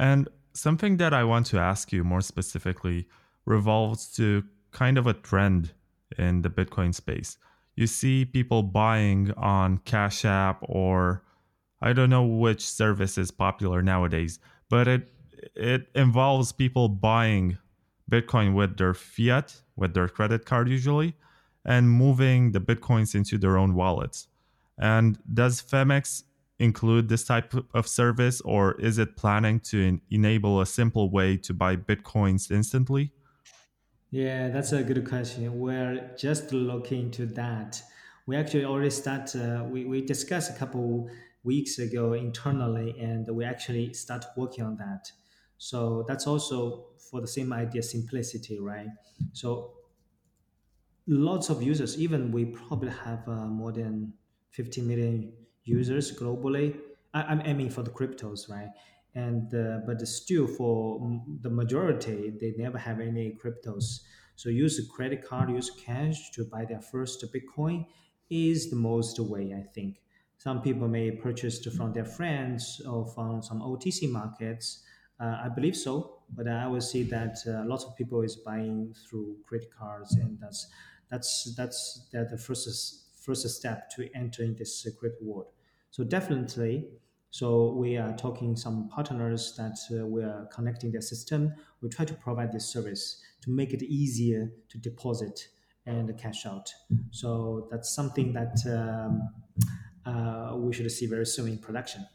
And 0.00 0.28
something 0.52 0.96
that 0.96 1.14
I 1.14 1.22
want 1.22 1.46
to 1.46 1.58
ask 1.58 1.92
you 1.92 2.02
more 2.02 2.22
specifically 2.22 3.06
revolves 3.46 4.10
to 4.16 4.42
kind 4.72 4.98
of 4.98 5.06
a 5.06 5.12
trend 5.12 5.74
in 6.18 6.42
the 6.42 6.50
Bitcoin 6.50 6.92
space. 6.92 7.38
You 7.76 7.86
see 7.86 8.24
people 8.24 8.62
buying 8.62 9.32
on 9.32 9.78
Cash 9.78 10.24
App 10.24 10.58
or 10.62 11.24
I 11.80 11.92
don't 11.92 12.10
know 12.10 12.24
which 12.24 12.66
service 12.66 13.18
is 13.18 13.30
popular 13.30 13.82
nowadays, 13.82 14.38
but 14.70 14.88
it 14.88 15.10
it 15.54 15.88
involves 15.94 16.52
people 16.52 16.88
buying 16.88 17.58
Bitcoin 18.10 18.54
with 18.54 18.76
their 18.78 18.94
fiat, 18.94 19.62
with 19.76 19.94
their 19.94 20.08
credit 20.08 20.46
card 20.46 20.68
usually, 20.68 21.14
and 21.64 21.90
moving 21.90 22.52
the 22.52 22.60
Bitcoins 22.60 23.14
into 23.14 23.38
their 23.38 23.58
own 23.58 23.74
wallets. 23.74 24.28
And 24.78 25.18
does 25.32 25.62
Phemex 25.62 26.22
include 26.58 27.08
this 27.08 27.24
type 27.24 27.52
of 27.74 27.86
service, 27.86 28.40
or 28.42 28.80
is 28.80 28.98
it 28.98 29.16
planning 29.16 29.60
to 29.60 29.98
enable 30.10 30.60
a 30.60 30.66
simple 30.66 31.10
way 31.10 31.36
to 31.38 31.52
buy 31.52 31.76
Bitcoins 31.76 32.50
instantly? 32.50 33.12
Yeah, 34.14 34.48
that's 34.50 34.70
a 34.70 34.84
good 34.84 35.04
question. 35.08 35.58
We're 35.58 36.14
just 36.16 36.52
looking 36.52 37.06
into 37.06 37.26
that. 37.26 37.82
We 38.26 38.36
actually 38.36 38.64
already 38.64 38.90
start. 38.90 39.34
Uh, 39.34 39.66
we 39.68 39.84
we 39.86 40.02
discussed 40.02 40.50
a 40.54 40.58
couple 40.58 41.10
weeks 41.42 41.78
ago 41.78 42.12
internally, 42.12 42.96
and 43.00 43.28
we 43.28 43.44
actually 43.44 43.92
start 43.92 44.24
working 44.36 44.62
on 44.64 44.76
that. 44.76 45.10
So 45.58 46.04
that's 46.06 46.26
also 46.28 46.90
for 47.10 47.20
the 47.20 47.26
same 47.26 47.52
idea, 47.52 47.82
simplicity, 47.82 48.60
right? 48.60 48.90
So 49.32 49.74
lots 51.06 51.50
of 51.50 51.62
users. 51.62 51.98
Even 51.98 52.32
we 52.32 52.44
probably 52.46 52.90
have 52.90 53.26
uh, 53.28 53.46
more 53.46 53.72
than 53.72 54.14
50 54.50 54.80
million 54.82 55.46
users 55.64 56.16
globally. 56.16 56.80
I, 57.12 57.22
I 57.22 57.52
mean, 57.52 57.70
for 57.70 57.82
the 57.82 57.90
cryptos, 57.90 58.48
right? 58.48 58.70
And 59.14 59.54
uh, 59.54 59.78
but 59.86 60.06
still, 60.08 60.46
for 60.46 61.20
the 61.40 61.50
majority, 61.50 62.32
they 62.40 62.54
never 62.56 62.78
have 62.78 63.00
any 63.00 63.38
cryptos. 63.42 64.00
So 64.36 64.48
use 64.48 64.78
a 64.78 64.88
credit 64.92 65.24
card, 65.24 65.50
use 65.50 65.70
cash 65.70 66.32
to 66.32 66.44
buy 66.44 66.64
their 66.64 66.80
first 66.80 67.24
Bitcoin 67.32 67.86
is 68.30 68.70
the 68.70 68.76
most 68.76 69.18
way, 69.20 69.54
I 69.56 69.62
think. 69.74 70.00
Some 70.38 70.60
people 70.62 70.88
may 70.88 71.10
purchase 71.12 71.64
from 71.64 71.92
their 71.92 72.04
friends 72.04 72.82
or 72.88 73.06
from 73.06 73.42
some 73.42 73.60
OTC 73.60 74.10
markets. 74.10 74.82
Uh, 75.20 75.38
I 75.44 75.48
believe 75.48 75.76
so, 75.76 76.18
but 76.34 76.48
I 76.48 76.66
will 76.66 76.80
see 76.80 77.04
that 77.04 77.38
uh, 77.46 77.62
lots 77.64 77.84
of 77.84 77.96
people 77.96 78.22
is 78.22 78.36
buying 78.36 78.94
through 79.08 79.36
credit 79.46 79.70
cards, 79.78 80.16
and 80.16 80.38
that's 80.40 80.66
that's 81.08 81.54
that's 81.56 82.08
that 82.12 82.30
the 82.30 82.38
first 82.38 83.22
first 83.24 83.48
step 83.48 83.88
to 83.90 84.08
entering 84.14 84.54
this 84.56 84.82
secret 84.82 85.14
world. 85.22 85.46
So 85.90 86.02
definitely, 86.02 86.88
so 87.34 87.72
we 87.72 87.96
are 87.96 88.12
talking 88.12 88.54
some 88.54 88.88
partners 88.88 89.56
that 89.56 89.76
uh, 89.90 90.06
we 90.06 90.22
are 90.22 90.48
connecting 90.52 90.92
their 90.92 91.00
system. 91.00 91.52
We 91.82 91.88
try 91.88 92.04
to 92.04 92.14
provide 92.14 92.52
this 92.52 92.64
service 92.64 93.20
to 93.42 93.50
make 93.50 93.72
it 93.72 93.82
easier 93.82 94.52
to 94.68 94.78
deposit 94.78 95.48
and 95.84 96.16
cash 96.16 96.46
out. 96.46 96.72
So 97.10 97.66
that's 97.72 97.92
something 97.92 98.32
that 98.34 98.56
um, 98.68 99.28
uh, 100.06 100.54
we 100.58 100.72
should 100.72 100.88
see 100.92 101.06
very 101.06 101.26
soon 101.26 101.48
in 101.48 101.58
production. 101.58 102.06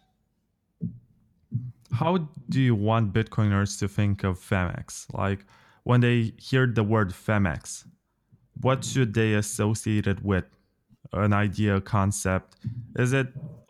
How 1.91 2.30
do 2.47 2.61
you 2.61 2.74
want 2.74 3.11
Bitcoiners 3.11 3.78
to 3.80 3.89
think 3.89 4.24
of 4.24 4.39
Phemex? 4.39 5.13
Like 5.13 5.45
when 5.84 5.99
they 5.99 6.32
hear 6.38 6.65
the 6.65 6.84
word 6.84 7.09
Phemex, 7.09 7.84
what 8.61 8.86
should 8.86 9.13
they 9.13 9.34
associate 9.34 10.07
it 10.07 10.24
with? 10.24 10.45
An 11.11 11.34
idea, 11.34 11.82
concept? 11.82 12.55
Is 12.95 13.11
it 13.11 13.28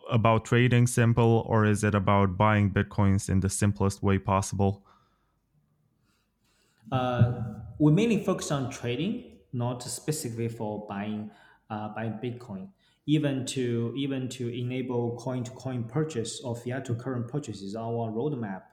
about 0.09 0.45
trading 0.45 0.87
simple 0.87 1.43
or 1.47 1.65
is 1.65 1.83
it 1.83 1.95
about 1.95 2.37
buying 2.37 2.71
Bitcoins 2.71 3.29
in 3.29 3.39
the 3.39 3.49
simplest 3.49 4.03
way 4.03 4.17
possible? 4.17 4.83
Uh, 6.91 7.41
we 7.77 7.91
mainly 7.91 8.23
focus 8.23 8.51
on 8.51 8.69
trading, 8.69 9.37
not 9.53 9.83
specifically 9.83 10.47
for 10.47 10.85
buying 10.87 11.29
uh, 11.69 11.89
buying 11.89 12.13
Bitcoin. 12.13 12.69
Even 13.05 13.45
to 13.45 13.93
even 13.95 14.27
to 14.29 14.49
enable 14.49 15.15
coin 15.17 15.43
to 15.43 15.51
coin 15.51 15.83
purchase 15.83 16.41
or 16.41 16.55
fiat 16.55 16.85
to 16.85 16.95
current 16.95 17.27
purchase 17.27 17.61
is 17.61 17.75
our 17.75 18.11
roadmap. 18.11 18.63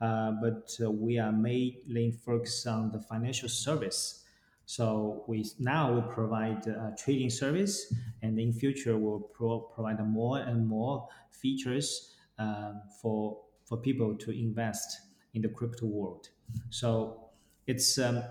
Uh, 0.00 0.32
but 0.40 0.70
we 0.90 1.18
are 1.18 1.32
mainly 1.32 2.12
focused 2.24 2.66
on 2.66 2.90
the 2.92 3.00
financial 3.00 3.48
service. 3.48 4.24
So 4.68 5.24
we 5.26 5.46
now 5.58 5.94
we 5.94 6.02
provide 6.12 6.66
a 6.66 6.94
trading 7.02 7.30
service, 7.30 7.90
and 8.20 8.38
in 8.38 8.52
future 8.52 8.98
we'll 8.98 9.20
pro- 9.20 9.60
provide 9.60 10.06
more 10.06 10.40
and 10.40 10.68
more 10.68 11.08
features 11.30 12.14
uh, 12.38 12.74
for 13.00 13.40
for 13.64 13.78
people 13.78 14.14
to 14.14 14.30
invest 14.30 15.00
in 15.32 15.40
the 15.40 15.48
crypto 15.48 15.86
world. 15.86 16.28
So 16.68 17.30
it's 17.66 17.98
um, 17.98 18.22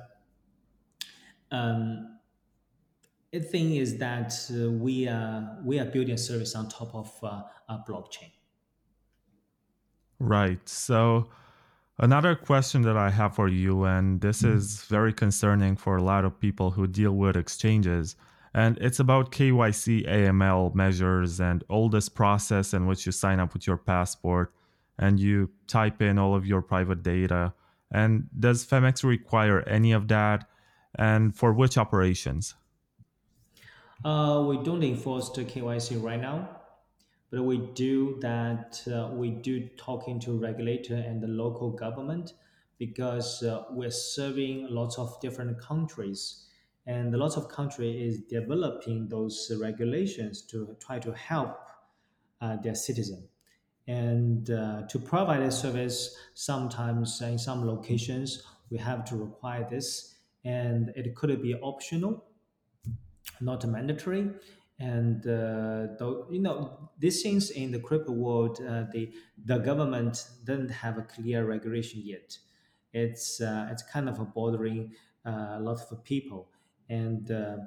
um, 1.49 2.19
the 3.31 3.39
thing 3.39 3.75
is 3.75 3.97
that 3.97 4.31
uh, 4.51 4.69
we 4.69 5.07
are 5.07 5.57
we 5.65 5.79
are 5.79 5.85
building 5.85 6.13
a 6.13 6.19
service 6.19 6.53
on 6.53 6.69
top 6.69 6.93
of 6.93 7.11
uh, 7.23 7.41
a 7.67 7.83
blockchain. 7.89 8.29
Right. 10.19 10.69
So 10.69 11.29
another 11.99 12.35
question 12.35 12.81
that 12.83 12.97
I 12.97 13.09
have 13.09 13.35
for 13.35 13.47
you, 13.47 13.83
and 13.85 14.21
this 14.21 14.43
is 14.43 14.83
very 14.85 15.13
concerning 15.13 15.75
for 15.75 15.97
a 15.97 16.03
lot 16.03 16.25
of 16.25 16.39
people 16.39 16.71
who 16.71 16.87
deal 16.87 17.11
with 17.11 17.35
exchanges, 17.35 18.15
and 18.53 18.77
it's 18.79 18.99
about 18.99 19.31
KYC 19.31 20.07
AML 20.07 20.73
measures 20.73 21.39
and 21.39 21.63
all 21.69 21.89
this 21.89 22.09
process 22.09 22.73
in 22.73 22.87
which 22.87 23.05
you 23.05 23.11
sign 23.11 23.39
up 23.39 23.53
with 23.53 23.67
your 23.67 23.77
passport 23.77 24.51
and 24.97 25.19
you 25.19 25.51
type 25.67 26.01
in 26.01 26.17
all 26.17 26.33
of 26.33 26.45
your 26.45 26.61
private 26.61 27.03
data. 27.03 27.53
And 27.91 28.27
does 28.39 28.65
Phemex 28.65 29.03
require 29.03 29.61
any 29.67 29.91
of 29.91 30.07
that? 30.07 30.47
And 30.95 31.35
for 31.35 31.53
which 31.53 31.77
operations? 31.77 32.55
Uh, 34.03 34.43
we 34.47 34.57
don't 34.57 34.83
enforce 34.83 35.29
the 35.29 35.43
KYC 35.43 36.01
right 36.01 36.19
now, 36.19 36.49
but 37.31 37.43
we 37.43 37.57
do 37.57 38.17
that. 38.21 38.81
Uh, 38.87 39.09
we 39.13 39.31
do 39.31 39.67
talking 39.77 40.19
to 40.21 40.37
regulator 40.37 40.95
and 40.95 41.21
the 41.21 41.27
local 41.27 41.71
government 41.71 42.33
because 42.79 43.43
uh, 43.43 43.63
we're 43.71 43.91
serving 43.91 44.67
lots 44.69 44.97
of 44.97 45.19
different 45.19 45.59
countries, 45.59 46.45
and 46.85 47.13
lots 47.13 47.35
of 47.35 47.49
country 47.49 48.07
is 48.07 48.19
developing 48.21 49.07
those 49.09 49.51
regulations 49.59 50.41
to 50.43 50.75
try 50.79 50.99
to 50.99 51.11
help 51.13 51.57
uh, 52.39 52.55
their 52.57 52.75
citizen. 52.75 53.27
And 53.87 54.49
uh, 54.51 54.83
to 54.89 54.99
provide 54.99 55.41
a 55.41 55.51
service, 55.51 56.15
sometimes 56.33 57.21
in 57.21 57.39
some 57.39 57.65
locations 57.65 58.43
we 58.69 58.77
have 58.77 59.05
to 59.05 59.15
require 59.15 59.65
this, 59.69 60.15
and 60.45 60.91
it 60.95 61.15
could 61.15 61.41
be 61.41 61.55
optional 61.55 62.27
not 63.41 63.65
mandatory. 63.65 64.29
And 64.79 65.25
uh, 65.25 65.95
though 65.97 66.27
you 66.29 66.39
know 66.39 66.91
these 66.99 67.23
things 67.23 67.49
in 67.49 67.71
the 67.71 67.79
crypto 67.79 68.11
world, 68.11 68.59
uh, 68.61 68.85
the 68.91 69.11
the 69.43 69.57
government 69.57 70.23
doesn't 70.43 70.69
have 70.69 70.99
a 70.99 71.01
clear 71.01 71.45
regulation 71.45 72.01
yet. 72.03 72.37
It's 72.93 73.41
uh, 73.41 73.69
it's 73.71 73.81
kind 73.81 74.07
of 74.07 74.33
bothering 74.35 74.93
uh, 75.25 75.55
a 75.57 75.59
lot 75.59 75.79
of 75.91 76.03
people, 76.03 76.49
and 76.89 77.29
uh, 77.31 77.57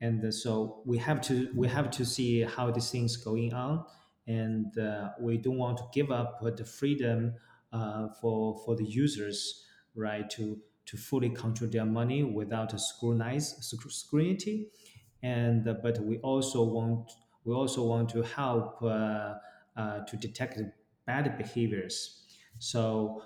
and 0.00 0.32
so 0.32 0.82
we 0.86 0.98
have 0.98 1.20
to 1.22 1.50
we 1.54 1.66
have 1.68 1.90
to 1.92 2.04
see 2.04 2.42
how 2.42 2.70
these 2.70 2.90
things 2.90 3.16
going 3.16 3.52
on, 3.54 3.84
and 4.28 4.76
uh, 4.78 5.10
we 5.20 5.38
don't 5.38 5.58
want 5.58 5.78
to 5.78 5.84
give 5.92 6.12
up 6.12 6.40
the 6.56 6.64
freedom 6.64 7.34
for 8.20 8.60
for 8.64 8.76
the 8.76 8.84
users, 8.84 9.64
right? 9.94 10.28
To 10.30 10.60
to 10.84 10.96
fully 10.96 11.30
control 11.30 11.70
their 11.70 11.84
money 11.86 12.22
without 12.24 12.72
a 12.74 12.78
scrutinize 12.78 13.56
scrutiny 13.62 14.66
and 15.22 15.68
uh, 15.68 15.74
but 15.82 15.98
we 16.00 16.18
also 16.18 16.62
want 16.62 17.10
we 17.44 17.54
also 17.54 17.84
want 17.84 18.08
to 18.10 18.22
help 18.22 18.82
uh, 18.82 19.34
uh, 19.76 20.00
to 20.06 20.16
detect 20.16 20.60
bad 21.06 21.36
behaviors. 21.38 22.24
So 22.58 23.22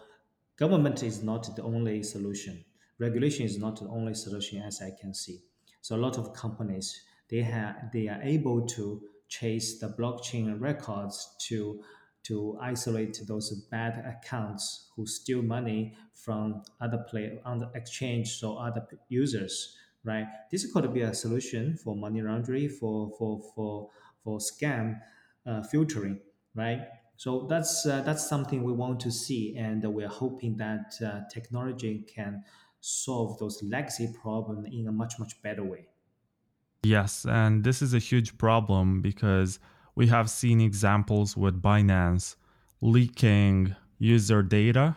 government 0.57 1.03
is 1.03 1.23
not 1.23 1.55
the 1.55 1.63
only 1.63 2.03
solution. 2.03 2.65
Regulation 2.99 3.45
is 3.45 3.59
not 3.59 3.79
the 3.79 3.89
only 3.89 4.15
solution, 4.15 4.63
as 4.63 4.81
I 4.81 4.91
can 4.99 5.13
see. 5.13 5.43
So 5.83 5.97
a 5.97 5.99
lot 5.99 6.19
of 6.19 6.33
companies 6.33 7.03
they 7.29 7.43
have 7.43 7.91
they 7.93 8.09
are 8.09 8.23
able 8.23 8.67
to 8.67 9.03
chase 9.29 9.79
the 9.81 9.89
blockchain 9.89 10.61
records 10.61 11.37
to 11.49 11.83
to 12.25 12.59
isolate 12.61 13.21
those 13.29 13.53
bad 13.71 14.05
accounts 14.05 14.91
who 14.97 15.07
steal 15.07 15.43
money 15.43 15.95
from 16.13 16.63
other 16.81 17.05
play 17.09 17.39
on 17.45 17.59
the 17.59 17.71
exchange 17.77 18.43
or 18.43 18.61
other 18.67 18.85
users, 19.09 19.77
right? 20.07 20.27
This 20.51 20.73
could 20.73 20.93
be 20.95 21.03
a 21.03 21.13
solution 21.13 21.77
for 21.77 21.95
money 21.95 22.23
laundering, 22.23 22.71
for 22.71 23.11
for 23.19 23.43
for 23.55 23.91
for 24.25 24.39
scam 24.39 25.01
uh, 25.45 25.63
filtering, 25.65 26.21
right? 26.55 26.83
So 27.17 27.47
that's 27.49 27.85
uh, 27.85 28.03
that's 28.03 28.27
something 28.27 28.63
we 28.63 28.73
want 28.73 29.01
to 29.01 29.11
see, 29.11 29.57
and 29.57 29.83
we're 29.85 30.09
hoping 30.09 30.57
that 30.59 30.95
uh, 31.05 31.21
technology 31.31 32.07
can 32.07 32.45
solve 32.81 33.39
those 33.39 33.63
legacy 33.63 34.15
problems 34.23 34.67
in 34.73 34.87
a 34.87 34.93
much 34.93 35.19
much 35.19 35.43
better 35.43 35.65
way. 35.65 35.89
Yes, 36.85 37.27
and 37.29 37.65
this 37.65 37.83
is 37.83 37.93
a 37.93 37.99
huge 37.99 38.39
problem 38.39 39.03
because 39.03 39.59
we 39.97 40.07
have 40.07 40.31
seen 40.31 40.61
examples 40.61 41.37
with 41.37 41.61
Binance 41.61 42.37
leaking 42.81 43.75
user 43.99 44.43
data 44.43 44.97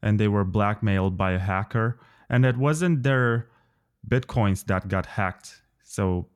and 0.00 0.20
they 0.20 0.28
were 0.28 0.44
blackmailed 0.44 1.16
by 1.16 1.32
a 1.32 1.38
hacker 1.38 1.98
and 2.30 2.46
it 2.46 2.56
wasn't 2.56 3.02
their 3.02 3.48
bitcoins 4.08 4.64
that 4.66 4.88
got 4.88 5.06
hacked. 5.06 5.62
So 5.82 6.28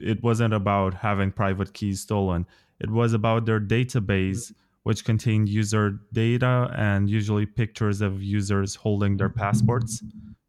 it 0.00 0.22
wasn't 0.22 0.54
about 0.54 0.94
having 0.94 1.32
private 1.32 1.72
keys 1.72 2.00
stolen. 2.00 2.46
It 2.80 2.90
was 2.90 3.12
about 3.12 3.46
their 3.46 3.60
database 3.60 4.52
which 4.84 5.04
contained 5.04 5.48
user 5.48 5.98
data 6.12 6.72
and 6.74 7.10
usually 7.10 7.44
pictures 7.44 8.00
of 8.00 8.22
users 8.22 8.74
holding 8.74 9.16
their 9.18 9.28
passports 9.28 10.02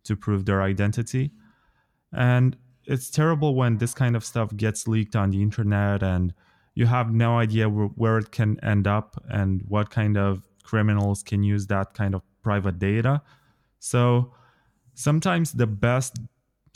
to 0.03 0.15
prove 0.15 0.45
their 0.45 0.61
identity. 0.61 1.31
And 2.13 2.55
it's 2.85 3.09
terrible 3.09 3.53
when 3.53 3.77
this 3.77 3.93
kind 3.93 4.15
of 4.15 4.23
stuff 4.23 4.55
gets 4.55 4.87
leaked 4.87 5.15
on 5.15 5.31
the 5.31 5.41
internet 5.41 6.03
and 6.03 6.33
you 6.73 6.85
have 6.85 7.11
no 7.11 7.37
idea 7.37 7.67
where, 7.67 8.17
it 8.19 8.31
can 8.31 8.57
end 8.63 8.87
up 8.87 9.21
and 9.29 9.61
what 9.67 9.89
kind 9.89 10.17
of 10.17 10.47
criminals 10.63 11.21
can 11.21 11.43
use 11.43 11.67
that 11.67 11.93
kind 11.93 12.15
of 12.15 12.21
private 12.41 12.79
data. 12.79 13.21
So 13.79 14.33
sometimes 14.93 15.51
the 15.51 15.67
best 15.67 16.17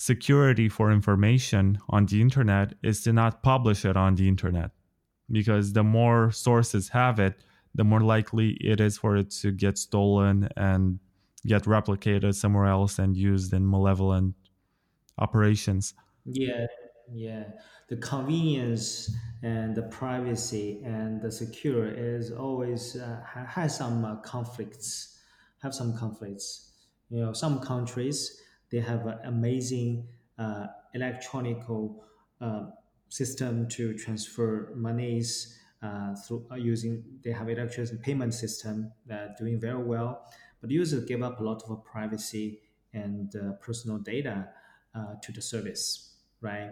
security 0.03 0.67
for 0.67 0.91
information 0.91 1.79
on 1.87 2.05
the 2.07 2.19
internet 2.19 2.73
is 2.83 3.01
to 3.01 3.13
not 3.13 3.41
publish 3.41 3.85
it 3.85 3.95
on 3.95 4.15
the 4.15 4.27
internet 4.27 4.71
because 5.31 5.71
the 5.71 5.83
more 5.83 6.29
sources 6.29 6.89
have 6.89 7.19
it, 7.19 7.45
the 7.73 7.85
more 7.85 8.01
likely 8.01 8.49
it 8.59 8.81
is 8.81 8.97
for 8.97 9.15
it 9.15 9.31
to 9.31 9.49
get 9.49 9.77
stolen 9.77 10.49
and 10.57 10.99
get 11.47 11.63
replicated 11.63 12.35
somewhere 12.35 12.65
else 12.65 12.99
and 12.99 13.15
used 13.15 13.53
in 13.53 13.65
malevolent 13.65 14.35
operations. 15.19 15.93
Yeah, 16.25 16.65
yeah. 17.13 17.45
The 17.87 17.95
convenience 17.95 19.09
and 19.41 19.73
the 19.73 19.83
privacy 19.83 20.81
and 20.83 21.21
the 21.21 21.31
secure 21.31 21.87
is 21.87 22.29
always 22.29 22.97
uh, 22.97 23.21
has 23.47 23.77
some 23.77 24.03
uh, 24.03 24.17
conflicts. 24.17 25.17
Have 25.61 25.73
some 25.73 25.97
conflicts. 25.97 26.73
You 27.09 27.21
know, 27.21 27.31
some 27.31 27.59
countries 27.59 28.42
they 28.73 28.79
have 28.79 29.05
an 29.05 29.19
amazing 29.25 30.07
uh, 30.39 30.65
electronical 30.95 32.03
uh, 32.41 32.63
system 33.07 33.67
to 33.69 33.93
transfer 33.93 34.73
monies 34.75 35.59
uh, 35.83 36.15
through 36.15 36.43
uh, 36.51 36.55
using 36.55 37.03
they 37.23 37.31
have 37.31 37.49
electricity 37.49 37.99
payment 38.01 38.33
system 38.33 38.91
that 39.05 39.37
doing 39.37 39.59
very 39.59 39.83
well, 39.83 40.25
but 40.59 40.71
users 40.71 41.05
give 41.05 41.21
up 41.21 41.39
a 41.39 41.43
lot 41.43 41.61
of 41.69 41.85
privacy 41.85 42.61
and 42.93 43.35
uh, 43.35 43.51
personal 43.61 43.99
data 43.99 44.49
uh, 44.95 45.13
to 45.21 45.31
the 45.31 45.41
service, 45.41 46.15
right? 46.41 46.71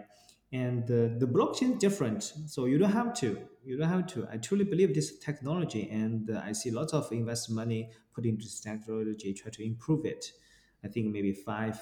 And 0.50 0.86
the, 0.86 1.26
blockchain 1.26 1.74
is 1.74 1.78
different, 1.78 2.22
so 2.46 2.66
you 2.66 2.78
don't 2.78 2.92
have 2.92 3.14
to. 3.20 3.38
You 3.64 3.78
don't 3.78 3.88
have 3.88 4.06
to. 4.08 4.28
I 4.30 4.36
truly 4.36 4.64
believe 4.64 4.94
this 4.94 5.18
technology, 5.18 5.88
and 5.90 6.30
I 6.36 6.52
see 6.52 6.70
lots 6.70 6.92
of 6.92 7.10
invest 7.12 7.50
money 7.50 7.90
put 8.14 8.26
into 8.26 8.44
this 8.44 8.60
technology, 8.60 9.32
try 9.32 9.50
to 9.50 9.64
improve 9.64 10.04
it. 10.04 10.32
I 10.84 10.88
think 10.88 11.12
maybe 11.12 11.32
five 11.32 11.80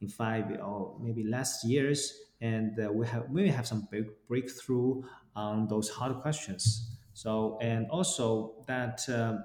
in 0.00 0.08
five 0.08 0.50
or 0.60 0.96
maybe 1.00 1.24
last 1.24 1.64
years, 1.64 2.14
and 2.40 2.78
uh, 2.78 2.90
we 2.92 3.06
have 3.06 3.30
maybe 3.30 3.48
have 3.48 3.66
some 3.66 3.88
big 3.90 4.06
breakthrough 4.28 5.02
on 5.36 5.68
those 5.68 5.88
hard 5.88 6.16
questions. 6.20 6.96
So 7.12 7.58
and 7.60 7.86
also 7.90 8.64
that 8.66 9.08
uh, 9.08 9.38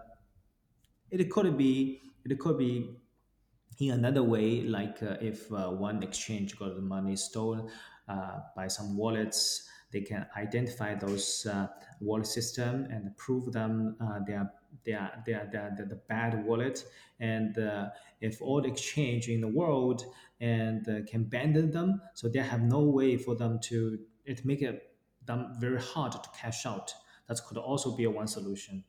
it 1.12 1.30
could 1.30 1.58
be 1.58 2.02
it 2.24 2.40
could 2.40 2.58
be 2.58 2.96
in 3.80 3.92
another 3.92 4.24
way, 4.24 4.62
like 4.62 5.04
uh, 5.04 5.18
if 5.22 5.52
uh, 5.52 5.70
one 5.70 6.02
exchange 6.02 6.58
got 6.58 6.76
the 6.76 6.82
money 6.82 7.16
stolen 7.16 7.70
uh, 8.08 8.40
by 8.56 8.68
some 8.68 8.96
wallets, 8.96 9.68
they 9.96 10.02
can 10.02 10.26
identify 10.36 10.94
those 10.94 11.46
uh, 11.46 11.68
wallet 12.02 12.28
system 12.28 12.86
and 12.92 13.16
prove 13.16 13.54
them 13.54 13.96
uh, 14.02 14.20
they 14.28 14.34
are 14.34 14.52
they 14.86 14.94
are 14.94 15.14
the 15.26 16.02
bad 16.10 16.46
wallet. 16.46 16.84
And 17.22 17.58
uh, 17.58 17.88
if 18.20 18.42
all 18.42 18.62
the 18.62 18.68
exchange 18.68 19.30
in 19.30 19.40
the 19.40 19.48
world 19.48 20.04
and 20.42 20.86
can 21.10 21.22
abandon 21.22 21.72
them, 21.72 22.02
so 22.14 22.28
they 22.28 22.40
have 22.40 22.62
no 22.62 22.82
way 22.82 23.16
for 23.16 23.36
them 23.36 23.60
to 23.70 23.98
it 24.26 24.44
make 24.44 24.62
it 24.62 24.96
them 25.26 25.54
very 25.60 25.82
hard 25.82 26.12
to 26.12 26.30
cash 26.38 26.66
out. 26.66 26.94
That 27.28 27.40
could 27.48 27.58
also 27.58 27.96
be 27.96 28.04
a 28.04 28.12
one 28.12 28.28
solution. 28.28 28.84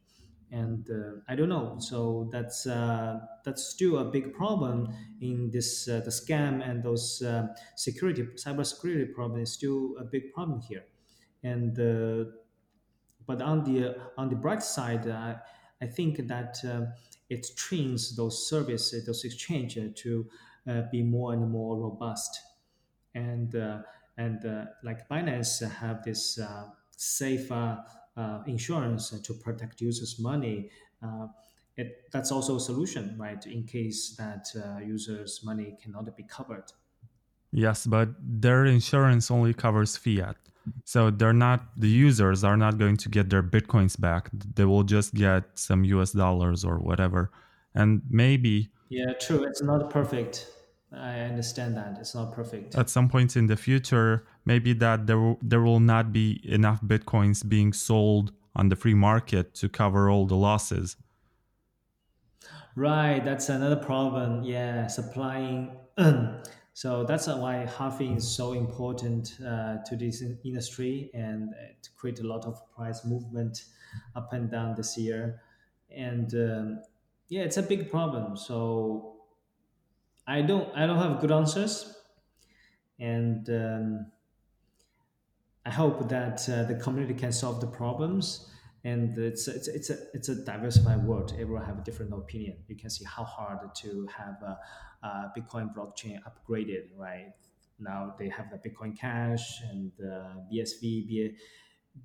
And 0.50 0.88
uh, 0.90 1.20
I 1.28 1.36
don't 1.36 1.48
know. 1.48 1.76
So 1.78 2.28
that's 2.32 2.66
uh, 2.66 3.20
that's 3.44 3.64
still 3.64 3.98
a 3.98 4.04
big 4.04 4.32
problem 4.32 4.88
in 5.20 5.50
this 5.50 5.88
uh, 5.88 6.00
the 6.04 6.10
scam 6.10 6.68
and 6.68 6.82
those 6.82 7.22
uh, 7.22 7.46
security 7.76 8.26
cyber 8.36 8.66
security 8.66 9.06
problem 9.06 9.40
is 9.40 9.52
still 9.52 9.94
a 10.00 10.04
big 10.04 10.32
problem 10.32 10.60
here. 10.60 10.84
And 11.46 11.78
uh, 11.78 12.30
but 13.24 13.40
on 13.40 13.62
the 13.62 13.96
on 14.18 14.28
the 14.28 14.36
bright 14.36 14.64
side, 14.64 15.06
I 15.08 15.36
I 15.80 15.86
think 15.86 16.26
that 16.26 16.58
uh, 16.64 16.86
it 17.28 17.46
trains 17.56 18.16
those 18.16 18.48
services, 18.48 19.06
those 19.06 19.24
exchange 19.24 19.78
to 20.02 20.26
be 20.90 21.02
more 21.02 21.32
and 21.32 21.48
more 21.50 21.78
robust. 21.78 22.40
And 23.14 23.54
and 24.16 24.44
uh, 24.44 24.64
like 24.82 25.08
Binance 25.08 25.62
have 25.70 26.02
this 26.02 26.38
uh, 26.38 26.70
safe 26.96 27.52
uh, 27.52 27.76
insurance 28.46 29.10
to 29.10 29.34
protect 29.34 29.80
users' 29.80 30.18
money. 30.18 30.70
It, 31.76 32.10
that's 32.10 32.32
also 32.32 32.56
a 32.56 32.60
solution, 32.60 33.16
right? 33.18 33.46
In 33.46 33.64
case 33.64 34.16
that 34.16 34.48
users' 34.84 35.44
money 35.44 35.76
cannot 35.80 36.16
be 36.16 36.24
covered. 36.24 36.72
Yes, 37.52 37.86
but 37.86 38.08
their 38.20 38.64
insurance 38.64 39.30
only 39.30 39.54
covers 39.54 39.96
fiat. 39.96 40.36
So 40.84 41.10
they're 41.10 41.32
not 41.32 41.60
the 41.76 41.88
users 41.88 42.44
are 42.44 42.56
not 42.56 42.78
going 42.78 42.96
to 42.98 43.08
get 43.08 43.30
their 43.30 43.42
bitcoins 43.42 43.98
back. 44.00 44.30
They 44.32 44.64
will 44.64 44.82
just 44.84 45.14
get 45.14 45.58
some 45.58 45.84
US 45.84 46.12
dollars 46.12 46.64
or 46.64 46.78
whatever. 46.78 47.30
And 47.74 48.02
maybe 48.10 48.70
Yeah, 48.88 49.12
true. 49.20 49.44
It's 49.44 49.62
not 49.62 49.90
perfect. 49.90 50.48
I 50.92 51.20
understand 51.20 51.76
that 51.76 51.98
it's 51.98 52.14
not 52.14 52.32
perfect. 52.32 52.74
At 52.76 52.88
some 52.88 53.08
point 53.08 53.36
in 53.36 53.48
the 53.48 53.56
future, 53.56 54.26
maybe 54.44 54.72
that 54.74 55.06
there 55.06 55.18
will, 55.18 55.38
there 55.42 55.60
will 55.60 55.80
not 55.80 56.12
be 56.12 56.40
enough 56.44 56.80
bitcoins 56.80 57.46
being 57.46 57.72
sold 57.72 58.32
on 58.54 58.68
the 58.68 58.76
free 58.76 58.94
market 58.94 59.54
to 59.54 59.68
cover 59.68 60.08
all 60.08 60.26
the 60.26 60.36
losses. 60.36 60.96
Right, 62.74 63.24
that's 63.24 63.48
another 63.48 63.76
problem. 63.76 64.42
Yeah, 64.44 64.86
supplying. 64.86 65.76
so 66.76 67.04
that's 67.04 67.26
why 67.26 67.64
halving 67.78 68.18
is 68.18 68.28
so 68.28 68.52
important 68.52 69.38
uh, 69.40 69.78
to 69.86 69.96
this 69.96 70.22
industry, 70.44 71.10
and 71.14 71.54
it 71.54 71.88
create 71.96 72.20
a 72.20 72.26
lot 72.26 72.44
of 72.44 72.60
price 72.74 73.02
movement 73.02 73.64
up 74.14 74.34
and 74.34 74.50
down 74.50 74.74
this 74.74 74.98
year. 74.98 75.40
And 75.90 76.34
um, 76.34 76.82
yeah, 77.28 77.44
it's 77.44 77.56
a 77.56 77.62
big 77.62 77.90
problem. 77.90 78.36
So 78.36 79.14
I 80.26 80.42
don't 80.42 80.68
I 80.76 80.86
don't 80.86 80.98
have 80.98 81.18
good 81.18 81.32
answers, 81.32 81.96
and 83.00 83.48
um, 83.48 84.12
I 85.64 85.70
hope 85.70 86.10
that 86.10 86.46
uh, 86.46 86.64
the 86.64 86.74
community 86.74 87.14
can 87.14 87.32
solve 87.32 87.62
the 87.62 87.68
problems. 87.68 88.50
And 88.86 89.18
it's 89.18 89.48
it's 89.48 89.66
it's 89.66 89.90
a 89.90 89.96
it's 90.14 90.28
a 90.28 90.36
diversified 90.44 91.02
world. 91.04 91.32
Everyone 91.40 91.64
have 91.64 91.78
a 91.78 91.82
different 91.82 92.12
opinion. 92.14 92.54
You 92.68 92.76
can 92.76 92.88
see 92.88 93.04
how 93.04 93.24
hard 93.24 93.74
to 93.82 94.08
have 94.16 94.36
a, 94.42 94.54
a 95.06 95.32
Bitcoin 95.36 95.74
blockchain 95.74 96.18
upgraded. 96.28 96.84
Right 96.96 97.32
now, 97.80 98.14
they 98.16 98.28
have 98.28 98.46
the 98.52 98.58
Bitcoin 98.64 98.96
Cash 98.96 99.60
and 99.72 99.90
uh, 100.00 100.38
BSV, 100.52 100.80
B, 101.08 101.36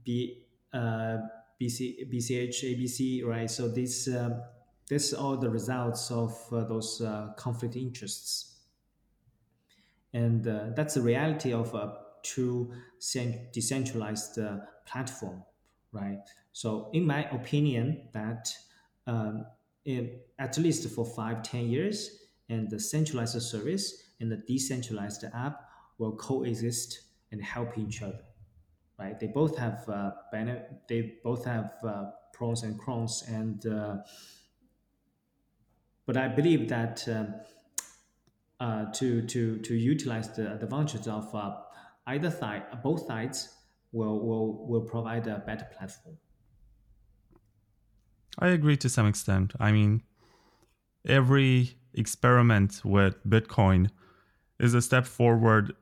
B, 0.03 0.43
uh, 0.73 1.17
BC, 1.61 2.11
BCH, 2.11 2.57
ABC. 2.63 3.23
Right. 3.23 3.51
So 3.51 3.67
these 3.67 4.07
um, 4.07 4.41
this 4.89 5.13
all 5.13 5.37
the 5.37 5.51
results 5.51 6.09
of 6.09 6.31
uh, 6.51 6.63
those 6.63 6.99
uh, 6.99 7.33
conflict 7.37 7.75
interests. 7.75 8.57
And 10.13 10.47
uh, 10.47 10.71
that's 10.75 10.95
the 10.95 11.01
reality 11.01 11.53
of 11.53 11.75
a 11.75 11.93
true 12.23 12.73
decentralized 13.53 14.39
uh, 14.39 14.57
platform, 14.85 15.43
right? 15.91 16.25
So 16.53 16.89
in 16.93 17.05
my 17.05 17.29
opinion, 17.31 18.09
that 18.13 18.49
um, 19.07 19.45
at 20.39 20.57
least 20.57 20.87
for 20.89 21.05
five, 21.05 21.43
ten 21.43 21.69
years, 21.69 22.21
and 22.49 22.69
the 22.69 22.79
centralized 22.79 23.41
service 23.41 24.03
and 24.19 24.31
the 24.31 24.37
decentralized 24.37 25.23
app 25.33 25.61
will 25.97 26.15
coexist 26.17 27.01
and 27.31 27.41
help 27.41 27.77
each 27.77 28.01
other, 28.01 28.19
right? 28.99 29.19
They 29.19 29.27
both 29.27 29.57
have 29.57 29.87
uh, 29.87 30.11
they 30.87 31.13
both 31.23 31.45
have 31.45 31.71
uh, 31.87 32.11
pros 32.33 32.63
and 32.63 32.79
cons. 32.79 33.23
And 33.27 33.65
uh, 33.65 33.97
but 36.05 36.17
I 36.17 36.27
believe 36.27 36.67
that 36.69 37.07
um, 37.07 37.35
uh, 38.59 38.91
to 38.93 39.21
to 39.27 39.57
to 39.59 39.73
utilize 39.73 40.29
the 40.35 40.53
advantages 40.53 41.07
of 41.07 41.33
uh, 41.33 41.55
either 42.07 42.29
side, 42.29 42.63
both 42.83 43.05
sides 43.07 43.49
will 43.91 44.19
will 44.19 44.67
will 44.67 44.81
provide 44.81 45.27
a 45.27 45.39
better 45.39 45.67
platform. 45.77 46.17
I 48.39 48.49
agree 48.49 48.77
to 48.77 48.89
some 48.89 49.07
extent. 49.07 49.53
I 49.59 49.71
mean, 49.71 50.03
every 51.05 51.71
experiment 51.93 52.81
with 52.83 53.15
Bitcoin 53.27 53.89
is 54.59 54.73
a 54.73 54.81
step 54.81 55.05
forward 55.05 55.73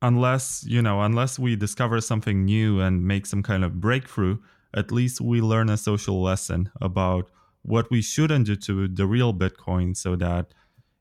unless, 0.00 0.64
you 0.66 0.82
know, 0.82 1.02
unless 1.02 1.38
we 1.38 1.56
discover 1.56 2.00
something 2.00 2.44
new 2.44 2.80
and 2.80 3.06
make 3.06 3.26
some 3.26 3.42
kind 3.42 3.64
of 3.64 3.80
breakthrough, 3.80 4.38
at 4.74 4.92
least 4.92 5.20
we 5.20 5.40
learn 5.40 5.70
a 5.70 5.76
social 5.76 6.22
lesson 6.22 6.70
about 6.80 7.30
what 7.62 7.90
we 7.90 8.02
shouldn't 8.02 8.46
do 8.46 8.56
to 8.56 8.88
the 8.88 9.06
real 9.06 9.32
Bitcoin 9.32 9.96
so 9.96 10.14
that 10.16 10.52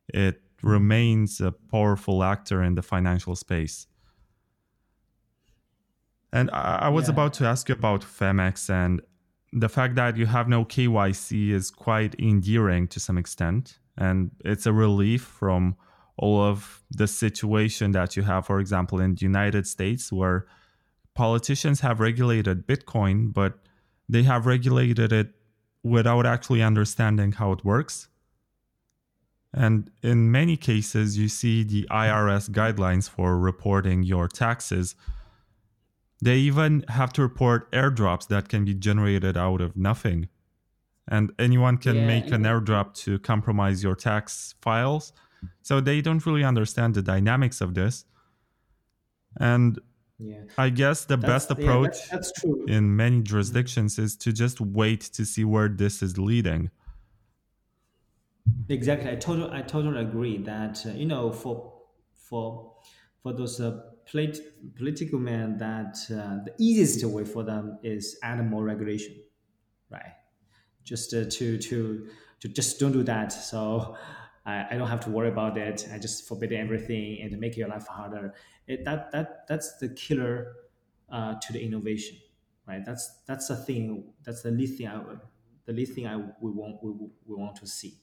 it 0.07 0.41
remains 0.61 1.41
a 1.41 1.51
powerful 1.51 2.23
actor 2.23 2.63
in 2.63 2.75
the 2.75 2.81
financial 2.81 3.35
space. 3.35 3.87
And 6.31 6.49
I, 6.51 6.79
I 6.83 6.89
was 6.89 7.07
yeah. 7.07 7.13
about 7.13 7.33
to 7.35 7.45
ask 7.45 7.67
you 7.67 7.75
about 7.75 8.01
Phemex 8.01 8.69
and 8.69 9.01
the 9.53 9.69
fact 9.69 9.95
that 9.95 10.17
you 10.17 10.25
have 10.25 10.47
no 10.47 10.65
KYC 10.65 11.51
is 11.51 11.69
quite 11.69 12.15
endearing 12.19 12.87
to 12.87 12.99
some 12.99 13.17
extent. 13.17 13.77
And 13.97 14.31
it's 14.43 14.65
a 14.65 14.73
relief 14.73 15.21
from 15.21 15.75
all 16.17 16.41
of 16.41 16.83
the 16.89 17.07
situation 17.07 17.91
that 17.91 18.15
you 18.17 18.23
have, 18.23 18.47
for 18.47 18.59
example, 18.59 18.99
in 18.99 19.15
the 19.15 19.21
United 19.21 19.67
States, 19.67 20.11
where 20.11 20.47
politicians 21.13 21.81
have 21.81 21.99
regulated 21.99 22.65
Bitcoin, 22.67 23.31
but 23.31 23.59
they 24.09 24.23
have 24.23 24.45
regulated 24.47 25.13
it 25.13 25.29
without 25.83 26.25
actually 26.25 26.63
understanding 26.63 27.33
how 27.33 27.51
it 27.51 27.63
works. 27.63 28.07
And 29.53 29.91
in 30.01 30.31
many 30.31 30.57
cases, 30.57 31.17
you 31.17 31.27
see 31.27 31.63
the 31.63 31.85
IRS 31.91 32.49
guidelines 32.49 33.07
for 33.07 33.37
reporting 33.37 34.01
your 34.01 34.27
taxes 34.27 34.95
they 36.23 36.37
even 36.37 36.85
have 36.87 37.11
to 37.13 37.21
report 37.21 37.69
airdrops 37.71 38.27
that 38.27 38.47
can 38.47 38.63
be 38.63 38.73
generated 38.73 39.35
out 39.35 39.61
of 39.61 39.75
nothing. 39.75 40.29
And 41.07 41.33
anyone 41.37 41.77
can 41.77 41.97
yeah, 41.97 42.07
make 42.07 42.31
an 42.31 42.43
airdrop 42.43 42.93
to 43.03 43.19
compromise 43.19 43.83
your 43.83 43.95
tax 43.95 44.55
files. 44.61 45.11
So 45.61 45.81
they 45.81 45.99
don't 45.99 46.25
really 46.25 46.45
understand 46.45 46.93
the 46.93 47.01
dynamics 47.01 47.59
of 47.59 47.73
this. 47.73 48.05
And 49.37 49.79
yeah. 50.17 50.43
I 50.57 50.69
guess 50.69 51.03
the 51.03 51.17
that's, 51.17 51.47
best 51.47 51.51
approach 51.51 51.97
yeah, 51.97 52.07
that's, 52.11 52.31
that's 52.41 52.43
in 52.67 52.95
many 52.95 53.21
jurisdictions 53.21 53.99
is 53.99 54.15
to 54.17 54.31
just 54.31 54.61
wait 54.61 55.01
to 55.01 55.25
see 55.25 55.43
where 55.43 55.67
this 55.67 56.01
is 56.01 56.17
leading. 56.17 56.71
Exactly, 58.69 59.09
I 59.11 59.15
totally, 59.15 59.51
I 59.51 59.61
totally 59.61 59.99
agree 59.99 60.37
that 60.37 60.85
uh, 60.85 60.89
you 60.89 61.05
know 61.05 61.31
for 61.31 61.73
for 62.13 62.73
for 63.21 63.33
those 63.33 63.59
uh, 63.59 63.79
polit- 64.13 64.75
political 64.77 65.19
men 65.19 65.57
that 65.59 65.97
uh, 66.11 66.43
the 66.45 66.55
easiest 66.59 67.05
way 67.05 67.25
for 67.25 67.43
them 67.43 67.79
is 67.83 68.19
add 68.23 68.45
more 68.49 68.63
regulation, 68.65 69.23
right? 69.89 70.13
Just 70.83 71.13
uh, 71.13 71.25
to 71.29 71.57
to 71.57 72.09
to 72.41 72.47
just 72.49 72.79
don't 72.79 72.91
do 72.91 73.03
that. 73.03 73.31
So 73.31 73.97
I, 74.45 74.75
I 74.75 74.77
don't 74.77 74.89
have 74.89 74.99
to 75.01 75.09
worry 75.11 75.29
about 75.29 75.57
it. 75.57 75.87
I 75.91 75.99
just 75.99 76.27
forbid 76.27 76.51
everything 76.53 77.21
and 77.21 77.39
make 77.39 77.57
your 77.57 77.69
life 77.69 77.87
harder. 77.87 78.35
It, 78.67 78.85
that 78.85 79.11
that 79.11 79.47
that's 79.47 79.77
the 79.79 79.89
killer 79.89 80.55
uh, 81.09 81.35
to 81.41 81.53
the 81.53 81.63
innovation, 81.63 82.17
right? 82.67 82.83
That's 82.85 83.23
that's 83.27 83.47
the 83.49 83.57
thing. 83.57 84.13
That's 84.23 84.43
the 84.43 84.51
least 84.51 84.77
thing 84.77 84.87
I 84.87 85.01
the 85.65 85.73
least 85.73 85.93
thing 85.93 86.07
I 86.07 86.17
we 86.17 86.51
want 86.51 86.83
we, 86.83 86.91
we 86.91 87.35
want 87.35 87.55
to 87.57 87.67
see. 87.67 87.99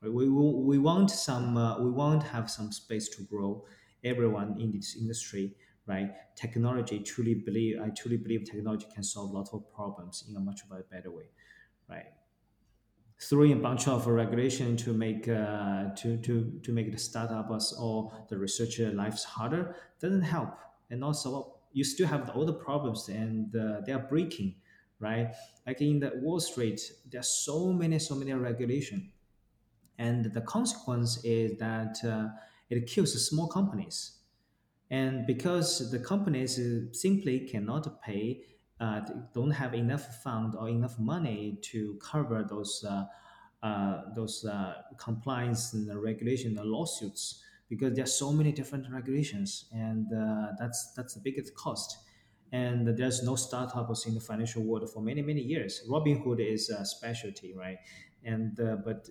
We, 0.00 0.10
we, 0.10 0.28
we 0.28 0.78
want 0.78 1.10
some 1.10 1.56
uh, 1.56 1.80
we 1.80 1.90
want 1.90 2.22
have 2.24 2.50
some 2.50 2.72
space 2.72 3.08
to 3.16 3.24
grow 3.24 3.66
everyone 4.04 4.60
in 4.60 4.70
this 4.72 4.96
industry, 4.96 5.56
right? 5.86 6.10
Technology 6.36 7.00
truly 7.00 7.34
believe 7.34 7.80
I 7.80 7.90
truly 7.90 8.16
believe 8.16 8.44
technology 8.44 8.86
can 8.92 9.02
solve 9.02 9.30
a 9.30 9.34
lot 9.34 9.48
of 9.52 9.72
problems 9.72 10.24
in 10.28 10.36
a 10.36 10.40
much 10.40 10.60
better 10.90 11.10
way, 11.10 11.30
right? 11.88 12.06
Throwing 13.20 13.52
a 13.52 13.56
bunch 13.56 13.86
of 13.88 14.06
regulation 14.06 14.76
to 14.78 14.92
make 14.92 15.28
uh, 15.28 15.94
to 15.94 16.18
to 16.18 16.60
to 16.62 16.72
make 16.72 16.90
the 16.92 16.98
startups 16.98 17.72
or 17.72 18.12
the 18.28 18.36
researcher 18.36 18.90
lives 18.92 19.24
harder 19.24 19.76
doesn't 20.00 20.22
help, 20.22 20.58
and 20.90 21.02
also 21.04 21.60
you 21.72 21.84
still 21.84 22.08
have 22.08 22.28
all 22.30 22.44
the 22.44 22.52
problems 22.52 23.08
and 23.08 23.54
uh, 23.56 23.80
they 23.86 23.92
are 23.92 24.06
breaking, 24.08 24.56
right? 24.98 25.32
Like 25.66 25.80
in 25.80 26.00
the 26.00 26.12
Wall 26.16 26.40
Street, 26.40 26.80
there 27.10 27.20
are 27.20 27.30
so 27.46 27.72
many 27.72 27.98
so 28.00 28.14
many 28.16 28.32
regulation, 28.32 29.12
and 29.98 30.26
the 30.26 30.42
consequence 30.42 31.24
is 31.24 31.58
that. 31.58 32.04
Uh, 32.04 32.28
it 32.70 32.86
kills 32.86 33.12
small 33.28 33.48
companies. 33.48 34.18
And 34.90 35.26
because 35.26 35.90
the 35.90 35.98
companies 35.98 36.60
simply 36.92 37.40
cannot 37.40 38.02
pay, 38.02 38.42
uh, 38.80 39.00
don't 39.32 39.50
have 39.50 39.74
enough 39.74 40.22
fund 40.22 40.54
or 40.58 40.68
enough 40.68 40.98
money 40.98 41.58
to 41.62 41.98
cover 42.02 42.44
those 42.48 42.84
uh, 42.88 43.04
uh, 43.62 44.02
those 44.14 44.44
uh, 44.44 44.74
compliance 44.98 45.72
and 45.72 46.02
regulation 46.02 46.54
lawsuits 46.62 47.42
because 47.70 47.94
there 47.94 48.04
are 48.04 48.06
so 48.06 48.30
many 48.30 48.52
different 48.52 48.86
regulations, 48.92 49.66
and 49.72 50.06
uh, 50.12 50.48
that's 50.58 50.92
that's 50.94 51.14
the 51.14 51.20
biggest 51.20 51.54
cost. 51.54 51.98
And 52.52 52.86
there's 52.96 53.22
no 53.22 53.36
startups 53.36 54.06
in 54.06 54.14
the 54.14 54.20
financial 54.20 54.62
world 54.62 54.90
for 54.92 55.00
many 55.00 55.22
many 55.22 55.40
years. 55.40 55.82
Robinhood 55.88 56.40
is 56.40 56.68
a 56.68 56.84
specialty, 56.84 57.54
right? 57.54 57.78
And 58.22 58.58
uh, 58.60 58.76
but 58.84 59.08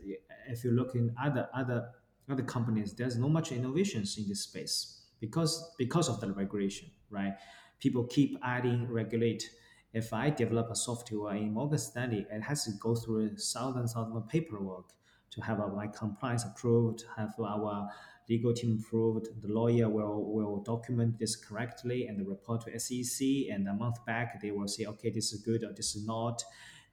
if 0.47 0.63
you 0.63 0.71
look 0.71 0.93
in 0.95 1.15
other 1.21 1.49
other 1.53 1.89
other 2.29 2.43
companies, 2.43 2.93
there's 2.93 3.17
not 3.17 3.31
much 3.31 3.51
innovations 3.51 4.17
in 4.17 4.27
this 4.27 4.41
space 4.41 5.01
because 5.19 5.73
because 5.77 6.09
of 6.09 6.19
the 6.19 6.31
regulation, 6.31 6.89
right? 7.09 7.33
People 7.79 8.05
keep 8.05 8.37
adding 8.43 8.87
regulate. 8.89 9.49
If 9.93 10.11
I 10.11 10.29
develop 10.29 10.69
a 10.71 10.75
software 10.75 11.35
in 11.35 11.53
Morgan 11.53 11.77
Stanley, 11.77 12.25
it 12.31 12.41
has 12.41 12.65
to 12.65 12.71
go 12.79 12.95
through 12.95 13.35
thousands 13.37 13.95
of 13.95 14.27
paperwork 14.27 14.85
to 15.31 15.41
have 15.41 15.59
my 15.73 15.87
compliance 15.87 16.45
approved, 16.45 17.05
have 17.15 17.33
our 17.39 17.89
legal 18.29 18.53
team 18.53 18.79
approved. 18.79 19.27
The 19.41 19.47
lawyer 19.47 19.89
will, 19.89 20.33
will 20.33 20.63
document 20.63 21.19
this 21.19 21.35
correctly 21.35 22.07
and 22.07 22.25
report 22.27 22.65
to 22.65 22.79
SEC. 22.79 23.27
And 23.51 23.67
a 23.67 23.73
month 23.73 24.03
back, 24.05 24.41
they 24.41 24.51
will 24.51 24.67
say, 24.67 24.85
okay, 24.85 25.09
this 25.09 25.33
is 25.33 25.41
good 25.41 25.63
or 25.63 25.73
this 25.73 25.95
is 25.95 26.05
not. 26.05 26.43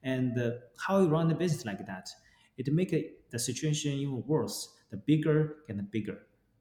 And 0.02 0.38
uh, 0.38 0.52
how 0.86 1.00
you 1.00 1.08
run 1.08 1.28
the 1.28 1.34
business 1.34 1.64
like 1.64 1.86
that, 1.86 2.08
it 2.56 2.72
make 2.72 3.30
the 3.30 3.38
situation 3.38 3.92
even 3.92 4.22
worse 4.26 4.68
the 4.90 4.96
bigger 4.96 5.56
and 5.68 5.78
the 5.78 5.82
bigger, 5.82 6.18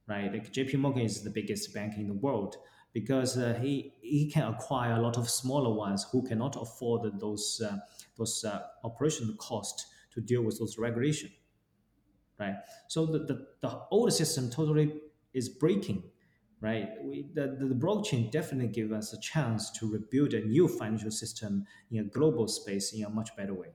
right? 0.07 0.31
Like 0.31 0.51
JP 0.51 0.75
Morgan 0.75 1.03
is 1.03 1.23
the 1.23 1.29
biggest 1.29 1.73
bank 1.73 1.93
in 1.97 2.07
the 2.07 2.13
world 2.13 2.55
because 2.93 3.37
uh, 3.37 3.57
he 3.61 3.93
he 4.01 4.29
can 4.29 4.43
acquire 4.43 4.93
a 4.93 5.01
lot 5.01 5.17
of 5.17 5.29
smaller 5.29 5.73
ones 5.75 6.07
who 6.11 6.25
cannot 6.27 6.55
afford 6.61 7.19
those 7.19 7.61
uh, 7.65 7.77
those 8.17 8.43
uh, 8.43 8.61
operational 8.83 9.35
costs 9.35 9.85
to 10.13 10.21
deal 10.21 10.41
with 10.41 10.57
those 10.59 10.77
regulation, 10.77 11.31
right? 12.39 12.55
So 12.87 13.05
the, 13.05 13.19
the, 13.19 13.47
the 13.61 13.81
old 13.91 14.11
system 14.13 14.49
totally 14.49 15.01
is 15.33 15.49
breaking, 15.49 16.03
right? 16.61 16.89
We, 17.03 17.29
the, 17.33 17.55
the, 17.59 17.67
the 17.67 17.75
blockchain 17.75 18.31
definitely 18.31 18.69
give 18.69 18.91
us 18.91 19.13
a 19.13 19.19
chance 19.19 19.69
to 19.79 19.91
rebuild 19.91 20.33
a 20.33 20.41
new 20.45 20.67
financial 20.67 21.11
system 21.11 21.65
in 21.91 21.99
a 21.99 22.03
global 22.03 22.47
space 22.47 22.93
in 22.93 23.05
a 23.05 23.09
much 23.09 23.35
better 23.35 23.53
way. 23.53 23.69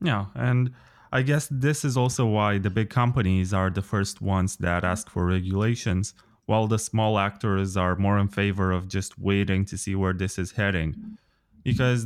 Yeah, 0.00 0.26
and 0.34 0.72
I 1.16 1.22
guess 1.22 1.48
this 1.50 1.82
is 1.82 1.96
also 1.96 2.26
why 2.26 2.58
the 2.58 2.68
big 2.68 2.90
companies 2.90 3.54
are 3.54 3.70
the 3.70 3.80
first 3.80 4.20
ones 4.20 4.56
that 4.56 4.84
ask 4.84 5.08
for 5.08 5.24
regulations, 5.24 6.12
while 6.44 6.66
the 6.66 6.78
small 6.78 7.18
actors 7.18 7.74
are 7.74 7.96
more 7.96 8.18
in 8.18 8.28
favor 8.28 8.70
of 8.70 8.86
just 8.86 9.18
waiting 9.18 9.64
to 9.64 9.78
see 9.78 9.94
where 9.94 10.12
this 10.12 10.38
is 10.38 10.52
heading. 10.52 11.16
Because 11.64 12.04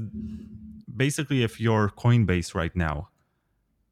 basically, 0.96 1.42
if 1.42 1.60
you're 1.60 1.88
Coinbase 1.88 2.54
right 2.54 2.76
now 2.76 3.08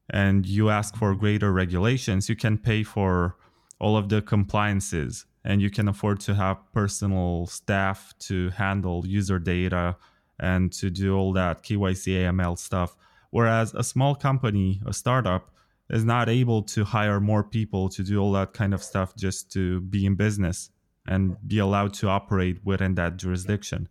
and 0.09 0.45
you 0.45 0.69
ask 0.69 0.95
for 0.95 1.13
greater 1.15 1.51
regulations, 1.51 2.29
you 2.29 2.37
can 2.37 2.57
pay 2.57 2.83
for 2.83 3.35
all 3.77 3.97
of 3.97 4.07
the 4.07 4.21
compliances 4.21 5.25
and 5.43 5.61
you 5.61 5.69
can 5.69 5.89
afford 5.89 6.21
to 6.21 6.35
have 6.35 6.59
personal 6.71 7.45
staff 7.45 8.13
to 8.19 8.51
handle 8.51 9.05
user 9.05 9.37
data 9.37 9.97
and 10.39 10.71
to 10.71 10.89
do 10.89 11.17
all 11.17 11.33
that 11.33 11.61
KYC 11.61 12.05
AML 12.23 12.57
stuff 12.57 12.95
Whereas 13.31 13.73
a 13.73 13.83
small 13.83 14.15
company, 14.15 14.81
a 14.85 14.93
startup, 14.93 15.51
is 15.89 16.05
not 16.05 16.29
able 16.29 16.61
to 16.63 16.83
hire 16.83 17.19
more 17.19 17.43
people 17.43 17.89
to 17.89 18.03
do 18.03 18.19
all 18.19 18.31
that 18.33 18.53
kind 18.53 18.73
of 18.73 18.83
stuff 18.83 19.15
just 19.15 19.51
to 19.53 19.81
be 19.81 20.05
in 20.05 20.15
business 20.15 20.69
and 21.07 21.35
be 21.47 21.57
allowed 21.59 21.93
to 21.95 22.07
operate 22.07 22.59
within 22.63 22.95
that 22.95 23.17
jurisdiction. 23.17 23.87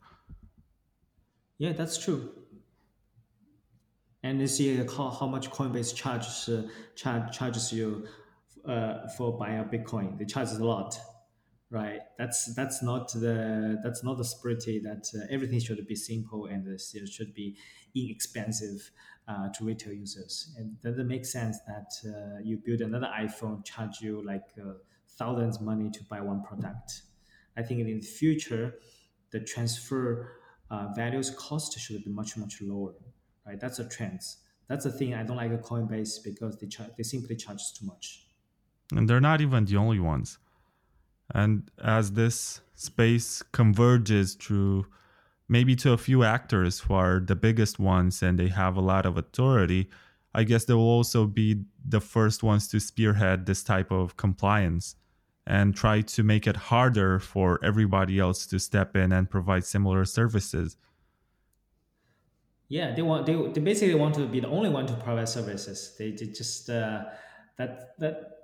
Yeah, 1.58 1.72
that's 1.72 1.98
true. 1.98 2.30
And 4.22 4.40
you 4.40 4.46
see 4.46 4.76
how, 4.76 5.10
how 5.10 5.26
much 5.26 5.50
Coinbase 5.50 5.94
charges 5.94 6.48
uh, 6.48 6.68
charge, 6.94 7.36
charges 7.36 7.72
you 7.72 8.06
uh, 8.66 9.08
for 9.16 9.36
buying 9.36 9.60
a 9.60 9.64
Bitcoin. 9.64 10.18
They 10.18 10.24
charge 10.24 10.50
a 10.50 10.64
lot, 10.64 10.98
right 11.70 12.00
that's 12.16 12.54
that's 12.54 12.82
not 12.82 13.12
the 13.12 13.78
that's 13.84 14.02
not 14.02 14.16
the 14.16 14.24
spirit 14.24 14.64
that 14.82 15.06
uh, 15.14 15.26
everything 15.30 15.60
should 15.60 15.86
be 15.86 15.94
simple 15.94 16.46
and 16.46 16.66
it 16.66 17.08
should 17.08 17.34
be 17.34 17.56
inexpensive 17.94 18.90
uh, 19.28 19.48
to 19.50 19.64
retail 19.64 19.92
users. 19.92 20.54
And 20.58 20.76
that 20.82 21.04
make 21.04 21.24
sense 21.24 21.58
that 21.66 21.90
uh, 22.08 22.40
you 22.42 22.56
build 22.56 22.80
another 22.80 23.10
iphone 23.20 23.64
charge 23.64 24.00
you 24.00 24.24
like 24.24 24.46
uh, 24.58 24.72
thousands 25.18 25.60
money 25.60 25.90
to 25.90 26.02
buy 26.04 26.20
one 26.20 26.42
product? 26.42 27.02
I 27.56 27.62
think 27.62 27.80
in 27.80 27.86
the 27.86 28.00
future 28.00 28.78
the 29.30 29.40
transfer 29.40 30.32
uh, 30.70 30.88
values 30.94 31.30
cost 31.30 31.78
should 31.78 32.04
be 32.04 32.10
much 32.10 32.36
much 32.36 32.60
lower 32.62 32.94
right? 33.48 33.58
That's 33.58 33.78
a 33.78 33.88
trend. 33.88 34.20
That's 34.68 34.84
the 34.84 34.92
thing 34.92 35.14
i 35.14 35.22
don't 35.22 35.36
like 35.36 35.50
coinbase 35.62 36.22
because 36.22 36.58
they 36.58 36.66
charge 36.66 36.90
they 36.96 37.02
simply 37.02 37.36
charge 37.36 37.62
too 37.76 37.86
much. 37.86 38.26
And 38.92 39.08
they're 39.08 39.20
not 39.20 39.40
even 39.40 39.64
the 39.64 39.76
only 39.76 39.98
ones. 39.98 40.38
And 41.34 41.70
as 41.82 42.12
this 42.12 42.60
space 42.74 43.42
converges 43.52 44.34
through 44.34 44.86
maybe 45.48 45.74
to 45.76 45.92
a 45.92 45.98
few 45.98 46.22
actors 46.24 46.80
who 46.80 46.94
are 46.94 47.20
the 47.20 47.34
biggest 47.34 47.78
ones 47.78 48.22
and 48.22 48.38
they 48.38 48.48
have 48.48 48.76
a 48.76 48.80
lot 48.80 49.06
of 49.06 49.16
authority, 49.16 49.88
I 50.34 50.44
guess 50.44 50.64
they 50.64 50.74
will 50.74 50.82
also 50.82 51.26
be 51.26 51.64
the 51.86 52.00
first 52.00 52.42
ones 52.42 52.68
to 52.68 52.80
spearhead 52.80 53.46
this 53.46 53.62
type 53.62 53.90
of 53.90 54.16
compliance 54.16 54.96
and 55.46 55.74
try 55.74 56.02
to 56.02 56.22
make 56.22 56.46
it 56.46 56.56
harder 56.56 57.18
for 57.18 57.58
everybody 57.64 58.18
else 58.18 58.46
to 58.46 58.58
step 58.58 58.94
in 58.94 59.12
and 59.12 59.30
provide 59.30 59.64
similar 59.64 60.04
services. 60.04 60.76
Yeah, 62.68 62.94
they 62.94 63.00
want 63.00 63.24
they, 63.24 63.34
they 63.34 63.62
basically 63.62 63.94
want 63.94 64.14
to 64.16 64.26
be 64.26 64.40
the 64.40 64.48
only 64.48 64.68
one 64.68 64.86
to 64.86 64.92
provide 64.92 65.28
services. 65.30 65.96
They, 65.98 66.10
they 66.10 66.26
just 66.26 66.68
uh, 66.68 67.04
that 67.56 67.98
that 67.98 68.38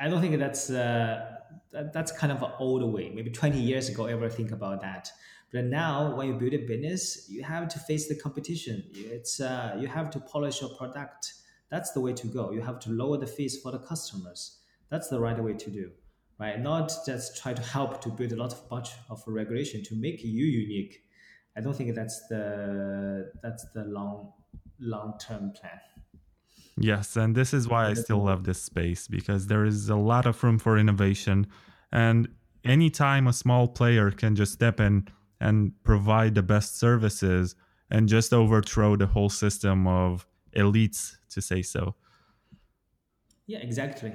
I 0.00 0.08
don't 0.08 0.20
think 0.20 0.36
that's 0.40 0.68
uh, 0.68 1.36
that, 1.70 1.92
that's 1.92 2.10
kind 2.10 2.32
of 2.32 2.42
an 2.42 2.50
old 2.58 2.82
way. 2.92 3.12
Maybe 3.14 3.30
20 3.30 3.58
years 3.60 3.88
ago, 3.88 4.06
ever 4.06 4.28
think 4.28 4.50
about 4.50 4.80
that. 4.82 5.10
But 5.56 5.64
now, 5.64 6.14
when 6.14 6.26
you 6.28 6.34
build 6.34 6.52
a 6.52 6.58
business, 6.58 7.30
you 7.30 7.42
have 7.42 7.66
to 7.68 7.78
face 7.78 8.08
the 8.08 8.14
competition. 8.14 8.84
It's 8.92 9.40
uh, 9.40 9.74
you 9.80 9.88
have 9.88 10.10
to 10.10 10.20
polish 10.20 10.60
your 10.60 10.68
product. 10.76 11.32
That's 11.70 11.92
the 11.92 12.00
way 12.02 12.12
to 12.12 12.26
go. 12.26 12.52
You 12.52 12.60
have 12.60 12.78
to 12.80 12.90
lower 12.90 13.16
the 13.16 13.26
fees 13.26 13.58
for 13.62 13.72
the 13.72 13.78
customers. 13.78 14.58
That's 14.90 15.08
the 15.08 15.18
right 15.18 15.42
way 15.42 15.54
to 15.54 15.70
do, 15.70 15.92
right? 16.38 16.60
Not 16.60 16.92
just 17.06 17.40
try 17.40 17.54
to 17.54 17.62
help 17.62 18.02
to 18.02 18.10
build 18.10 18.32
a 18.32 18.36
lot 18.36 18.52
of 18.52 18.68
bunch 18.68 18.90
of 19.08 19.22
regulation 19.26 19.82
to 19.84 19.94
make 19.96 20.22
you 20.22 20.44
unique. 20.44 21.00
I 21.56 21.62
don't 21.62 21.74
think 21.74 21.94
that's 21.94 22.28
the 22.28 23.32
that's 23.42 23.64
the 23.72 23.84
long 23.84 24.34
long 24.78 25.18
term 25.18 25.52
plan. 25.58 25.80
Yes, 26.76 27.16
and 27.16 27.34
this 27.34 27.54
is 27.54 27.66
why 27.66 27.86
I 27.86 27.94
still 27.94 28.22
love 28.22 28.44
this 28.44 28.62
space 28.62 29.08
because 29.08 29.46
there 29.46 29.64
is 29.64 29.88
a 29.88 29.96
lot 29.96 30.26
of 30.26 30.44
room 30.44 30.58
for 30.58 30.76
innovation. 30.76 31.46
And 31.90 32.28
anytime 32.62 33.26
a 33.26 33.32
small 33.32 33.68
player 33.68 34.10
can 34.10 34.36
just 34.36 34.52
step 34.52 34.80
in 34.80 35.08
and 35.40 35.72
provide 35.84 36.34
the 36.34 36.42
best 36.42 36.78
services 36.78 37.54
and 37.90 38.08
just 38.08 38.32
overthrow 38.32 38.96
the 38.96 39.06
whole 39.06 39.28
system 39.28 39.86
of 39.86 40.26
elites, 40.56 41.16
to 41.30 41.40
say 41.40 41.62
so. 41.62 41.94
Yeah, 43.46 43.58
exactly. 43.58 44.12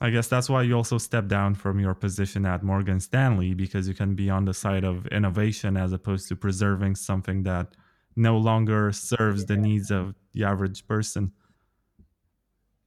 I 0.00 0.10
guess 0.10 0.28
that's 0.28 0.50
why 0.50 0.62
you 0.62 0.74
also 0.74 0.98
step 0.98 1.28
down 1.28 1.54
from 1.54 1.78
your 1.78 1.94
position 1.94 2.44
at 2.46 2.62
Morgan 2.62 3.00
Stanley 3.00 3.54
because 3.54 3.88
you 3.88 3.94
can 3.94 4.14
be 4.14 4.28
on 4.28 4.44
the 4.44 4.54
side 4.54 4.84
of 4.84 5.06
innovation 5.06 5.76
as 5.76 5.92
opposed 5.92 6.28
to 6.28 6.36
preserving 6.36 6.96
something 6.96 7.44
that 7.44 7.74
no 8.16 8.36
longer 8.36 8.92
serves 8.92 9.46
the 9.46 9.56
needs 9.56 9.90
of 9.90 10.14
the 10.32 10.44
average 10.44 10.86
person. 10.86 11.32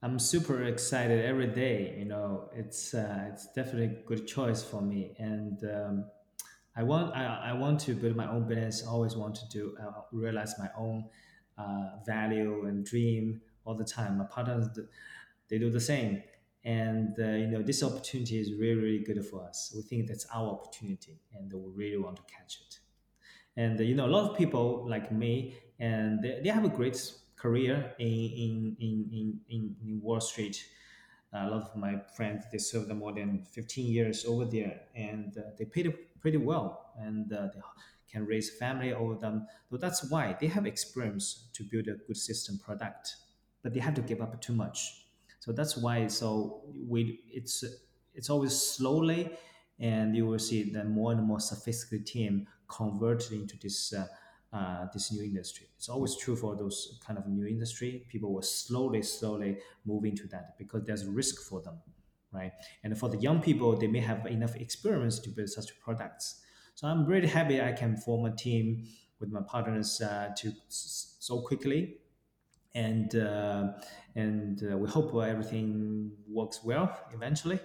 I'm 0.01 0.19
super 0.19 0.63
excited 0.63 1.25
every 1.25 1.47
day. 1.47 1.95
You 1.97 2.05
know, 2.05 2.49
it's 2.53 2.93
uh, 2.93 3.29
it's 3.31 3.47
definitely 3.53 3.85
a 3.85 4.07
good 4.07 4.27
choice 4.27 4.63
for 4.63 4.81
me, 4.81 5.15
and 5.17 5.57
um, 5.63 6.05
I 6.77 6.83
want 6.83 7.15
I, 7.15 7.49
I 7.49 7.53
want 7.53 7.79
to 7.81 7.93
build 7.95 8.15
my 8.15 8.29
own 8.29 8.47
business. 8.47 8.85
Always 8.85 9.15
want 9.15 9.35
to 9.35 9.47
do 9.49 9.75
uh, 9.81 10.01
realize 10.11 10.53
my 10.59 10.69
own 10.77 11.05
uh, 11.57 11.89
value 12.05 12.65
and 12.65 12.85
dream 12.85 13.41
all 13.65 13.75
the 13.75 13.83
time. 13.83 14.19
My 14.19 14.25
partners 14.25 14.69
they 15.49 15.57
do 15.57 15.69
the 15.71 15.81
same, 15.81 16.23
and 16.63 17.15
uh, 17.19 17.29
you 17.41 17.47
know 17.47 17.61
this 17.63 17.81
opportunity 17.83 18.39
is 18.39 18.53
really 18.53 18.75
really 18.75 18.99
good 19.03 19.25
for 19.25 19.43
us. 19.43 19.73
We 19.75 19.81
think 19.81 20.07
that's 20.07 20.27
our 20.33 20.49
opportunity, 20.51 21.19
and 21.33 21.51
we 21.51 21.71
really 21.73 21.97
want 21.97 22.17
to 22.17 22.23
catch 22.23 22.59
it. 22.61 22.79
And 23.55 23.79
you 23.79 23.95
know, 23.95 24.05
a 24.05 24.13
lot 24.15 24.29
of 24.29 24.37
people 24.37 24.85
like 24.87 25.11
me, 25.11 25.55
and 25.79 26.21
they, 26.21 26.41
they 26.43 26.49
have 26.49 26.65
a 26.65 26.69
great 26.69 27.11
career 27.35 27.93
in 27.99 28.05
in, 28.07 28.75
in, 28.79 29.39
in, 29.49 29.75
in 29.83 30.01
Wall 30.01 30.21
Street. 30.21 30.63
a 31.33 31.49
lot 31.49 31.61
of 31.61 31.75
my 31.75 31.99
friends 32.15 32.45
they 32.51 32.57
served 32.57 32.89
more 32.95 33.13
than 33.13 33.43
15 33.51 33.85
years 33.87 34.25
over 34.25 34.45
there, 34.45 34.81
and 34.95 35.37
uh, 35.37 35.41
they 35.57 35.65
paid 35.65 35.87
pretty 36.21 36.37
well, 36.37 36.93
and 36.97 37.31
uh, 37.31 37.47
they 37.53 37.61
can 38.11 38.25
raise 38.25 38.49
family 38.57 38.93
over 38.93 39.15
them. 39.15 39.47
So 39.69 39.77
that's 39.77 40.09
why 40.09 40.35
they 40.39 40.47
have 40.47 40.65
experience 40.65 41.49
to 41.53 41.63
build 41.63 41.87
a 41.87 41.95
good 42.07 42.17
system 42.17 42.59
product, 42.59 43.15
but 43.63 43.73
they 43.73 43.79
have 43.79 43.95
to 43.95 44.01
give 44.01 44.21
up 44.21 44.39
too 44.41 44.53
much. 44.53 45.05
So 45.39 45.51
that's 45.51 45.77
why. 45.77 46.07
So 46.07 46.61
we 46.87 47.21
it's 47.31 47.63
it's 48.15 48.29
always 48.29 48.53
slowly, 48.59 49.29
and 49.79 50.15
you 50.15 50.25
will 50.25 50.39
see 50.39 50.71
the 50.71 50.83
more 50.83 51.11
and 51.11 51.23
more 51.23 51.39
sophisticated 51.39 52.07
team 52.07 52.47
converted 52.67 53.31
into 53.33 53.57
this 53.57 53.93
uh, 53.93 54.07
uh, 54.53 54.87
this 54.93 55.11
new 55.11 55.23
industry. 55.23 55.67
It's 55.77 55.89
always 55.89 56.15
true 56.15 56.35
for 56.35 56.55
those 56.55 56.99
kind 57.05 57.19
of 57.19 57.27
new 57.27 57.45
industry. 57.45 58.05
People 58.09 58.33
will 58.33 58.41
slowly, 58.41 59.01
slowly 59.01 59.57
move 59.85 60.05
into 60.05 60.27
that 60.27 60.57
because 60.57 60.83
there's 60.85 61.05
risk 61.05 61.41
for 61.47 61.61
them, 61.61 61.75
right? 62.37 62.53
And 62.83 62.97
for 62.97 63.09
the 63.09 63.17
young 63.17 63.41
people, 63.41 63.75
they 63.75 63.87
may 63.87 63.99
have 63.99 64.25
enough 64.27 64.55
experience 64.55 65.19
to 65.19 65.29
build 65.29 65.49
such 65.49 65.79
products. 65.79 66.41
So 66.75 66.87
I'm 66.87 67.05
really 67.05 67.27
happy 67.27 67.59
I 67.61 67.71
can 67.71 67.97
form 67.97 68.25
a 68.25 68.35
team 68.35 68.85
with 69.19 69.31
my 69.31 69.41
partners 69.41 69.99
uh, 69.99 70.29
to 70.37 70.53
so 70.69 71.41
quickly, 71.41 71.97
and 72.75 73.15
uh, 73.15 73.69
and 74.15 74.63
uh, 74.63 74.77
we 74.77 74.87
hope 74.87 75.13
everything 75.15 76.11
works 76.27 76.63
well 76.63 76.95
eventually. 77.13 77.59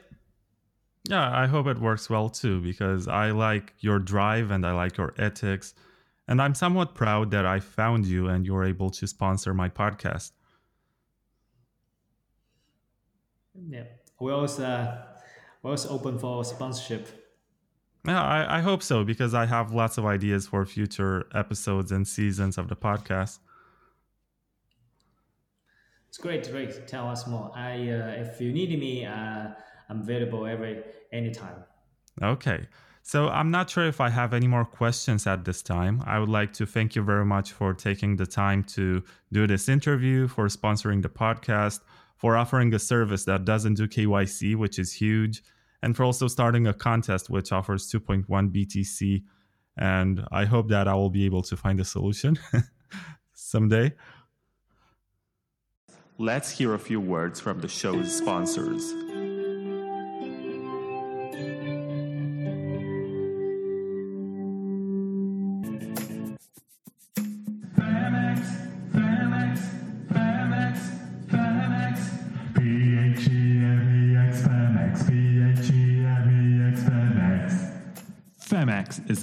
Yeah, 1.08 1.30
I 1.36 1.46
hope 1.46 1.66
it 1.66 1.78
works 1.78 2.08
well 2.08 2.28
too 2.30 2.60
because 2.60 3.08
I 3.08 3.32
like 3.32 3.74
your 3.80 3.98
drive 3.98 4.50
and 4.50 4.64
I 4.64 4.72
like 4.72 4.96
your 4.96 5.14
ethics. 5.18 5.74
And 6.28 6.40
I'm 6.40 6.54
somewhat 6.54 6.94
proud 6.94 7.32
that 7.32 7.44
I 7.44 7.58
found 7.58 8.06
you 8.06 8.28
and 8.28 8.46
you're 8.46 8.64
able 8.64 8.90
to 8.90 9.06
sponsor 9.06 9.52
my 9.52 9.68
podcast. 9.68 10.30
Yeah, 13.68 13.84
we're 14.22 14.34
also, 14.34 14.64
uh, 14.64 14.98
we're 15.62 15.72
also 15.72 15.88
open 15.90 16.18
for 16.18 16.44
sponsorship. 16.44 17.08
Yeah, 18.06 18.22
I, 18.22 18.58
I 18.58 18.60
hope 18.60 18.82
so 18.82 19.04
because 19.04 19.34
I 19.34 19.46
have 19.46 19.72
lots 19.72 19.98
of 19.98 20.06
ideas 20.06 20.46
for 20.46 20.64
future 20.64 21.26
episodes 21.34 21.92
and 21.92 22.06
seasons 22.06 22.58
of 22.58 22.68
the 22.68 22.76
podcast. 22.76 23.38
It's 26.08 26.18
great, 26.18 26.50
great. 26.50 26.86
Tell 26.86 27.08
us 27.08 27.26
more. 27.26 27.50
I, 27.54 27.72
uh, 27.88 28.24
if 28.24 28.40
you 28.40 28.52
need 28.52 28.78
me, 28.78 29.06
uh, 29.06 29.48
I'm 29.88 30.00
available 30.00 30.46
every 30.46 30.82
anytime. 31.12 31.64
Okay. 32.22 32.68
So 33.02 33.28
I'm 33.28 33.50
not 33.50 33.68
sure 33.68 33.86
if 33.86 34.00
I 34.00 34.10
have 34.10 34.32
any 34.32 34.46
more 34.46 34.64
questions 34.64 35.26
at 35.26 35.44
this 35.44 35.62
time. 35.62 36.02
I 36.06 36.20
would 36.20 36.28
like 36.28 36.52
to 36.54 36.66
thank 36.66 36.94
you 36.94 37.02
very 37.02 37.24
much 37.24 37.52
for 37.52 37.74
taking 37.74 38.16
the 38.16 38.26
time 38.26 38.62
to 38.76 39.02
do 39.32 39.46
this 39.46 39.68
interview, 39.68 40.28
for 40.28 40.46
sponsoring 40.46 41.02
the 41.02 41.08
podcast, 41.08 41.80
for 42.22 42.36
offering 42.36 42.72
a 42.72 42.78
service 42.78 43.24
that 43.24 43.44
doesn't 43.44 43.74
do 43.74 43.88
KYC, 43.88 44.54
which 44.54 44.78
is 44.78 44.92
huge, 44.92 45.42
and 45.82 45.96
for 45.96 46.04
also 46.04 46.28
starting 46.28 46.68
a 46.68 46.72
contest 46.72 47.28
which 47.28 47.50
offers 47.50 47.90
2.1 47.90 48.24
BTC. 48.28 49.24
And 49.76 50.24
I 50.30 50.44
hope 50.44 50.68
that 50.68 50.86
I 50.86 50.94
will 50.94 51.10
be 51.10 51.24
able 51.24 51.42
to 51.42 51.56
find 51.56 51.80
a 51.80 51.84
solution 51.84 52.38
someday. 53.34 53.94
Let's 56.16 56.52
hear 56.52 56.74
a 56.74 56.78
few 56.78 57.00
words 57.00 57.40
from 57.40 57.60
the 57.60 57.66
show's 57.66 58.16
sponsors. 58.16 59.11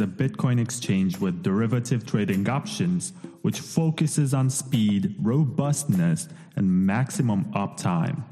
A 0.02 0.08
Bitcoin 0.08 0.60
exchange 0.62 1.20
with 1.20 1.44
derivative 1.44 2.06
trading 2.06 2.48
options, 2.50 3.14
which 3.42 3.60
focuses 3.60 4.34
on 4.34 4.50
speed, 4.50 5.16
robustness, 5.20 6.30
and 6.56 6.70
maximum 6.70 7.46
uptime. 7.54 8.24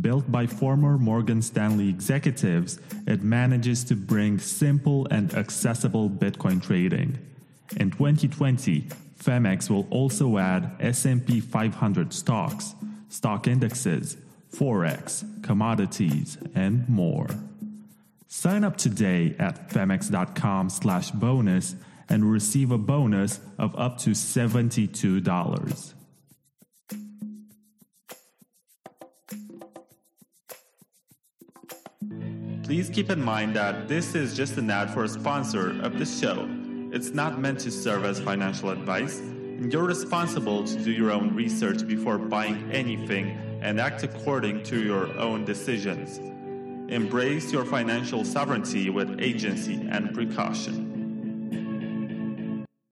Built 0.00 0.30
by 0.30 0.46
former 0.46 0.98
Morgan 0.98 1.42
Stanley 1.42 1.88
executives, 1.88 2.78
it 3.06 3.22
manages 3.22 3.84
to 3.84 3.96
bring 3.96 4.38
simple 4.38 5.06
and 5.10 5.34
accessible 5.34 6.08
Bitcoin 6.08 6.62
trading. 6.62 7.18
In 7.76 7.90
2020, 7.90 8.88
Phemex 9.22 9.70
will 9.70 9.86
also 9.90 10.38
add 10.38 10.76
S&P 10.80 11.40
500 11.40 12.12
stocks, 12.12 12.74
stock 13.08 13.48
indexes, 13.48 14.16
forex, 14.52 15.24
commodities, 15.42 16.38
and 16.54 16.88
more. 16.88 17.28
Sign 18.28 18.64
up 18.64 18.76
today 18.76 19.36
at 19.38 19.70
phemex.com 19.70 20.70
slash 20.70 21.10
bonus 21.12 21.76
and 22.08 22.30
receive 22.30 22.70
a 22.70 22.78
bonus 22.78 23.40
of 23.58 23.74
up 23.78 23.98
to 23.98 24.10
$72. 24.10 25.94
Please 32.64 32.90
keep 32.90 33.10
in 33.10 33.22
mind 33.22 33.54
that 33.54 33.86
this 33.86 34.16
is 34.16 34.36
just 34.36 34.56
an 34.56 34.68
ad 34.70 34.90
for 34.90 35.04
a 35.04 35.08
sponsor 35.08 35.80
of 35.82 36.00
the 36.00 36.04
show. 36.04 36.48
It's 36.92 37.10
not 37.10 37.38
meant 37.38 37.60
to 37.60 37.70
serve 37.70 38.04
as 38.04 38.18
financial 38.18 38.70
advice, 38.70 39.20
and 39.20 39.72
you're 39.72 39.84
responsible 39.84 40.64
to 40.64 40.82
do 40.82 40.90
your 40.90 41.12
own 41.12 41.32
research 41.32 41.86
before 41.86 42.18
buying 42.18 42.68
anything 42.72 43.38
and 43.62 43.80
act 43.80 44.02
according 44.02 44.64
to 44.64 44.82
your 44.82 45.16
own 45.16 45.44
decisions. 45.44 46.18
Embrace 46.88 47.52
your 47.52 47.64
financial 47.64 48.24
sovereignty 48.24 48.90
with 48.90 49.20
agency 49.20 49.74
and 49.90 50.14
precaution. 50.14 50.85